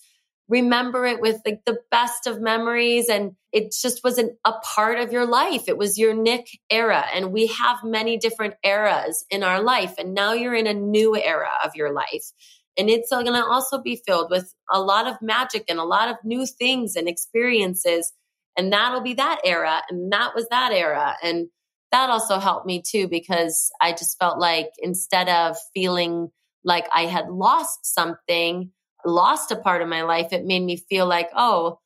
remember 0.48 1.06
it 1.06 1.20
with 1.20 1.40
like 1.46 1.60
the 1.64 1.78
best 1.90 2.26
of 2.26 2.40
memories. 2.40 3.08
And 3.08 3.32
it 3.52 3.74
just 3.80 4.02
wasn't 4.04 4.32
a 4.44 4.52
part 4.52 4.98
of 4.98 5.12
your 5.12 5.26
life. 5.26 5.64
It 5.68 5.78
was 5.78 5.98
your 5.98 6.14
nick 6.14 6.46
era. 6.70 7.04
And 7.14 7.32
we 7.32 7.46
have 7.46 7.84
many 7.84 8.18
different 8.18 8.54
eras 8.64 9.24
in 9.30 9.42
our 9.42 9.62
life. 9.62 9.94
And 9.98 10.14
now 10.14 10.32
you're 10.32 10.54
in 10.54 10.66
a 10.66 10.74
new 10.74 11.16
era 11.16 11.50
of 11.64 11.72
your 11.74 11.92
life. 11.92 12.32
And 12.78 12.88
it's 12.88 13.12
uh, 13.12 13.22
going 13.22 13.40
to 13.40 13.46
also 13.46 13.82
be 13.82 14.02
filled 14.06 14.30
with 14.30 14.52
a 14.70 14.80
lot 14.80 15.06
of 15.06 15.20
magic 15.20 15.64
and 15.68 15.78
a 15.78 15.84
lot 15.84 16.08
of 16.08 16.16
new 16.24 16.46
things 16.46 16.96
and 16.96 17.08
experiences. 17.08 18.12
And 18.56 18.72
that'll 18.72 19.02
be 19.02 19.14
that 19.14 19.40
era. 19.44 19.82
And 19.90 20.12
that 20.12 20.34
was 20.34 20.46
that 20.50 20.72
era. 20.72 21.14
And 21.22 21.48
that 21.92 22.10
also 22.10 22.38
helped 22.38 22.66
me 22.66 22.82
too 22.82 23.06
because 23.06 23.70
i 23.80 23.92
just 23.92 24.18
felt 24.18 24.38
like 24.38 24.70
instead 24.78 25.28
of 25.28 25.56
feeling 25.74 26.28
like 26.64 26.86
i 26.94 27.02
had 27.02 27.28
lost 27.28 27.86
something 27.86 28.70
lost 29.04 29.50
a 29.50 29.56
part 29.56 29.82
of 29.82 29.88
my 29.88 30.02
life, 30.02 30.32
it 30.32 30.44
made 30.44 30.62
me 30.62 30.76
feel 30.76 31.06
like, 31.06 31.30
oh, 31.34 31.78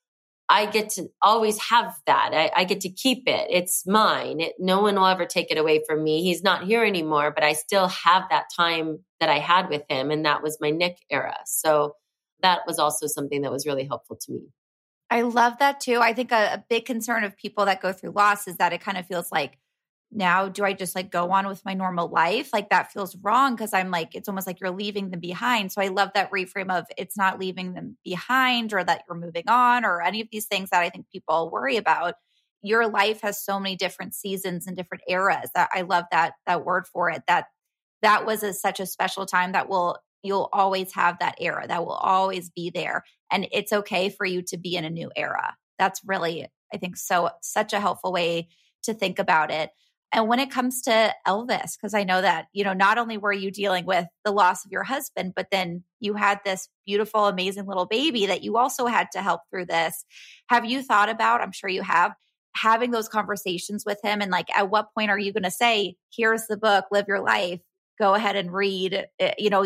I 0.48 0.66
get 0.66 0.90
to 0.90 1.08
always 1.20 1.60
have 1.60 1.92
that. 2.06 2.30
I, 2.32 2.50
I 2.54 2.64
get 2.64 2.82
to 2.82 2.88
keep 2.88 3.24
it. 3.26 3.48
It's 3.50 3.84
mine. 3.86 4.40
It, 4.40 4.54
no 4.60 4.80
one 4.80 4.94
will 4.94 5.06
ever 5.06 5.26
take 5.26 5.50
it 5.50 5.58
away 5.58 5.82
from 5.86 6.04
me. 6.04 6.22
He's 6.22 6.42
not 6.42 6.64
here 6.64 6.84
anymore, 6.84 7.32
but 7.32 7.42
I 7.42 7.54
still 7.54 7.88
have 7.88 8.24
that 8.30 8.46
time 8.56 9.00
that 9.18 9.28
I 9.28 9.38
had 9.38 9.68
with 9.68 9.82
him. 9.88 10.10
And 10.10 10.24
that 10.24 10.42
was 10.42 10.58
my 10.60 10.70
Nick 10.70 10.98
era. 11.10 11.36
So 11.46 11.94
that 12.42 12.60
was 12.66 12.78
also 12.78 13.08
something 13.08 13.42
that 13.42 13.50
was 13.50 13.66
really 13.66 13.86
helpful 13.86 14.16
to 14.20 14.32
me. 14.32 14.40
I 15.10 15.22
love 15.22 15.58
that 15.58 15.80
too. 15.80 15.98
I 16.00 16.12
think 16.12 16.30
a, 16.30 16.54
a 16.54 16.64
big 16.68 16.84
concern 16.84 17.24
of 17.24 17.36
people 17.36 17.64
that 17.64 17.80
go 17.80 17.92
through 17.92 18.10
loss 18.10 18.46
is 18.46 18.58
that 18.58 18.72
it 18.72 18.80
kind 18.80 18.98
of 18.98 19.06
feels 19.06 19.32
like 19.32 19.58
now 20.12 20.48
do 20.48 20.64
I 20.64 20.72
just 20.72 20.94
like 20.94 21.10
go 21.10 21.30
on 21.32 21.46
with 21.46 21.64
my 21.64 21.74
normal 21.74 22.08
life? 22.08 22.50
Like 22.52 22.70
that 22.70 22.92
feels 22.92 23.16
wrong 23.16 23.54
because 23.54 23.74
I'm 23.74 23.90
like, 23.90 24.14
it's 24.14 24.28
almost 24.28 24.46
like 24.46 24.60
you're 24.60 24.70
leaving 24.70 25.10
them 25.10 25.20
behind. 25.20 25.72
So 25.72 25.82
I 25.82 25.88
love 25.88 26.10
that 26.14 26.30
reframe 26.30 26.70
of 26.70 26.86
it's 26.96 27.16
not 27.16 27.40
leaving 27.40 27.74
them 27.74 27.98
behind 28.04 28.72
or 28.72 28.82
that 28.84 29.02
you're 29.06 29.18
moving 29.18 29.48
on 29.48 29.84
or 29.84 30.02
any 30.02 30.20
of 30.20 30.28
these 30.30 30.46
things 30.46 30.70
that 30.70 30.82
I 30.82 30.90
think 30.90 31.06
people 31.12 31.50
worry 31.50 31.76
about. 31.76 32.14
Your 32.62 32.88
life 32.88 33.20
has 33.22 33.44
so 33.44 33.60
many 33.60 33.76
different 33.76 34.14
seasons 34.14 34.66
and 34.66 34.76
different 34.76 35.04
eras. 35.08 35.50
That 35.54 35.70
I 35.74 35.82
love 35.82 36.04
that 36.12 36.34
that 36.46 36.64
word 36.64 36.86
for 36.86 37.10
it. 37.10 37.22
That 37.28 37.46
that 38.02 38.24
was 38.26 38.42
a, 38.42 38.52
such 38.52 38.80
a 38.80 38.86
special 38.86 39.26
time 39.26 39.52
that 39.52 39.68
will 39.68 39.98
you'll 40.22 40.48
always 40.52 40.92
have 40.94 41.18
that 41.18 41.36
era 41.40 41.66
that 41.68 41.84
will 41.84 41.92
always 41.92 42.50
be 42.50 42.70
there 42.70 43.04
and 43.30 43.46
it's 43.52 43.72
okay 43.72 44.08
for 44.08 44.24
you 44.24 44.42
to 44.42 44.56
be 44.56 44.76
in 44.76 44.84
a 44.84 44.90
new 44.90 45.10
era 45.14 45.54
that's 45.78 46.00
really 46.04 46.46
i 46.72 46.76
think 46.76 46.96
so 46.96 47.30
such 47.42 47.72
a 47.72 47.80
helpful 47.80 48.12
way 48.12 48.48
to 48.82 48.92
think 48.94 49.18
about 49.18 49.50
it 49.50 49.70
and 50.12 50.28
when 50.28 50.38
it 50.38 50.50
comes 50.50 50.82
to 50.82 51.12
Elvis, 51.26 51.76
because 51.76 51.92
I 51.92 52.04
know 52.04 52.22
that, 52.22 52.46
you 52.52 52.64
know, 52.64 52.72
not 52.72 52.96
only 52.96 53.18
were 53.18 53.32
you 53.32 53.50
dealing 53.50 53.86
with 53.86 54.06
the 54.24 54.30
loss 54.30 54.64
of 54.64 54.70
your 54.70 54.84
husband, 54.84 55.32
but 55.34 55.48
then 55.50 55.82
you 56.00 56.14
had 56.14 56.40
this 56.44 56.68
beautiful, 56.86 57.26
amazing 57.26 57.66
little 57.66 57.86
baby 57.86 58.26
that 58.26 58.42
you 58.42 58.56
also 58.56 58.86
had 58.86 59.08
to 59.12 59.20
help 59.20 59.42
through 59.50 59.66
this. 59.66 60.04
Have 60.48 60.64
you 60.64 60.82
thought 60.82 61.08
about, 61.08 61.40
I'm 61.40 61.52
sure 61.52 61.68
you 61.68 61.82
have, 61.82 62.12
having 62.54 62.92
those 62.92 63.08
conversations 63.08 63.84
with 63.84 63.98
him? 64.02 64.22
And 64.22 64.30
like, 64.30 64.48
at 64.56 64.70
what 64.70 64.94
point 64.94 65.10
are 65.10 65.18
you 65.18 65.32
going 65.32 65.42
to 65.42 65.50
say, 65.50 65.96
here's 66.16 66.46
the 66.46 66.56
book, 66.56 66.86
live 66.90 67.06
your 67.08 67.20
life? 67.20 67.60
Go 67.98 68.14
ahead 68.14 68.36
and 68.36 68.52
read, 68.52 69.06
eh, 69.18 69.34
you 69.38 69.50
know, 69.50 69.64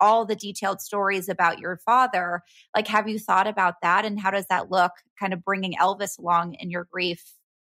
all 0.00 0.24
the 0.24 0.36
detailed 0.36 0.80
stories 0.80 1.28
about 1.28 1.58
your 1.58 1.78
father. 1.84 2.42
Like, 2.74 2.88
have 2.88 3.08
you 3.08 3.18
thought 3.18 3.46
about 3.46 3.74
that? 3.82 4.04
And 4.04 4.18
how 4.18 4.30
does 4.30 4.46
that 4.46 4.70
look 4.70 4.92
kind 5.20 5.32
of 5.32 5.44
bringing 5.44 5.74
Elvis 5.74 6.18
along 6.18 6.54
in 6.54 6.70
your 6.70 6.86
grief 6.90 7.22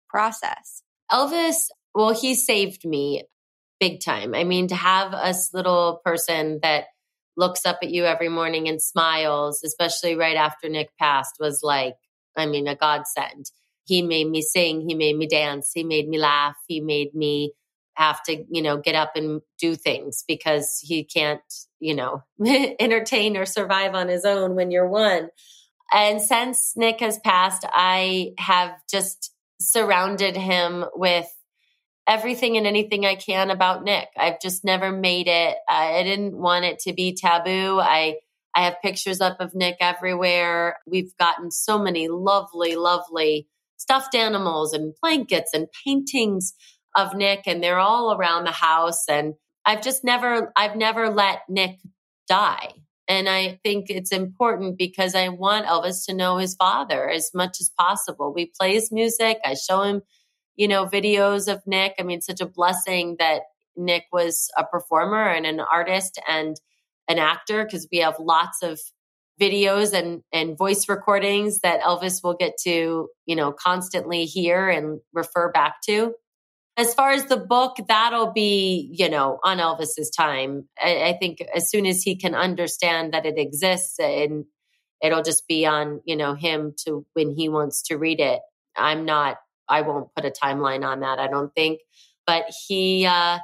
process? 0.08 0.82
Elvis 1.12 1.68
well, 1.94 2.12
he 2.12 2.34
saved 2.34 2.84
me 2.84 3.24
big 3.80 4.00
time. 4.00 4.34
I 4.34 4.44
mean, 4.44 4.68
to 4.68 4.74
have 4.74 5.12
a 5.12 5.34
little 5.52 6.00
person 6.04 6.60
that 6.62 6.86
looks 7.36 7.64
up 7.64 7.78
at 7.82 7.90
you 7.90 8.04
every 8.04 8.28
morning 8.28 8.68
and 8.68 8.82
smiles, 8.82 9.62
especially 9.64 10.16
right 10.16 10.36
after 10.36 10.68
Nick 10.68 10.90
passed, 10.98 11.36
was 11.38 11.60
like, 11.62 11.94
I 12.36 12.46
mean, 12.46 12.66
a 12.66 12.74
godsend. 12.74 13.46
He 13.84 14.02
made 14.02 14.28
me 14.28 14.42
sing, 14.42 14.86
he 14.86 14.94
made 14.94 15.16
me 15.16 15.26
dance, 15.26 15.70
he 15.74 15.84
made 15.84 16.08
me 16.08 16.18
laugh, 16.18 16.56
he 16.66 16.80
made 16.80 17.14
me 17.14 17.52
have 17.94 18.22
to, 18.24 18.44
you 18.50 18.62
know, 18.62 18.76
get 18.76 18.94
up 18.94 19.12
and 19.16 19.40
do 19.58 19.74
things 19.74 20.24
because 20.28 20.78
he 20.82 21.04
can't, 21.04 21.40
you 21.80 21.94
know, 21.94 22.22
entertain 22.80 23.36
or 23.36 23.46
survive 23.46 23.94
on 23.94 24.08
his 24.08 24.24
own 24.24 24.54
when 24.54 24.70
you're 24.70 24.88
one. 24.88 25.28
And 25.92 26.20
since 26.20 26.74
Nick 26.76 27.00
has 27.00 27.18
passed, 27.18 27.64
I 27.66 28.32
have 28.38 28.72
just 28.90 29.32
surrounded 29.60 30.36
him 30.36 30.84
with 30.94 31.26
everything 32.08 32.56
and 32.56 32.66
anything 32.66 33.04
I 33.04 33.14
can 33.14 33.50
about 33.50 33.84
Nick. 33.84 34.08
I've 34.16 34.40
just 34.40 34.64
never 34.64 34.90
made 34.90 35.28
it. 35.28 35.56
I 35.68 36.02
didn't 36.02 36.36
want 36.36 36.64
it 36.64 36.78
to 36.80 36.92
be 36.92 37.14
taboo. 37.14 37.78
I 37.80 38.16
I 38.54 38.64
have 38.64 38.82
pictures 38.82 39.20
up 39.20 39.36
of 39.40 39.54
Nick 39.54 39.76
everywhere. 39.80 40.78
We've 40.86 41.16
gotten 41.16 41.50
so 41.52 41.78
many 41.78 42.08
lovely, 42.08 42.74
lovely 42.74 43.46
stuffed 43.76 44.16
animals 44.16 44.72
and 44.72 44.94
blankets 45.00 45.52
and 45.54 45.68
paintings 45.84 46.54
of 46.96 47.14
Nick, 47.14 47.42
and 47.46 47.62
they're 47.62 47.78
all 47.78 48.16
around 48.16 48.44
the 48.44 48.50
house. 48.50 49.04
And 49.08 49.34
I've 49.64 49.82
just 49.82 50.02
never, 50.02 50.52
I've 50.56 50.74
never 50.74 51.10
let 51.10 51.42
Nick 51.48 51.78
die. 52.26 52.72
And 53.06 53.28
I 53.28 53.60
think 53.62 53.90
it's 53.90 54.12
important 54.12 54.76
because 54.76 55.14
I 55.14 55.28
want 55.28 55.66
Elvis 55.66 56.04
to 56.06 56.14
know 56.14 56.38
his 56.38 56.56
father 56.56 57.08
as 57.08 57.30
much 57.32 57.58
as 57.60 57.70
possible. 57.78 58.34
We 58.34 58.50
play 58.58 58.74
his 58.74 58.90
music. 58.90 59.38
I 59.44 59.54
show 59.54 59.82
him 59.82 60.02
you 60.58 60.68
know, 60.68 60.86
videos 60.86 61.50
of 61.50 61.62
Nick. 61.66 61.94
I 61.98 62.02
mean, 62.02 62.20
such 62.20 62.42
a 62.42 62.46
blessing 62.46 63.16
that 63.20 63.42
Nick 63.76 64.04
was 64.12 64.50
a 64.58 64.64
performer 64.64 65.24
and 65.26 65.46
an 65.46 65.60
artist 65.60 66.20
and 66.28 66.56
an 67.08 67.18
actor 67.18 67.64
because 67.64 67.88
we 67.90 67.98
have 67.98 68.16
lots 68.18 68.62
of 68.62 68.78
videos 69.40 69.92
and 69.92 70.22
and 70.32 70.58
voice 70.58 70.88
recordings 70.88 71.60
that 71.60 71.80
Elvis 71.80 72.24
will 72.24 72.34
get 72.34 72.54
to, 72.64 73.08
you 73.24 73.36
know, 73.36 73.52
constantly 73.52 74.24
hear 74.24 74.68
and 74.68 75.00
refer 75.14 75.50
back 75.52 75.76
to. 75.86 76.12
As 76.76 76.92
far 76.92 77.12
as 77.12 77.26
the 77.26 77.36
book, 77.36 77.76
that'll 77.86 78.32
be, 78.32 78.90
you 78.92 79.08
know, 79.08 79.38
on 79.44 79.58
Elvis's 79.58 80.10
time. 80.10 80.68
I, 80.80 81.10
I 81.10 81.18
think 81.18 81.40
as 81.54 81.70
soon 81.70 81.86
as 81.86 82.02
he 82.02 82.16
can 82.16 82.34
understand 82.34 83.14
that 83.14 83.26
it 83.26 83.38
exists 83.38 84.00
and 84.00 84.44
it'll 85.00 85.22
just 85.22 85.46
be 85.46 85.66
on, 85.66 86.00
you 86.04 86.16
know, 86.16 86.34
him 86.34 86.74
to 86.84 87.06
when 87.12 87.30
he 87.30 87.48
wants 87.48 87.82
to 87.84 87.96
read 87.96 88.18
it. 88.18 88.40
I'm 88.76 89.04
not 89.04 89.36
I 89.68 89.82
won't 89.82 90.14
put 90.14 90.24
a 90.24 90.30
timeline 90.30 90.84
on 90.84 91.00
that, 91.00 91.18
I 91.18 91.28
don't 91.28 91.54
think. 91.54 91.80
But 92.26 92.44
he, 92.66 93.06
uh, 93.06 93.38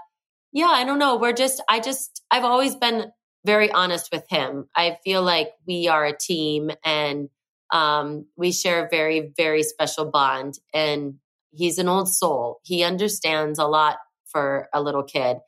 yeah, 0.53 0.67
I 0.67 0.85
don't 0.85 0.99
know. 0.99 1.17
We're 1.17 1.33
just, 1.33 1.63
I 1.69 1.81
just, 1.81 2.23
I've 2.31 2.45
always 2.45 2.77
been 2.77 3.11
very 3.45 3.71
honest 3.71 4.11
with 4.13 4.25
him. 4.29 4.69
I 4.75 4.99
feel 5.05 5.23
like 5.23 5.53
we 5.67 5.89
are 5.89 6.05
a 6.05 6.17
team 6.17 6.71
and 6.85 7.29
um, 7.71 8.27
we 8.37 8.53
share 8.53 8.87
a 8.87 8.89
very, 8.89 9.33
very 9.37 9.63
special 9.63 10.11
bond. 10.11 10.59
And 10.73 11.17
he's 11.51 11.79
an 11.79 11.89
old 11.89 12.09
soul. 12.09 12.61
He 12.63 12.83
understands 12.83 13.59
a 13.59 13.67
lot 13.67 13.99
for 14.27 14.69
a 14.73 14.83
little 14.83 15.03
kid. 15.03 15.39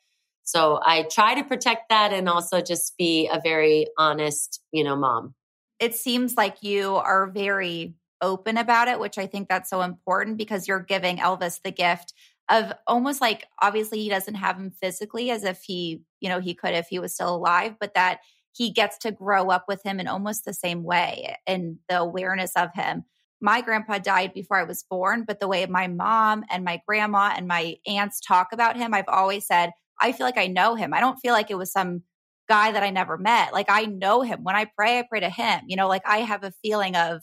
So 0.42 0.78
I 0.82 1.02
try 1.10 1.34
to 1.34 1.44
protect 1.44 1.88
that 1.88 2.12
and 2.12 2.28
also 2.28 2.60
just 2.60 2.96
be 2.96 3.28
a 3.32 3.40
very 3.42 3.88
honest, 3.98 4.60
you 4.70 4.84
know, 4.84 4.94
mom. 4.94 5.34
It 5.80 5.94
seems 5.94 6.36
like 6.36 6.62
you 6.62 6.96
are 6.96 7.26
very 7.26 7.94
open 8.20 8.56
about 8.56 8.88
it, 8.88 8.98
which 8.98 9.18
I 9.18 9.26
think 9.26 9.48
that's 9.48 9.70
so 9.70 9.82
important 9.82 10.36
because 10.36 10.66
you're 10.66 10.80
giving 10.80 11.18
Elvis 11.18 11.60
the 11.62 11.70
gift 11.70 12.14
of 12.48 12.72
almost 12.86 13.20
like 13.20 13.46
obviously 13.60 14.00
he 14.00 14.08
doesn't 14.08 14.36
have 14.36 14.56
him 14.56 14.70
physically 14.70 15.30
as 15.30 15.44
if 15.44 15.62
he, 15.62 16.02
you 16.20 16.28
know, 16.28 16.40
he 16.40 16.54
could 16.54 16.74
if 16.74 16.86
he 16.88 16.98
was 16.98 17.14
still 17.14 17.34
alive, 17.34 17.74
but 17.80 17.94
that 17.94 18.20
he 18.52 18.70
gets 18.70 18.98
to 18.98 19.10
grow 19.12 19.50
up 19.50 19.64
with 19.68 19.82
him 19.82 20.00
in 20.00 20.06
almost 20.06 20.44
the 20.44 20.54
same 20.54 20.82
way 20.82 21.36
and 21.46 21.76
the 21.88 21.98
awareness 21.98 22.52
of 22.56 22.70
him. 22.74 23.04
My 23.40 23.60
grandpa 23.60 23.98
died 23.98 24.32
before 24.32 24.58
I 24.58 24.64
was 24.64 24.84
born, 24.88 25.24
but 25.26 25.40
the 25.40 25.48
way 25.48 25.66
my 25.66 25.88
mom 25.88 26.44
and 26.50 26.64
my 26.64 26.80
grandma 26.86 27.34
and 27.36 27.46
my 27.46 27.76
aunts 27.86 28.20
talk 28.20 28.48
about 28.52 28.76
him, 28.76 28.94
I've 28.94 29.08
always 29.08 29.46
said, 29.46 29.72
I 30.00 30.12
feel 30.12 30.26
like 30.26 30.38
I 30.38 30.46
know 30.46 30.74
him. 30.74 30.94
I 30.94 31.00
don't 31.00 31.18
feel 31.18 31.34
like 31.34 31.50
it 31.50 31.58
was 31.58 31.70
some 31.70 32.02
guy 32.48 32.72
that 32.72 32.82
I 32.82 32.90
never 32.90 33.18
met. 33.18 33.52
Like 33.52 33.66
I 33.68 33.84
know 33.84 34.22
him. 34.22 34.42
When 34.42 34.56
I 34.56 34.70
pray, 34.76 34.98
I 34.98 35.02
pray 35.02 35.20
to 35.20 35.28
him. 35.28 35.62
You 35.66 35.76
know, 35.76 35.88
like 35.88 36.02
I 36.06 36.18
have 36.18 36.44
a 36.44 36.52
feeling 36.62 36.96
of 36.96 37.22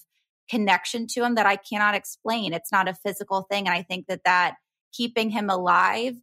connection 0.50 1.08
to 1.08 1.24
him 1.24 1.36
that 1.36 1.46
I 1.46 1.56
cannot 1.56 1.96
explain. 1.96 2.54
It's 2.54 2.72
not 2.72 2.88
a 2.88 2.94
physical 2.94 3.48
thing. 3.50 3.68
And 3.68 3.76
I 3.76 3.84
think 3.84 4.08
that 4.08 4.24
that 4.26 4.56
keeping 4.92 5.30
him 5.30 5.50
alive 5.50 6.16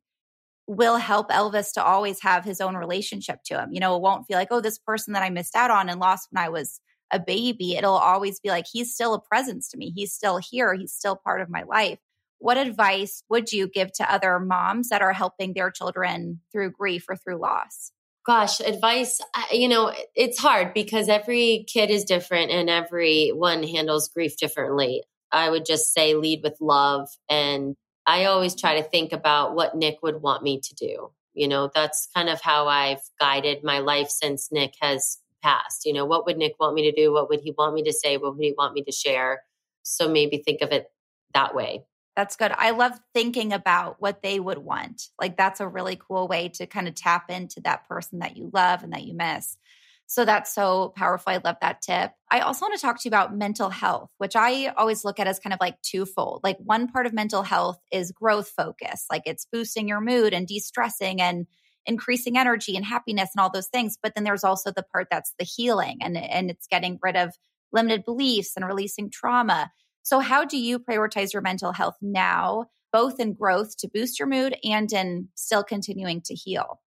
will 0.67 0.99
help 0.99 1.31
Elvis 1.31 1.73
to 1.75 1.83
always 1.83 2.23
have 2.23 2.45
his 2.45 2.61
own 2.61 2.77
relationship 2.77 3.41
to 3.47 3.61
him. 3.61 3.73
You 3.73 3.81
know, 3.81 3.97
it 3.97 4.03
won't 4.03 4.27
feel 4.27 4.37
like, 4.37 4.49
oh, 4.51 4.61
this 4.61 4.79
person 4.79 5.15
that 5.15 5.23
I 5.23 5.31
missed 5.31 5.57
out 5.57 5.71
on 5.71 5.89
and 5.89 6.01
lost 6.01 6.29
when 6.31 6.45
I 6.45 6.49
was 6.49 6.81
a 7.11 7.19
baby. 7.19 7.75
It'll 7.75 7.97
always 7.97 8.39
be 8.39 8.51
like, 8.51 8.67
he's 8.71 8.95
still 8.95 9.15
a 9.15 9.21
presence 9.21 9.69
to 9.71 9.77
me. 9.77 9.93
He's 9.95 10.13
still 10.13 10.39
here. 10.39 10.75
He's 10.75 10.93
still 10.93 11.17
part 11.17 11.41
of 11.41 11.51
my 11.51 11.65
life. 11.65 11.99
What 12.39 12.57
advice 12.57 13.23
would 13.29 13.53
you 13.53 13.69
give 13.69 13.93
to 13.95 14.13
other 14.13 14.39
moms 14.39 14.91
that 14.91 15.03
are 15.03 15.13
helping 15.13 15.53
their 15.53 15.71
children 15.71 16.41
through 16.53 16.71
grief 16.71 17.05
or 17.09 17.17
through 17.17 17.41
loss? 17.41 17.93
Gosh, 18.27 18.61
advice, 18.61 19.21
you 19.51 19.69
know, 19.69 19.93
it's 20.15 20.39
hard 20.39 20.75
because 20.75 21.09
every 21.09 21.65
kid 21.67 21.91
is 21.91 22.05
different 22.05 22.51
and 22.51 22.69
everyone 22.69 23.63
handles 23.63 24.11
grief 24.11 24.37
differently. 24.37 25.05
I 25.33 25.49
would 25.49 25.65
just 25.65 25.95
say 25.95 26.15
lead 26.15 26.41
with 26.43 26.57
love 26.61 27.09
and 27.31 27.77
I 28.07 28.27
always 28.27 28.55
try 28.55 28.81
to 28.81 28.89
think 28.89 29.13
about 29.13 29.55
what 29.55 29.77
Nick 29.77 29.99
would 30.03 30.21
want 30.21 30.43
me 30.43 30.61
to 30.61 30.75
do. 30.75 31.13
You 31.33 31.49
know, 31.49 31.71
that's 31.75 32.09
kind 32.15 32.29
of 32.29 32.41
how 32.43 32.69
I've 32.69 33.03
guided 33.19 33.65
my 33.65 33.79
life 33.79 34.09
since 34.11 34.51
Nick 34.53 34.75
has 34.81 35.19
passed. 35.43 35.87
You 35.87 35.95
know, 35.95 36.05
what 36.05 36.27
would 36.27 36.37
Nick 36.37 36.55
want 36.61 36.75
me 36.75 36.91
to 36.91 36.93
do? 36.93 37.13
What 37.13 37.31
would 37.31 37.41
he 37.41 37.55
want 37.57 37.75
me 37.75 37.85
to 37.85 37.93
say? 37.93 38.17
What 38.17 38.37
would 38.37 38.45
he 38.45 38.55
want 38.57 38.75
me 38.75 38.83
to 38.83 38.93
share? 38.93 39.43
So 39.83 40.09
maybe 40.09 40.39
think 40.39 40.61
of 40.61 40.73
it 40.73 40.87
that 41.33 41.55
way. 41.55 41.85
That's 42.21 42.37
good. 42.37 42.53
I 42.55 42.73
love 42.73 42.93
thinking 43.15 43.55
about 43.55 43.97
what 43.99 44.21
they 44.21 44.39
would 44.39 44.59
want. 44.59 45.05
Like, 45.19 45.39
that's 45.39 45.59
a 45.59 45.67
really 45.67 45.99
cool 45.99 46.29
way 46.29 46.51
to 46.51 46.67
kind 46.67 46.87
of 46.87 46.95
tap 46.95 47.31
into 47.31 47.63
that 47.63 47.89
person 47.89 48.19
that 48.19 48.37
you 48.37 48.51
love 48.53 48.83
and 48.83 48.93
that 48.93 49.05
you 49.05 49.15
miss. 49.15 49.57
So 50.05 50.27
that's 50.27 50.55
so 50.55 50.93
powerful. 50.95 51.33
I 51.33 51.41
love 51.43 51.57
that 51.63 51.81
tip. 51.81 52.13
I 52.31 52.41
also 52.41 52.67
want 52.67 52.75
to 52.75 52.81
talk 52.83 53.01
to 53.01 53.07
you 53.07 53.09
about 53.09 53.35
mental 53.35 53.71
health, 53.71 54.11
which 54.19 54.37
I 54.37 54.67
always 54.67 55.03
look 55.03 55.19
at 55.19 55.29
as 55.29 55.39
kind 55.39 55.55
of 55.55 55.61
like 55.63 55.81
twofold. 55.81 56.43
Like 56.45 56.59
one 56.59 56.89
part 56.89 57.07
of 57.07 57.15
mental 57.15 57.43
health 57.43 57.79
is 57.91 58.13
growth 58.13 58.53
focus, 58.55 59.07
like 59.11 59.23
it's 59.25 59.47
boosting 59.51 59.89
your 59.89 60.03
mood 60.03 60.35
and 60.35 60.47
de-stressing 60.47 61.23
and 61.23 61.47
increasing 61.87 62.37
energy 62.37 62.77
and 62.77 62.85
happiness 62.85 63.31
and 63.35 63.41
all 63.41 63.51
those 63.51 63.69
things. 63.69 63.97
But 64.03 64.15
then 64.15 64.25
there's 64.25 64.45
also 64.45 64.71
the 64.71 64.85
part 64.93 65.07
that's 65.11 65.33
the 65.39 65.47
healing 65.47 66.01
and, 66.03 66.19
and 66.19 66.51
it's 66.51 66.67
getting 66.67 66.99
rid 67.03 67.17
of 67.17 67.33
limited 67.73 68.05
beliefs 68.05 68.53
and 68.57 68.67
releasing 68.67 69.11
trauma. 69.11 69.71
So 70.11 70.19
how 70.19 70.45
do 70.45 70.59
you 70.59 70.81
prioritize 70.81 71.33
your 71.33 71.41
mental 71.41 71.73
health 71.73 71.95
now, 72.03 72.65
both 72.93 73.21
in 73.21 73.33
growth 73.33 73.77
to 73.77 73.89
boost 73.89 74.19
your 74.19 74.27
mood 74.27 74.57
and 74.65 74.93
in 74.93 75.29
still 75.37 75.63
continuing 75.63 76.21
to 76.23 76.35
heal? 76.35 76.81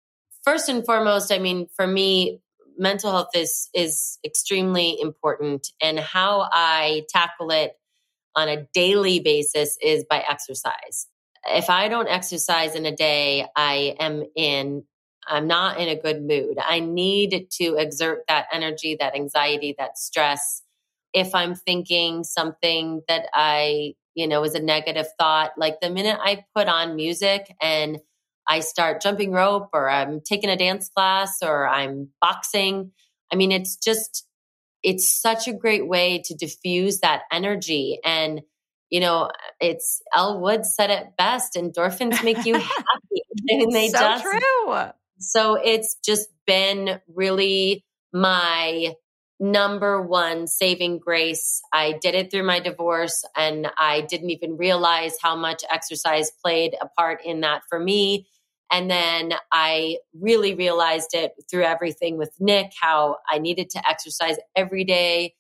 First 0.43 0.69
and 0.69 0.85
foremost, 0.85 1.33
I 1.33 1.39
mean, 1.39 1.69
for 1.77 1.87
me, 1.87 2.41
mental 2.77 3.13
health 3.13 3.29
is 3.37 3.69
is 3.73 4.19
extremely 4.25 4.99
important 5.01 5.69
and 5.81 6.01
how 6.01 6.49
I 6.51 7.05
tackle 7.11 7.53
it 7.53 7.75
on 8.35 8.49
a 8.49 8.67
daily 8.75 9.21
basis 9.21 9.79
is 9.81 10.05
by 10.11 10.25
exercise. 10.29 11.07
If 11.47 11.71
I 11.71 11.87
don't 11.87 12.09
exercise 12.09 12.75
in 12.75 12.87
a 12.87 12.97
day, 12.97 13.47
I 13.55 13.95
am 14.01 14.25
in 14.35 14.83
I'm 15.29 15.47
not 15.47 15.79
in 15.79 15.89
a 15.89 15.95
good 15.95 16.25
mood. 16.25 16.59
I 16.61 16.81
need 16.81 17.47
to 17.53 17.77
exert 17.77 18.25
that 18.27 18.47
energy, 18.53 18.97
that 18.99 19.15
anxiety, 19.15 19.77
that 19.79 19.97
stress. 19.97 20.62
If 21.13 21.35
I'm 21.35 21.55
thinking 21.55 22.25
something 22.25 23.03
that 23.09 23.27
I, 23.35 23.95
you 24.15 24.27
know, 24.27 24.45
is 24.45 24.55
a 24.55 24.61
negative 24.63 25.07
thought, 25.19 25.53
like 25.57 25.81
the 25.81 25.91
minute 25.91 26.19
I 26.23 26.45
put 26.55 26.69
on 26.69 26.97
music 26.97 27.55
and 27.61 27.99
I 28.49 28.61
start 28.61 29.03
jumping 29.03 29.33
rope 29.33 29.71
or 29.73 29.89
I'm 29.89 30.21
taking 30.21 30.51
a 30.51 30.57
dance 30.57 30.91
class 30.95 31.39
or 31.43 31.67
I'm 31.67 32.09
boxing. 32.21 32.93
I 33.33 33.37
mean, 33.37 33.53
it's 33.53 33.77
just, 33.77 34.27
it's 34.83 35.21
such 35.21 35.47
a 35.47 35.53
great 35.53 35.87
way 35.87 36.23
to 36.25 36.35
diffuse 36.35 37.01
that 37.01 37.23
energy. 37.33 37.99
And, 38.05 38.43
you 38.91 39.01
know, 39.01 39.31
it's 39.61 40.03
Elle 40.15 40.41
Woods 40.41 40.75
said 40.75 40.91
it 40.91 41.17
best 41.17 41.55
endorphins 41.55 42.23
make 42.25 42.45
you 42.45 42.55
happy. 42.59 43.23
and 43.49 43.73
they 43.73 43.89
so 43.89 43.99
just, 43.99 44.25
true. 44.25 44.77
So 45.19 45.55
it's 45.55 45.97
just 46.05 46.29
been 46.47 47.01
really 47.07 47.85
my 48.13 48.95
number 49.43 50.01
one 50.01 50.47
saving 50.47 51.01
grace. 51.01 51.61
I 51.73 51.99
did 52.01 52.15
it 52.15 52.31
through 52.31 52.45
my 52.45 52.61
divorce 52.61 53.25
and 53.37 53.67
I 53.77 54.03
didn't 54.03 54.31
even 54.31 54.57
realize 54.57 55.17
how 55.21 55.35
much 55.35 55.65
exercise 55.69 56.31
played 56.31 56.77
a 56.81 56.87
part 56.97 57.25
in 57.25 57.41
that 57.41 57.63
for 57.69 57.81
me. 57.81 58.29
And 58.71 58.89
then 58.89 59.35
I 59.51 59.99
really 60.15 60.55
realized 60.55 61.11
it 61.13 61.33
through 61.51 61.65
everything 61.65 62.19
with 62.19 62.33
Nick, 62.39 62.71
how 62.81 63.17
I 63.29 63.39
needed 63.39 63.69
to 63.71 63.83
exercise 63.87 64.37
every 64.55 64.85
day. 64.85 65.35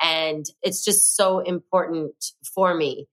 And 0.00 0.46
it's 0.62 0.84
just 0.84 1.16
so 1.16 1.40
important 1.40 2.14
for 2.54 2.72
me. 2.72 3.08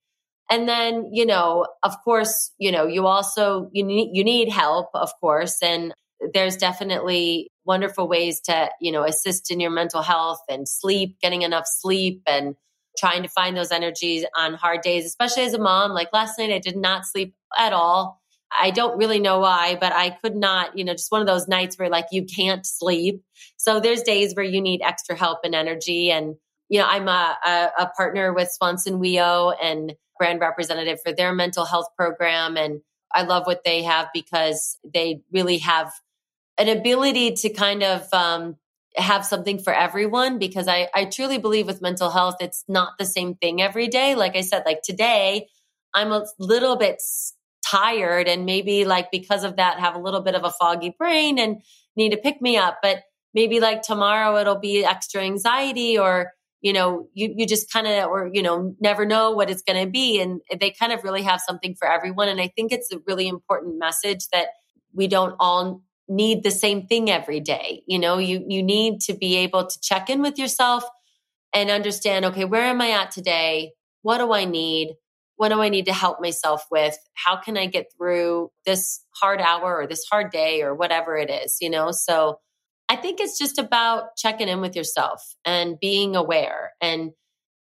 And 0.52 0.70
then, 0.70 1.10
you 1.12 1.26
know, 1.26 1.66
of 1.82 1.96
course, 2.04 2.52
you 2.60 2.72
know, 2.72 2.86
you 2.86 3.08
also, 3.08 3.68
you 3.74 3.84
need, 3.84 4.12
you 4.14 4.24
need 4.24 4.50
help, 4.50 4.90
of 4.94 5.10
course. 5.20 5.58
And 5.64 5.92
there's 6.36 6.56
definitely 6.56 7.50
wonderful 7.66 8.08
ways 8.08 8.42
to, 8.42 8.70
you 8.80 8.92
know, 8.92 9.04
assist 9.04 9.52
in 9.52 9.60
your 9.60 9.72
mental 9.72 10.02
health 10.02 10.42
and 10.50 10.68
sleep, 10.68 11.18
getting 11.22 11.42
enough 11.42 11.66
sleep 11.68 12.22
and 12.28 12.56
trying 12.98 13.24
to 13.24 13.30
find 13.30 13.58
those 13.58 13.72
energies 13.72 14.26
on 14.38 14.54
hard 14.54 14.82
days, 14.82 15.06
especially 15.06 15.44
as 15.44 15.54
a 15.54 15.60
mom. 15.60 15.92
Like 15.92 16.10
last 16.14 16.40
night, 16.40 16.52
I 16.52 16.60
did 16.60 16.78
not 16.78 17.06
sleep 17.06 17.36
at 17.58 17.74
all. 17.74 18.22
I 18.58 18.72
don't 18.72 18.98
really 18.98 19.20
know 19.20 19.40
why, 19.40 19.78
but 19.80 19.92
I 19.92 20.12
could 20.12 20.36
not, 20.36 20.78
you 20.78 20.86
know, 20.86 20.94
just 20.94 21.12
one 21.12 21.22
of 21.22 21.28
those 21.28 21.48
nights 21.48 21.78
where 21.78 21.90
like 21.90 22.08
you 22.12 22.26
can't 22.26 22.66
sleep. 22.66 23.22
So 23.58 23.80
there's 23.80 24.02
days 24.02 24.34
where 24.34 24.46
you 24.46 24.62
need 24.62 24.82
extra 24.82 25.16
help 25.16 25.40
and 25.44 25.56
energy. 25.56 26.12
And, 26.12 26.36
you 26.70 26.80
know, 26.80 26.88
I'm 26.88 27.08
a, 27.08 27.38
a, 27.46 27.70
a 27.80 27.88
partner 27.98 28.34
with 28.34 28.50
Swanson 28.52 29.00
WEO 29.00 29.54
and 29.62 29.96
brand 30.18 30.40
representative 30.40 31.00
for 31.04 31.12
their 31.12 31.34
mental 31.34 31.66
health 31.66 31.88
program. 31.98 32.56
And 32.56 32.82
I 33.14 33.24
love 33.24 33.46
what 33.46 33.64
they 33.66 33.84
have 33.84 34.08
because 34.14 34.78
they 34.94 35.22
really 35.32 35.58
have 35.60 35.92
an 36.58 36.70
ability 36.70 37.34
to 37.34 37.50
kind 37.50 37.84
of 37.84 38.08
um, 38.14 38.56
have 38.96 39.26
something 39.26 39.60
for 39.60 39.74
everyone 39.74 40.40
because 40.40 40.68
I, 40.68 40.90
I 40.94 41.06
truly 41.06 41.38
believe 41.38 41.68
with 41.68 41.82
mental 41.82 42.10
health, 42.10 42.36
it's 42.40 42.64
not 42.68 42.94
the 42.98 43.06
same 43.06 43.36
thing 43.36 43.62
every 43.62 43.88
day. 43.88 44.16
Like 44.16 44.36
I 44.36 44.42
said, 44.42 44.64
like 44.66 44.82
today, 44.82 45.48
I'm 45.94 46.12
a 46.12 46.26
little 46.40 46.76
bit 46.76 47.02
tired 47.66 48.28
and 48.28 48.46
maybe 48.46 48.86
like 48.86 49.12
because 49.12 49.44
of 49.44 49.56
that 49.58 49.80
have 49.80 49.96
a 49.96 50.00
little 50.00 50.22
bit 50.22 50.36
of 50.36 50.44
a 50.44 50.52
foggy 50.52 50.96
brain 50.98 51.40
and 51.40 51.62
need 51.96 52.12
to 52.12 52.18
pick 52.18 52.42
me 52.42 52.58
up. 52.58 52.80
But 52.82 53.04
maybe 53.34 53.60
like 53.60 53.82
tomorrow 53.82 54.38
it'll 54.38 54.60
be 54.60 54.86
extra 54.86 55.22
anxiety 55.22 55.98
or 55.98 56.32
you 56.62 56.74
know 56.74 57.08
you 57.14 57.34
you 57.38 57.46
just 57.46 57.72
kind 57.72 57.86
of 57.86 58.10
or 58.10 58.30
you 58.34 58.42
know 58.42 58.76
never 58.80 59.06
know 59.06 59.32
what 59.32 59.50
it's 59.50 59.62
going 59.62 59.84
to 59.84 59.90
be. 59.90 60.22
And 60.22 60.42
they 60.60 60.72
kind 60.72 60.94
of 60.94 61.04
really 61.04 61.24
have 61.24 61.42
something 61.42 61.76
for 61.76 61.88
everyone. 61.90 62.30
And 62.30 62.40
i 62.40 62.48
think 62.48 62.72
it's 62.72 62.92
a 62.94 63.00
really 63.08 63.28
important 63.28 63.78
message 63.78 64.28
that 64.32 64.48
we 64.94 65.08
don't 65.08 65.36
all 65.40 65.82
need 66.08 66.44
the 66.44 66.52
same 66.52 66.86
thing 66.86 67.10
every 67.10 67.40
day 67.40 67.82
you 67.88 67.98
know 67.98 68.18
you 68.18 68.46
you 68.48 68.62
need 68.62 69.00
to 69.02 69.14
be 69.14 69.38
able 69.38 69.66
to 69.66 69.80
check 69.82 70.10
in 70.10 70.22
with 70.22 70.38
yourself 70.38 70.84
and 71.54 71.70
understand 71.70 72.26
okay 72.26 72.46
where 72.46 72.66
am 72.66 72.82
i 72.82 72.92
at 72.92 73.12
today 73.12 73.72
what 74.04 74.20
do 74.20 74.32
i 74.32 74.46
need 74.46 74.94
what 75.38 75.50
do 75.50 75.62
I 75.62 75.70
need 75.70 75.86
to 75.86 75.94
help 75.94 76.22
myself 76.22 76.66
with? 76.72 76.98
How 77.14 77.36
can 77.36 77.58
I 77.58 77.66
get 77.66 77.92
through 77.98 78.52
this 78.66 79.02
hard 79.16 79.42
hour 79.42 79.78
or 79.82 79.88
this 79.88 80.06
hard 80.10 80.32
day 80.32 80.62
or 80.62 80.74
whatever 80.74 81.18
it 81.18 81.30
is, 81.30 81.58
you 81.60 81.70
know? 81.70 81.92
So 81.92 82.40
I 82.88 82.96
think 82.96 83.20
it's 83.20 83.38
just 83.38 83.58
about 83.58 84.16
checking 84.16 84.48
in 84.48 84.62
with 84.62 84.76
yourself 84.76 85.36
and 85.44 85.80
being 85.80 86.16
aware 86.16 86.74
and 86.82 87.12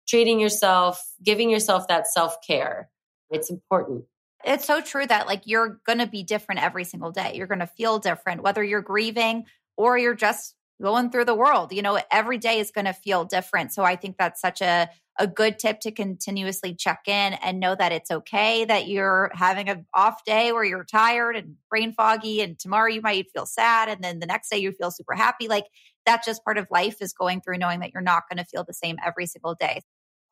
treating 0.07 0.39
yourself, 0.39 1.01
giving 1.23 1.49
yourself 1.49 1.87
that 1.87 2.07
self 2.07 2.37
care. 2.45 2.89
It's 3.29 3.49
important. 3.49 4.05
It's 4.45 4.65
so 4.65 4.79
true 4.79 5.07
that 5.07 5.25
like 5.25 5.41
you're 5.45 5.79
going 5.85 5.99
to 5.99 6.07
be 6.07 6.23
different 6.23 6.61
every 6.61 6.83
single 6.83 7.11
day. 7.11 7.33
You're 7.35 7.47
going 7.47 7.59
to 7.59 7.67
feel 7.67 7.97
different, 7.99 8.43
whether 8.43 8.63
you're 8.63 8.81
grieving 8.81 9.45
or 9.75 9.97
you're 9.97 10.15
just 10.15 10.55
going 10.81 11.09
through 11.09 11.25
the 11.25 11.35
world. 11.35 11.73
You 11.73 11.81
know, 11.81 11.99
every 12.11 12.37
day 12.37 12.59
is 12.59 12.71
going 12.71 12.85
to 12.85 12.93
feel 12.93 13.25
different. 13.25 13.73
So 13.73 13.83
I 13.83 13.95
think 13.95 14.17
that's 14.17 14.39
such 14.39 14.61
a 14.61 14.89
a 15.17 15.27
good 15.27 15.57
tip 15.57 15.79
to 15.79 15.91
continuously 15.91 16.73
check 16.75 17.03
in 17.07 17.33
and 17.35 17.59
know 17.59 17.73
that 17.73 17.93
it's 17.93 18.11
okay 18.11 18.65
that 18.65 18.87
you're 18.87 19.31
having 19.33 19.69
an 19.69 19.85
off 19.93 20.25
day 20.25 20.51
where 20.51 20.63
you're 20.65 20.83
tired 20.83 21.37
and 21.37 21.55
brain 21.69 21.93
foggy 21.93 22.41
and 22.41 22.59
tomorrow 22.59 22.89
you 22.89 23.01
might 23.01 23.31
feel 23.31 23.45
sad 23.45 23.87
and 23.87 24.03
then 24.03 24.19
the 24.19 24.25
next 24.25 24.49
day 24.49 24.57
you 24.57 24.73
feel 24.73 24.91
super 24.91 25.13
happy 25.13 25.47
like 25.47 25.65
that's 26.05 26.25
just 26.25 26.43
part 26.43 26.57
of 26.57 26.67
life 26.69 26.97
is 27.01 27.13
going 27.13 27.39
through 27.39 27.57
knowing 27.57 27.79
that 27.79 27.91
you're 27.93 28.01
not 28.01 28.23
going 28.29 28.37
to 28.37 28.43
feel 28.43 28.65
the 28.65 28.73
same 28.73 28.97
every 29.05 29.25
single 29.25 29.55
day 29.55 29.81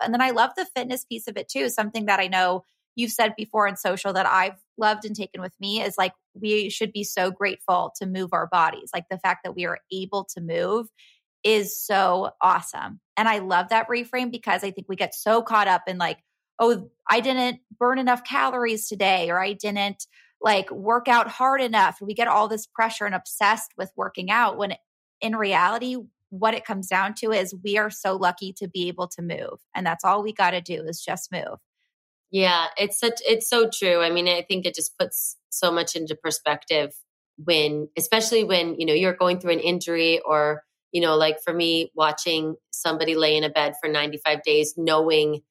and 0.02 0.14
then 0.14 0.22
i 0.22 0.32
love 0.32 0.52
the 0.58 0.68
fitness 0.76 1.06
piece 1.06 1.28
of 1.30 1.38
it 1.38 1.48
too 1.48 1.70
something 1.70 2.08
that 2.08 2.20
i 2.20 2.28
know 2.28 2.66
you've 2.96 3.12
said 3.12 3.34
before 3.36 3.68
in 3.68 3.76
social 3.76 4.14
that 4.14 4.26
i've 4.26 4.58
loved 4.78 5.06
and 5.06 5.16
taken 5.16 5.42
with 5.42 5.54
me 5.60 5.82
is 5.82 5.96
like 5.98 6.14
we 6.34 6.70
should 6.70 6.92
be 6.92 7.04
so 7.04 7.32
grateful 7.32 7.94
to 7.96 8.06
move 8.06 8.30
our 8.34 8.48
bodies 8.48 8.90
like 8.94 9.06
the 9.10 9.20
fact 9.20 9.42
that 9.44 9.56
we 9.56 9.66
are 9.66 9.80
able 9.92 10.26
to 10.26 10.42
move 10.42 10.88
is 11.44 11.80
so 11.80 12.32
awesome. 12.42 13.00
And 13.18 13.28
I 13.28 13.40
love 13.40 13.70
that 13.70 13.90
reframe 13.90 14.32
because 14.32 14.64
I 14.64 14.72
think 14.72 14.88
we 14.88 14.96
get 14.96 15.14
so 15.14 15.42
caught 15.42 15.68
up 15.68 15.84
in 15.88 15.98
like, 15.98 16.20
oh, 16.60 16.90
I 17.10 17.20
didn't 17.20 17.60
burn 17.78 18.00
enough 18.00 18.24
calories 18.24 18.88
today, 18.88 19.30
or 19.30 19.42
I 19.42 19.54
didn't 19.54 20.06
like 20.42 20.72
work 20.72 21.08
out 21.08 21.28
hard 21.28 21.62
enough. 21.62 21.98
We 22.02 22.14
get 22.14 22.28
all 22.28 22.48
this 22.48 22.66
pressure 22.68 23.06
and 23.06 23.16
obsessed 23.16 23.72
with 23.78 23.92
working 23.96 24.32
out 24.32 24.58
when 24.58 24.76
in 25.22 25.36
reality, 25.36 25.98
what 26.30 26.54
it 26.54 26.66
comes 26.66 26.88
down 26.88 27.14
to 27.14 27.32
is 27.32 27.56
we 27.64 27.78
are 27.78 27.92
so 27.92 28.16
lucky 28.16 28.54
to 28.54 28.68
be 28.68 28.88
able 28.88 29.08
to 29.08 29.22
move. 29.22 29.60
And 29.76 29.86
that's 29.86 30.04
all 30.04 30.24
we 30.24 30.34
got 30.34 30.52
to 30.52 30.62
do 30.62 30.84
is 30.84 31.00
just 31.00 31.32
move. 31.32 31.60
Yeah, 32.34 32.66
it's 32.78 33.00
such 33.00 33.22
it's 33.28 33.48
so 33.48 33.70
true. 33.72 34.02
I 34.02 34.10
mean, 34.10 34.28
I 34.28 34.42
think 34.42 34.66
it 34.66 34.74
just 34.74 34.98
puts 34.98 35.38
so 35.52 35.72
much 35.72 35.96
into 35.96 36.16
perspective 36.16 36.92
when 37.38 37.90
especially 37.96 38.44
when, 38.44 38.76
you 38.80 38.88
know, 38.88 38.94
you're 38.94 39.14
going 39.14 39.40
through 39.40 39.54
an 39.54 39.60
injury 39.60 40.20
or 40.26 40.64
you 40.92 41.02
know, 41.02 41.16
like 41.16 41.42
for 41.44 41.54
me, 41.54 41.92
watching 41.96 42.56
somebody 42.72 43.16
lay 43.16 43.36
in 43.38 43.44
a 43.44 43.50
bed 43.50 43.74
for 43.82 43.88
95 43.90 44.44
days, 44.44 44.74
knowing, 44.78 45.42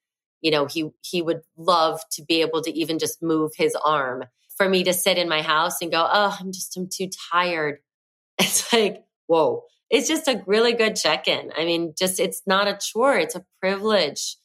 you 0.41 0.51
know, 0.51 0.67
he 0.67 0.91
he 1.03 1.23
would 1.23 1.43
love 1.57 2.01
to 2.13 2.25
be 2.25 2.41
able 2.43 2.63
to 2.63 2.73
even 2.77 2.99
just 2.99 3.23
move 3.23 3.53
his 3.57 3.77
arm. 3.77 4.25
For 4.57 4.69
me 4.69 4.85
to 4.85 4.93
sit 4.93 5.19
in 5.19 5.29
my 5.29 5.43
house 5.43 5.81
and 5.83 5.91
go, 5.91 6.05
oh, 6.13 6.37
I'm 6.41 6.51
just 6.53 6.77
I'm 6.77 6.89
too 6.89 7.09
tired. 7.33 7.79
It's 8.41 8.73
like, 8.73 9.05
whoa. 9.29 9.65
It's 9.91 10.09
just 10.09 10.27
a 10.29 10.43
really 10.47 10.73
good 10.73 10.97
check-in. 10.97 11.53
I 11.57 11.65
mean, 11.65 11.95
just 11.99 12.19
it's 12.21 12.43
not 12.47 12.67
a 12.69 12.77
chore, 12.81 13.19
it's 13.19 13.37
a 13.37 13.45
privilege. 13.61 14.37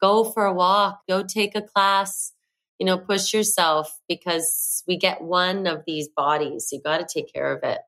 Go 0.00 0.24
for 0.24 0.44
a 0.44 0.52
walk, 0.52 1.00
go 1.08 1.22
take 1.22 1.56
a 1.56 1.62
class, 1.62 2.32
you 2.78 2.86
know, 2.86 2.98
push 2.98 3.32
yourself 3.32 3.98
because 4.08 4.82
we 4.86 4.96
get 4.96 5.22
one 5.22 5.66
of 5.66 5.82
these 5.86 6.08
bodies. 6.08 6.68
You 6.72 6.80
got 6.82 6.98
to 6.98 7.06
take 7.10 7.32
care 7.32 7.52
of 7.52 7.62
it. 7.62 7.78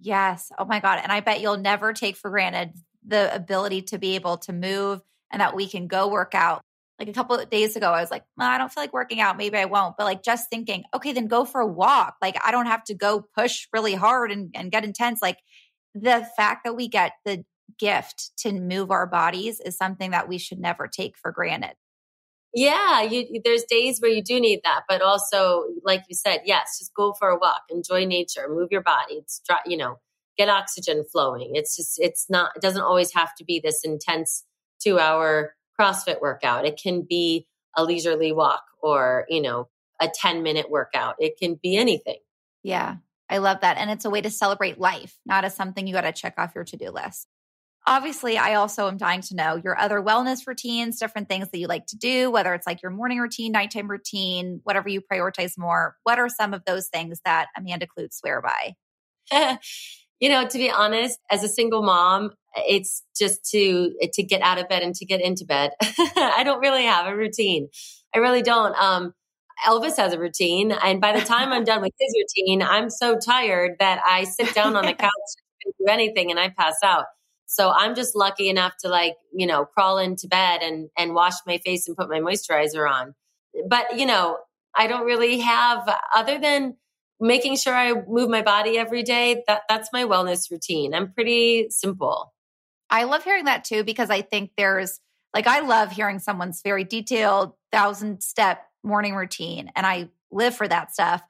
Yes. 0.00 0.50
Oh 0.58 0.64
my 0.64 0.80
God. 0.80 1.00
And 1.02 1.12
I 1.12 1.20
bet 1.20 1.40
you'll 1.40 1.58
never 1.58 1.92
take 1.92 2.16
for 2.16 2.30
granted 2.30 2.72
the 3.06 3.34
ability 3.34 3.82
to 3.82 3.98
be 3.98 4.14
able 4.14 4.38
to 4.38 4.52
move 4.52 5.00
and 5.30 5.40
that 5.40 5.54
we 5.54 5.68
can 5.68 5.86
go 5.86 6.08
work 6.08 6.34
out. 6.34 6.62
Like 6.98 7.08
a 7.08 7.12
couple 7.12 7.36
of 7.36 7.48
days 7.48 7.76
ago, 7.76 7.90
I 7.90 8.00
was 8.00 8.10
like, 8.10 8.24
well, 8.36 8.48
I 8.48 8.58
don't 8.58 8.70
feel 8.70 8.82
like 8.82 8.92
working 8.92 9.20
out. 9.20 9.38
Maybe 9.38 9.56
I 9.56 9.64
won't. 9.64 9.96
But 9.96 10.04
like 10.04 10.22
just 10.22 10.50
thinking, 10.50 10.84
okay, 10.94 11.12
then 11.12 11.28
go 11.28 11.44
for 11.44 11.60
a 11.60 11.66
walk. 11.66 12.16
Like 12.20 12.36
I 12.44 12.50
don't 12.50 12.66
have 12.66 12.84
to 12.84 12.94
go 12.94 13.24
push 13.36 13.66
really 13.72 13.94
hard 13.94 14.30
and, 14.30 14.50
and 14.54 14.70
get 14.70 14.84
intense. 14.84 15.22
Like 15.22 15.38
the 15.94 16.26
fact 16.36 16.64
that 16.64 16.76
we 16.76 16.88
get 16.88 17.12
the 17.24 17.44
gift 17.78 18.30
to 18.38 18.52
move 18.52 18.90
our 18.90 19.06
bodies 19.06 19.60
is 19.60 19.76
something 19.76 20.10
that 20.10 20.28
we 20.28 20.38
should 20.38 20.58
never 20.58 20.88
take 20.88 21.16
for 21.16 21.32
granted. 21.32 21.74
Yeah, 22.52 23.02
you, 23.02 23.40
there's 23.44 23.64
days 23.64 24.00
where 24.00 24.10
you 24.10 24.22
do 24.22 24.40
need 24.40 24.60
that, 24.64 24.82
but 24.88 25.02
also, 25.02 25.66
like 25.84 26.02
you 26.08 26.16
said, 26.16 26.40
yes, 26.44 26.78
just 26.80 26.92
go 26.94 27.12
for 27.12 27.28
a 27.28 27.38
walk, 27.38 27.62
enjoy 27.70 28.06
nature, 28.06 28.48
move 28.48 28.68
your 28.72 28.82
body. 28.82 29.14
It's 29.14 29.40
dry, 29.46 29.60
you 29.66 29.76
know, 29.76 29.98
get 30.36 30.48
oxygen 30.48 31.04
flowing. 31.12 31.52
It's 31.54 31.76
just, 31.76 32.00
it's 32.00 32.26
not, 32.28 32.50
it 32.56 32.62
doesn't 32.62 32.82
always 32.82 33.14
have 33.14 33.34
to 33.36 33.44
be 33.44 33.60
this 33.60 33.82
intense 33.84 34.44
two 34.82 34.98
hour 34.98 35.54
CrossFit 35.78 36.20
workout. 36.20 36.66
It 36.66 36.80
can 36.82 37.06
be 37.08 37.46
a 37.76 37.84
leisurely 37.84 38.32
walk 38.32 38.64
or 38.82 39.26
you 39.28 39.40
know, 39.40 39.68
a 40.00 40.08
10 40.12 40.42
minute 40.42 40.70
workout. 40.70 41.16
It 41.18 41.38
can 41.38 41.58
be 41.62 41.76
anything. 41.76 42.18
Yeah, 42.62 42.96
I 43.28 43.38
love 43.38 43.60
that, 43.60 43.78
and 43.78 43.90
it's 43.90 44.04
a 44.04 44.10
way 44.10 44.20
to 44.20 44.30
celebrate 44.30 44.78
life, 44.78 45.16
not 45.24 45.44
as 45.44 45.54
something 45.54 45.86
you 45.86 45.94
got 45.94 46.02
to 46.02 46.12
check 46.12 46.34
off 46.36 46.52
your 46.54 46.64
to 46.64 46.76
do 46.76 46.90
list. 46.90 47.28
Obviously, 47.86 48.36
I 48.36 48.54
also 48.54 48.88
am 48.88 48.98
dying 48.98 49.22
to 49.22 49.34
know 49.34 49.60
your 49.64 49.78
other 49.78 50.02
wellness 50.02 50.46
routines, 50.46 50.98
different 50.98 51.28
things 51.28 51.48
that 51.50 51.58
you 51.58 51.66
like 51.66 51.86
to 51.86 51.96
do, 51.96 52.30
whether 52.30 52.52
it's 52.54 52.66
like 52.66 52.82
your 52.82 52.90
morning 52.92 53.18
routine, 53.18 53.52
nighttime 53.52 53.90
routine, 53.90 54.60
whatever 54.64 54.88
you 54.88 55.00
prioritize 55.00 55.56
more. 55.56 55.96
What 56.02 56.18
are 56.18 56.28
some 56.28 56.52
of 56.52 56.64
those 56.66 56.88
things 56.88 57.20
that 57.24 57.48
Amanda 57.56 57.86
Kloots 57.86 58.14
swear 58.14 58.42
by? 58.42 58.74
you 60.20 60.28
know, 60.28 60.46
to 60.46 60.58
be 60.58 60.70
honest, 60.70 61.18
as 61.30 61.42
a 61.42 61.48
single 61.48 61.82
mom, 61.82 62.32
it's 62.54 63.02
just 63.18 63.48
to 63.50 63.94
to 64.12 64.22
get 64.22 64.42
out 64.42 64.58
of 64.58 64.68
bed 64.68 64.82
and 64.82 64.94
to 64.96 65.06
get 65.06 65.20
into 65.20 65.44
bed. 65.44 65.70
I 65.82 66.42
don't 66.44 66.60
really 66.60 66.84
have 66.84 67.06
a 67.06 67.16
routine. 67.16 67.68
I 68.14 68.18
really 68.18 68.42
don't. 68.42 68.74
Um, 68.76 69.14
Elvis 69.66 69.96
has 69.96 70.12
a 70.12 70.18
routine, 70.18 70.72
and 70.72 71.00
by 71.00 71.12
the 71.12 71.24
time 71.24 71.52
I'm 71.52 71.64
done 71.64 71.80
with 71.80 71.92
his 71.98 72.14
routine, 72.16 72.62
I'm 72.62 72.90
so 72.90 73.18
tired 73.18 73.76
that 73.78 74.00
I 74.08 74.24
sit 74.24 74.54
down 74.54 74.76
on 74.76 74.84
the 74.84 74.92
couch 74.98 75.10
and 75.64 75.74
do 75.78 75.86
anything, 75.90 76.30
and 76.30 76.38
I 76.38 76.50
pass 76.50 76.76
out. 76.82 77.04
So 77.52 77.72
I'm 77.72 77.96
just 77.96 78.14
lucky 78.14 78.48
enough 78.48 78.76
to 78.82 78.88
like, 78.88 79.16
you 79.34 79.44
know, 79.44 79.64
crawl 79.64 79.98
into 79.98 80.28
bed 80.28 80.60
and 80.62 80.88
and 80.96 81.14
wash 81.14 81.34
my 81.46 81.58
face 81.58 81.88
and 81.88 81.96
put 81.96 82.08
my 82.08 82.20
moisturizer 82.20 82.88
on. 82.88 83.14
But, 83.68 83.98
you 83.98 84.06
know, 84.06 84.38
I 84.76 84.86
don't 84.86 85.04
really 85.04 85.40
have 85.40 85.92
other 86.14 86.38
than 86.38 86.76
making 87.18 87.56
sure 87.56 87.74
I 87.74 87.92
move 88.06 88.30
my 88.30 88.42
body 88.42 88.78
every 88.78 89.02
day, 89.02 89.42
that 89.48 89.62
that's 89.68 89.90
my 89.92 90.04
wellness 90.04 90.48
routine. 90.48 90.94
I'm 90.94 91.12
pretty 91.12 91.66
simple. 91.70 92.32
I 92.88 93.02
love 93.02 93.24
hearing 93.24 93.46
that 93.46 93.64
too 93.64 93.82
because 93.82 94.10
I 94.10 94.22
think 94.22 94.52
there's 94.56 95.00
like 95.34 95.48
I 95.48 95.60
love 95.60 95.90
hearing 95.90 96.20
someone's 96.20 96.62
very 96.62 96.84
detailed 96.84 97.54
thousand 97.72 98.22
step 98.22 98.64
morning 98.84 99.16
routine 99.16 99.72
and 99.74 99.84
I 99.84 100.08
live 100.30 100.54
for 100.54 100.68
that 100.68 100.92
stuff. 100.92 101.20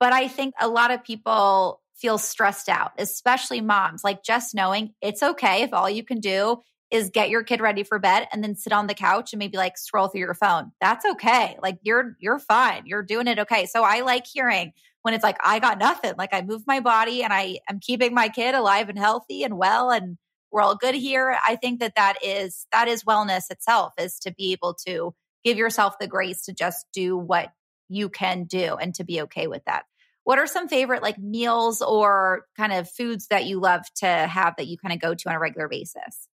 But 0.00 0.14
I 0.14 0.28
think 0.28 0.54
a 0.58 0.68
lot 0.68 0.90
of 0.90 1.04
people 1.04 1.82
feel 1.96 2.18
stressed 2.18 2.68
out, 2.68 2.92
especially 2.98 3.60
moms. 3.60 4.04
Like 4.04 4.22
just 4.22 4.54
knowing 4.54 4.94
it's 5.00 5.22
okay 5.22 5.62
if 5.62 5.72
all 5.72 5.88
you 5.88 6.04
can 6.04 6.20
do 6.20 6.60
is 6.90 7.10
get 7.10 7.30
your 7.30 7.42
kid 7.42 7.60
ready 7.60 7.82
for 7.82 7.98
bed 7.98 8.28
and 8.32 8.44
then 8.44 8.54
sit 8.54 8.72
on 8.72 8.86
the 8.86 8.94
couch 8.94 9.32
and 9.32 9.38
maybe 9.38 9.56
like 9.56 9.76
scroll 9.76 10.08
through 10.08 10.20
your 10.20 10.34
phone. 10.34 10.70
That's 10.80 11.04
okay. 11.04 11.56
Like 11.60 11.78
you're 11.82 12.16
you're 12.20 12.38
fine. 12.38 12.82
You're 12.86 13.02
doing 13.02 13.26
it 13.26 13.38
okay. 13.40 13.66
So 13.66 13.82
I 13.82 14.00
like 14.02 14.26
hearing 14.26 14.72
when 15.02 15.14
it's 15.14 15.24
like 15.24 15.38
I 15.42 15.58
got 15.58 15.78
nothing. 15.78 16.14
Like 16.16 16.32
I 16.32 16.42
moved 16.42 16.66
my 16.66 16.80
body 16.80 17.22
and 17.22 17.32
I 17.32 17.58
am 17.68 17.80
keeping 17.80 18.14
my 18.14 18.28
kid 18.28 18.54
alive 18.54 18.88
and 18.88 18.98
healthy 18.98 19.42
and 19.42 19.58
well 19.58 19.90
and 19.90 20.16
we're 20.52 20.62
all 20.62 20.76
good 20.76 20.94
here. 20.94 21.36
I 21.46 21.56
think 21.56 21.80
that 21.80 21.96
that 21.96 22.18
is 22.22 22.66
that 22.72 22.88
is 22.88 23.04
wellness 23.04 23.50
itself 23.50 23.94
is 23.98 24.18
to 24.20 24.32
be 24.32 24.52
able 24.52 24.74
to 24.86 25.14
give 25.44 25.58
yourself 25.58 25.98
the 25.98 26.06
grace 26.06 26.42
to 26.44 26.52
just 26.52 26.86
do 26.92 27.16
what 27.16 27.52
you 27.88 28.08
can 28.08 28.44
do 28.44 28.76
and 28.76 28.94
to 28.94 29.04
be 29.04 29.20
okay 29.22 29.48
with 29.48 29.64
that. 29.66 29.84
What 30.26 30.40
are 30.40 30.48
some 30.48 30.66
favorite 30.66 31.02
like 31.02 31.20
meals 31.20 31.80
or 31.80 32.46
kind 32.56 32.72
of 32.72 32.90
foods 32.90 33.28
that 33.28 33.46
you 33.46 33.60
love 33.60 33.82
to 33.98 34.08
have 34.08 34.54
that 34.56 34.66
you 34.66 34.76
kind 34.76 34.92
of 34.92 34.98
go 34.98 35.14
to 35.14 35.28
on 35.28 35.36
a 35.36 35.38
regular 35.38 35.68
basis? 35.68 36.26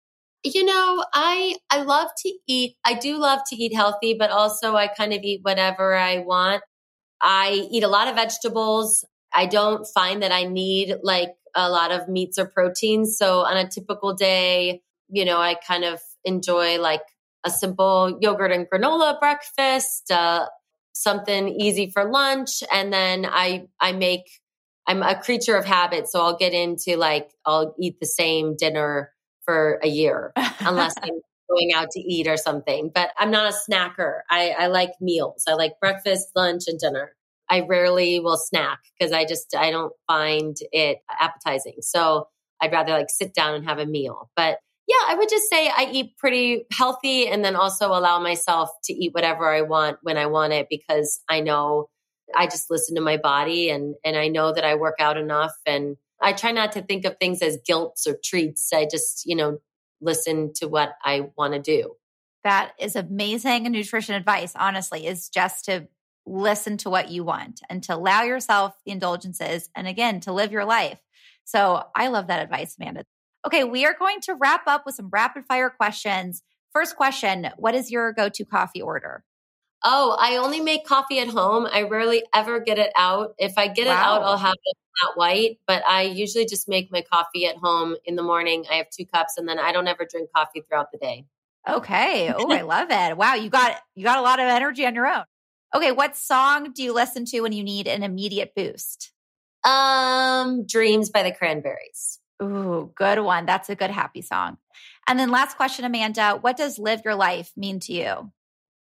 You 0.44 0.64
know, 0.64 1.04
I 1.12 1.56
I 1.72 1.82
love 1.82 2.08
to 2.18 2.32
eat. 2.46 2.76
I 2.84 2.94
do 2.94 3.16
love 3.16 3.40
to 3.48 3.56
eat 3.56 3.74
healthy, 3.74 4.14
but 4.14 4.30
also 4.30 4.76
I 4.76 4.86
kind 4.86 5.12
of 5.12 5.22
eat 5.24 5.40
whatever 5.42 5.92
I 5.96 6.18
want. 6.18 6.62
I 7.20 7.66
eat 7.68 7.82
a 7.82 7.88
lot 7.88 8.06
of 8.06 8.14
vegetables. 8.14 9.04
I 9.34 9.46
don't 9.46 9.84
find 9.92 10.22
that 10.22 10.30
I 10.30 10.44
need 10.44 10.94
like 11.02 11.30
a 11.56 11.68
lot 11.68 11.90
of 11.90 12.08
meats 12.08 12.38
or 12.38 12.46
proteins. 12.46 13.18
So 13.18 13.40
on 13.40 13.56
a 13.56 13.68
typical 13.68 14.14
day, 14.14 14.82
you 15.08 15.24
know, 15.24 15.38
I 15.38 15.54
kind 15.54 15.82
of 15.82 15.98
enjoy 16.24 16.78
like 16.78 17.02
a 17.44 17.50
simple 17.50 18.20
yogurt 18.20 18.52
and 18.52 18.68
granola 18.70 19.18
breakfast, 19.18 20.12
uh, 20.12 20.46
something 20.92 21.48
easy 21.48 21.90
for 21.90 22.10
lunch 22.10 22.62
and 22.72 22.92
then 22.92 23.26
i 23.26 23.66
i 23.80 23.92
make 23.92 24.40
i'm 24.86 25.02
a 25.02 25.20
creature 25.20 25.56
of 25.56 25.64
habit 25.64 26.08
so 26.08 26.20
i'll 26.20 26.36
get 26.36 26.52
into 26.52 26.96
like 26.96 27.30
i'll 27.46 27.74
eat 27.78 27.98
the 28.00 28.06
same 28.06 28.56
dinner 28.56 29.12
for 29.44 29.78
a 29.82 29.88
year 29.88 30.32
unless 30.60 30.94
i'm 31.02 31.10
going 31.50 31.72
out 31.74 31.90
to 31.90 32.00
eat 32.00 32.28
or 32.28 32.36
something 32.36 32.90
but 32.94 33.10
i'm 33.18 33.30
not 33.30 33.52
a 33.52 33.56
snacker. 33.70 34.20
I 34.30 34.50
i 34.50 34.66
like 34.68 34.92
meals. 35.00 35.44
I 35.48 35.54
like 35.54 35.72
breakfast 35.80 36.28
lunch 36.36 36.64
and 36.68 36.78
dinner. 36.78 37.12
I 37.48 37.62
rarely 37.62 38.20
will 38.20 38.36
snack 38.36 38.78
because 38.98 39.12
i 39.12 39.24
just 39.24 39.54
i 39.56 39.70
don't 39.70 39.92
find 40.06 40.56
it 40.72 40.98
appetizing 41.20 41.78
so 41.80 42.28
i'd 42.60 42.72
rather 42.72 42.92
like 42.92 43.10
sit 43.10 43.34
down 43.34 43.54
and 43.54 43.64
have 43.64 43.78
a 43.78 43.86
meal 43.86 44.30
but 44.36 44.58
yeah, 44.86 45.04
I 45.06 45.14
would 45.14 45.28
just 45.28 45.48
say 45.48 45.68
I 45.68 45.88
eat 45.92 46.16
pretty 46.16 46.64
healthy 46.72 47.28
and 47.28 47.44
then 47.44 47.56
also 47.56 47.88
allow 47.88 48.18
myself 48.18 48.70
to 48.84 48.92
eat 48.92 49.14
whatever 49.14 49.48
I 49.48 49.62
want 49.62 49.98
when 50.02 50.16
I 50.16 50.26
want 50.26 50.52
it 50.52 50.66
because 50.68 51.20
I 51.28 51.40
know 51.40 51.88
I 52.34 52.46
just 52.46 52.70
listen 52.70 52.94
to 52.96 53.00
my 53.00 53.16
body 53.16 53.70
and 53.70 53.94
and 54.04 54.16
I 54.16 54.28
know 54.28 54.52
that 54.52 54.64
I 54.64 54.74
work 54.74 54.96
out 54.98 55.16
enough 55.16 55.54
and 55.66 55.96
I 56.20 56.32
try 56.32 56.52
not 56.52 56.72
to 56.72 56.82
think 56.82 57.04
of 57.04 57.16
things 57.18 57.40
as 57.42 57.58
guilts 57.64 58.06
or 58.06 58.16
treats. 58.22 58.72
I 58.72 58.86
just, 58.90 59.24
you 59.26 59.36
know, 59.36 59.58
listen 60.00 60.52
to 60.56 60.68
what 60.68 60.92
I 61.02 61.28
want 61.36 61.54
to 61.54 61.60
do. 61.60 61.94
That 62.44 62.72
is 62.78 62.96
amazing 62.96 63.64
nutrition 63.64 64.14
advice, 64.14 64.52
honestly, 64.56 65.06
is 65.06 65.28
just 65.28 65.66
to 65.66 65.88
listen 66.26 66.76
to 66.78 66.90
what 66.90 67.10
you 67.10 67.24
want 67.24 67.60
and 67.68 67.82
to 67.84 67.94
allow 67.94 68.22
yourself 68.22 68.74
the 68.84 68.92
indulgences 68.92 69.68
and 69.74 69.86
again, 69.86 70.20
to 70.20 70.32
live 70.32 70.52
your 70.52 70.64
life. 70.64 70.98
So 71.44 71.82
I 71.94 72.08
love 72.08 72.28
that 72.28 72.42
advice, 72.42 72.76
Amanda. 72.78 73.04
Okay, 73.46 73.64
we 73.64 73.86
are 73.86 73.94
going 73.98 74.20
to 74.22 74.34
wrap 74.34 74.66
up 74.66 74.84
with 74.84 74.94
some 74.94 75.08
rapid 75.10 75.44
fire 75.46 75.70
questions 75.70 76.42
first 76.72 76.96
question 76.96 77.48
What 77.56 77.74
is 77.74 77.90
your 77.90 78.12
go 78.12 78.28
to 78.28 78.44
coffee 78.44 78.82
order? 78.82 79.24
Oh, 79.82 80.14
I 80.18 80.36
only 80.36 80.60
make 80.60 80.84
coffee 80.84 81.20
at 81.20 81.28
home. 81.28 81.66
I 81.70 81.82
rarely 81.82 82.22
ever 82.34 82.60
get 82.60 82.78
it 82.78 82.92
out. 82.96 83.34
If 83.38 83.56
I 83.56 83.66
get 83.68 83.86
it 83.86 83.90
out, 83.90 84.22
I'll 84.22 84.36
have 84.36 84.54
it 84.62 84.76
flat 85.00 85.16
white, 85.16 85.58
but 85.66 85.82
I 85.88 86.02
usually 86.02 86.44
just 86.44 86.68
make 86.68 86.92
my 86.92 87.00
coffee 87.00 87.46
at 87.46 87.56
home 87.56 87.96
in 88.04 88.14
the 88.14 88.22
morning. 88.22 88.66
I 88.70 88.74
have 88.74 88.90
two 88.90 89.06
cups 89.06 89.38
and 89.38 89.48
then 89.48 89.58
I 89.58 89.72
don't 89.72 89.88
ever 89.88 90.04
drink 90.04 90.28
coffee 90.36 90.62
throughout 90.68 90.92
the 90.92 90.98
day. 90.98 91.24
Okay. 91.68 92.30
Oh, 92.36 92.52
I 92.52 92.60
love 92.60 92.88
it. 92.90 93.16
Wow, 93.16 93.34
you 93.34 93.48
got 93.48 93.80
you 93.94 94.04
got 94.04 94.18
a 94.18 94.22
lot 94.22 94.38
of 94.38 94.46
energy 94.46 94.86
on 94.86 94.94
your 94.94 95.06
own. 95.06 95.24
Okay, 95.74 95.92
what 95.92 96.16
song 96.16 96.72
do 96.72 96.82
you 96.82 96.92
listen 96.92 97.24
to 97.26 97.40
when 97.40 97.52
you 97.52 97.64
need 97.64 97.86
an 97.86 98.02
immediate 98.02 98.54
boost? 98.54 99.12
Um, 99.64 100.66
Dreams 100.66 101.10
by 101.10 101.22
the 101.22 101.32
Cranberries. 101.32 102.19
Ooh, 102.42 102.90
good 102.94 103.20
one. 103.20 103.46
That's 103.46 103.68
a 103.68 103.74
good 103.74 103.90
happy 103.90 104.22
song. 104.22 104.56
And 105.06 105.18
then 105.18 105.30
last 105.30 105.56
question, 105.56 105.84
Amanda, 105.84 106.38
what 106.40 106.56
does 106.56 106.78
live 106.78 107.02
your 107.04 107.14
life 107.14 107.52
mean 107.56 107.80
to 107.80 107.92
you? 107.92 108.32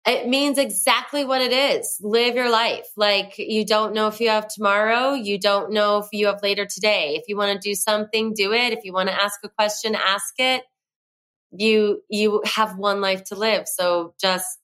It 0.06 0.28
means 0.28 0.58
exactly 0.58 1.24
what 1.24 1.40
it 1.40 1.52
is. 1.52 1.98
Live 2.02 2.34
your 2.34 2.50
life. 2.50 2.86
Like 2.96 3.38
you 3.38 3.64
don't 3.64 3.94
know 3.94 4.08
if 4.08 4.20
you 4.20 4.28
have 4.28 4.48
tomorrow. 4.48 5.14
You 5.14 5.38
don't 5.38 5.72
know 5.72 5.98
if 5.98 6.08
you 6.12 6.26
have 6.26 6.42
later 6.42 6.66
today. 6.66 7.18
If 7.18 7.24
you 7.28 7.36
want 7.36 7.60
to 7.60 7.68
do 7.68 7.74
something, 7.74 8.34
do 8.34 8.52
it. 8.52 8.74
If 8.74 8.84
you 8.84 8.92
want 8.92 9.08
to 9.08 9.14
ask 9.14 9.40
a 9.44 9.48
question, 9.48 9.94
ask 9.94 10.34
it. 10.38 10.62
You 11.52 12.02
you 12.10 12.42
have 12.44 12.76
one 12.76 13.00
life 13.00 13.24
to 13.24 13.34
live. 13.34 13.66
So 13.66 14.14
just 14.20 14.58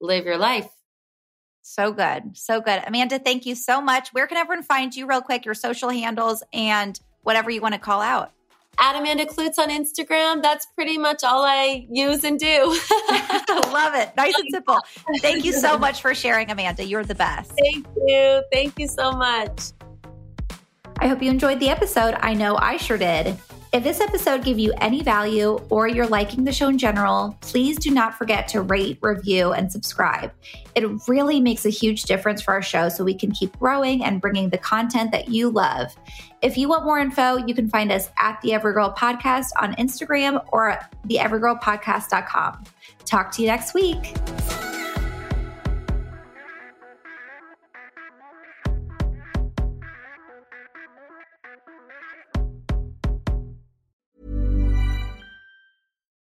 live 0.00 0.24
your 0.24 0.38
life. 0.38 0.68
So 1.62 1.92
good. 1.92 2.36
So 2.36 2.60
good. 2.60 2.82
Amanda, 2.84 3.20
thank 3.20 3.46
you 3.46 3.54
so 3.54 3.80
much. 3.80 4.08
Where 4.12 4.26
can 4.26 4.38
everyone 4.38 4.64
find 4.64 4.94
you 4.94 5.06
real 5.06 5.20
quick, 5.20 5.44
your 5.44 5.54
social 5.54 5.90
handles 5.90 6.42
and 6.52 6.98
whatever 7.22 7.50
you 7.50 7.60
want 7.60 7.74
to 7.74 7.80
call 7.80 8.00
out? 8.00 8.32
At 8.78 8.96
Amanda 8.96 9.26
Kloots 9.26 9.58
on 9.58 9.68
Instagram. 9.68 10.42
That's 10.42 10.66
pretty 10.66 10.96
much 10.96 11.22
all 11.22 11.44
I 11.44 11.86
use 11.90 12.24
and 12.24 12.38
do. 12.38 12.46
love 13.70 13.94
it. 13.94 14.16
Nice 14.16 14.34
and 14.38 14.48
simple. 14.50 14.78
Thank 15.20 15.44
you 15.44 15.52
so 15.52 15.76
much 15.76 16.00
for 16.00 16.14
sharing, 16.14 16.50
Amanda. 16.50 16.84
You're 16.84 17.04
the 17.04 17.14
best. 17.14 17.52
Thank 17.58 17.86
you. 18.06 18.42
Thank 18.52 18.78
you 18.78 18.88
so 18.88 19.12
much. 19.12 19.72
I 20.98 21.08
hope 21.08 21.22
you 21.22 21.30
enjoyed 21.30 21.60
the 21.60 21.68
episode. 21.68 22.14
I 22.20 22.34
know 22.34 22.56
I 22.56 22.76
sure 22.76 22.98
did. 22.98 23.36
If 23.72 23.84
this 23.84 24.00
episode 24.00 24.42
gave 24.42 24.58
you 24.58 24.72
any 24.78 25.00
value 25.00 25.60
or 25.68 25.86
you're 25.86 26.08
liking 26.08 26.42
the 26.42 26.52
show 26.52 26.66
in 26.66 26.76
general, 26.76 27.38
please 27.40 27.78
do 27.78 27.92
not 27.92 28.18
forget 28.18 28.48
to 28.48 28.62
rate, 28.62 28.98
review, 29.00 29.52
and 29.52 29.70
subscribe. 29.70 30.32
It 30.74 30.84
really 31.06 31.40
makes 31.40 31.64
a 31.64 31.70
huge 31.70 32.02
difference 32.02 32.42
for 32.42 32.52
our 32.52 32.62
show 32.62 32.88
so 32.88 33.04
we 33.04 33.14
can 33.14 33.30
keep 33.30 33.56
growing 33.60 34.02
and 34.02 34.20
bringing 34.20 34.50
the 34.50 34.58
content 34.58 35.12
that 35.12 35.28
you 35.28 35.50
love. 35.50 35.94
If 36.42 36.58
you 36.58 36.68
want 36.68 36.84
more 36.84 36.98
info, 36.98 37.36
you 37.36 37.54
can 37.54 37.68
find 37.68 37.92
us 37.92 38.10
at 38.18 38.40
the 38.42 38.54
Every 38.54 38.72
Girl 38.72 38.92
Podcast 38.92 39.50
on 39.60 39.76
Instagram 39.76 40.44
or 40.48 40.70
at 40.70 40.92
theeverygirlpodcast.com. 41.06 42.64
Talk 43.04 43.30
to 43.32 43.42
you 43.42 43.46
next 43.46 43.72
week. 43.72 44.16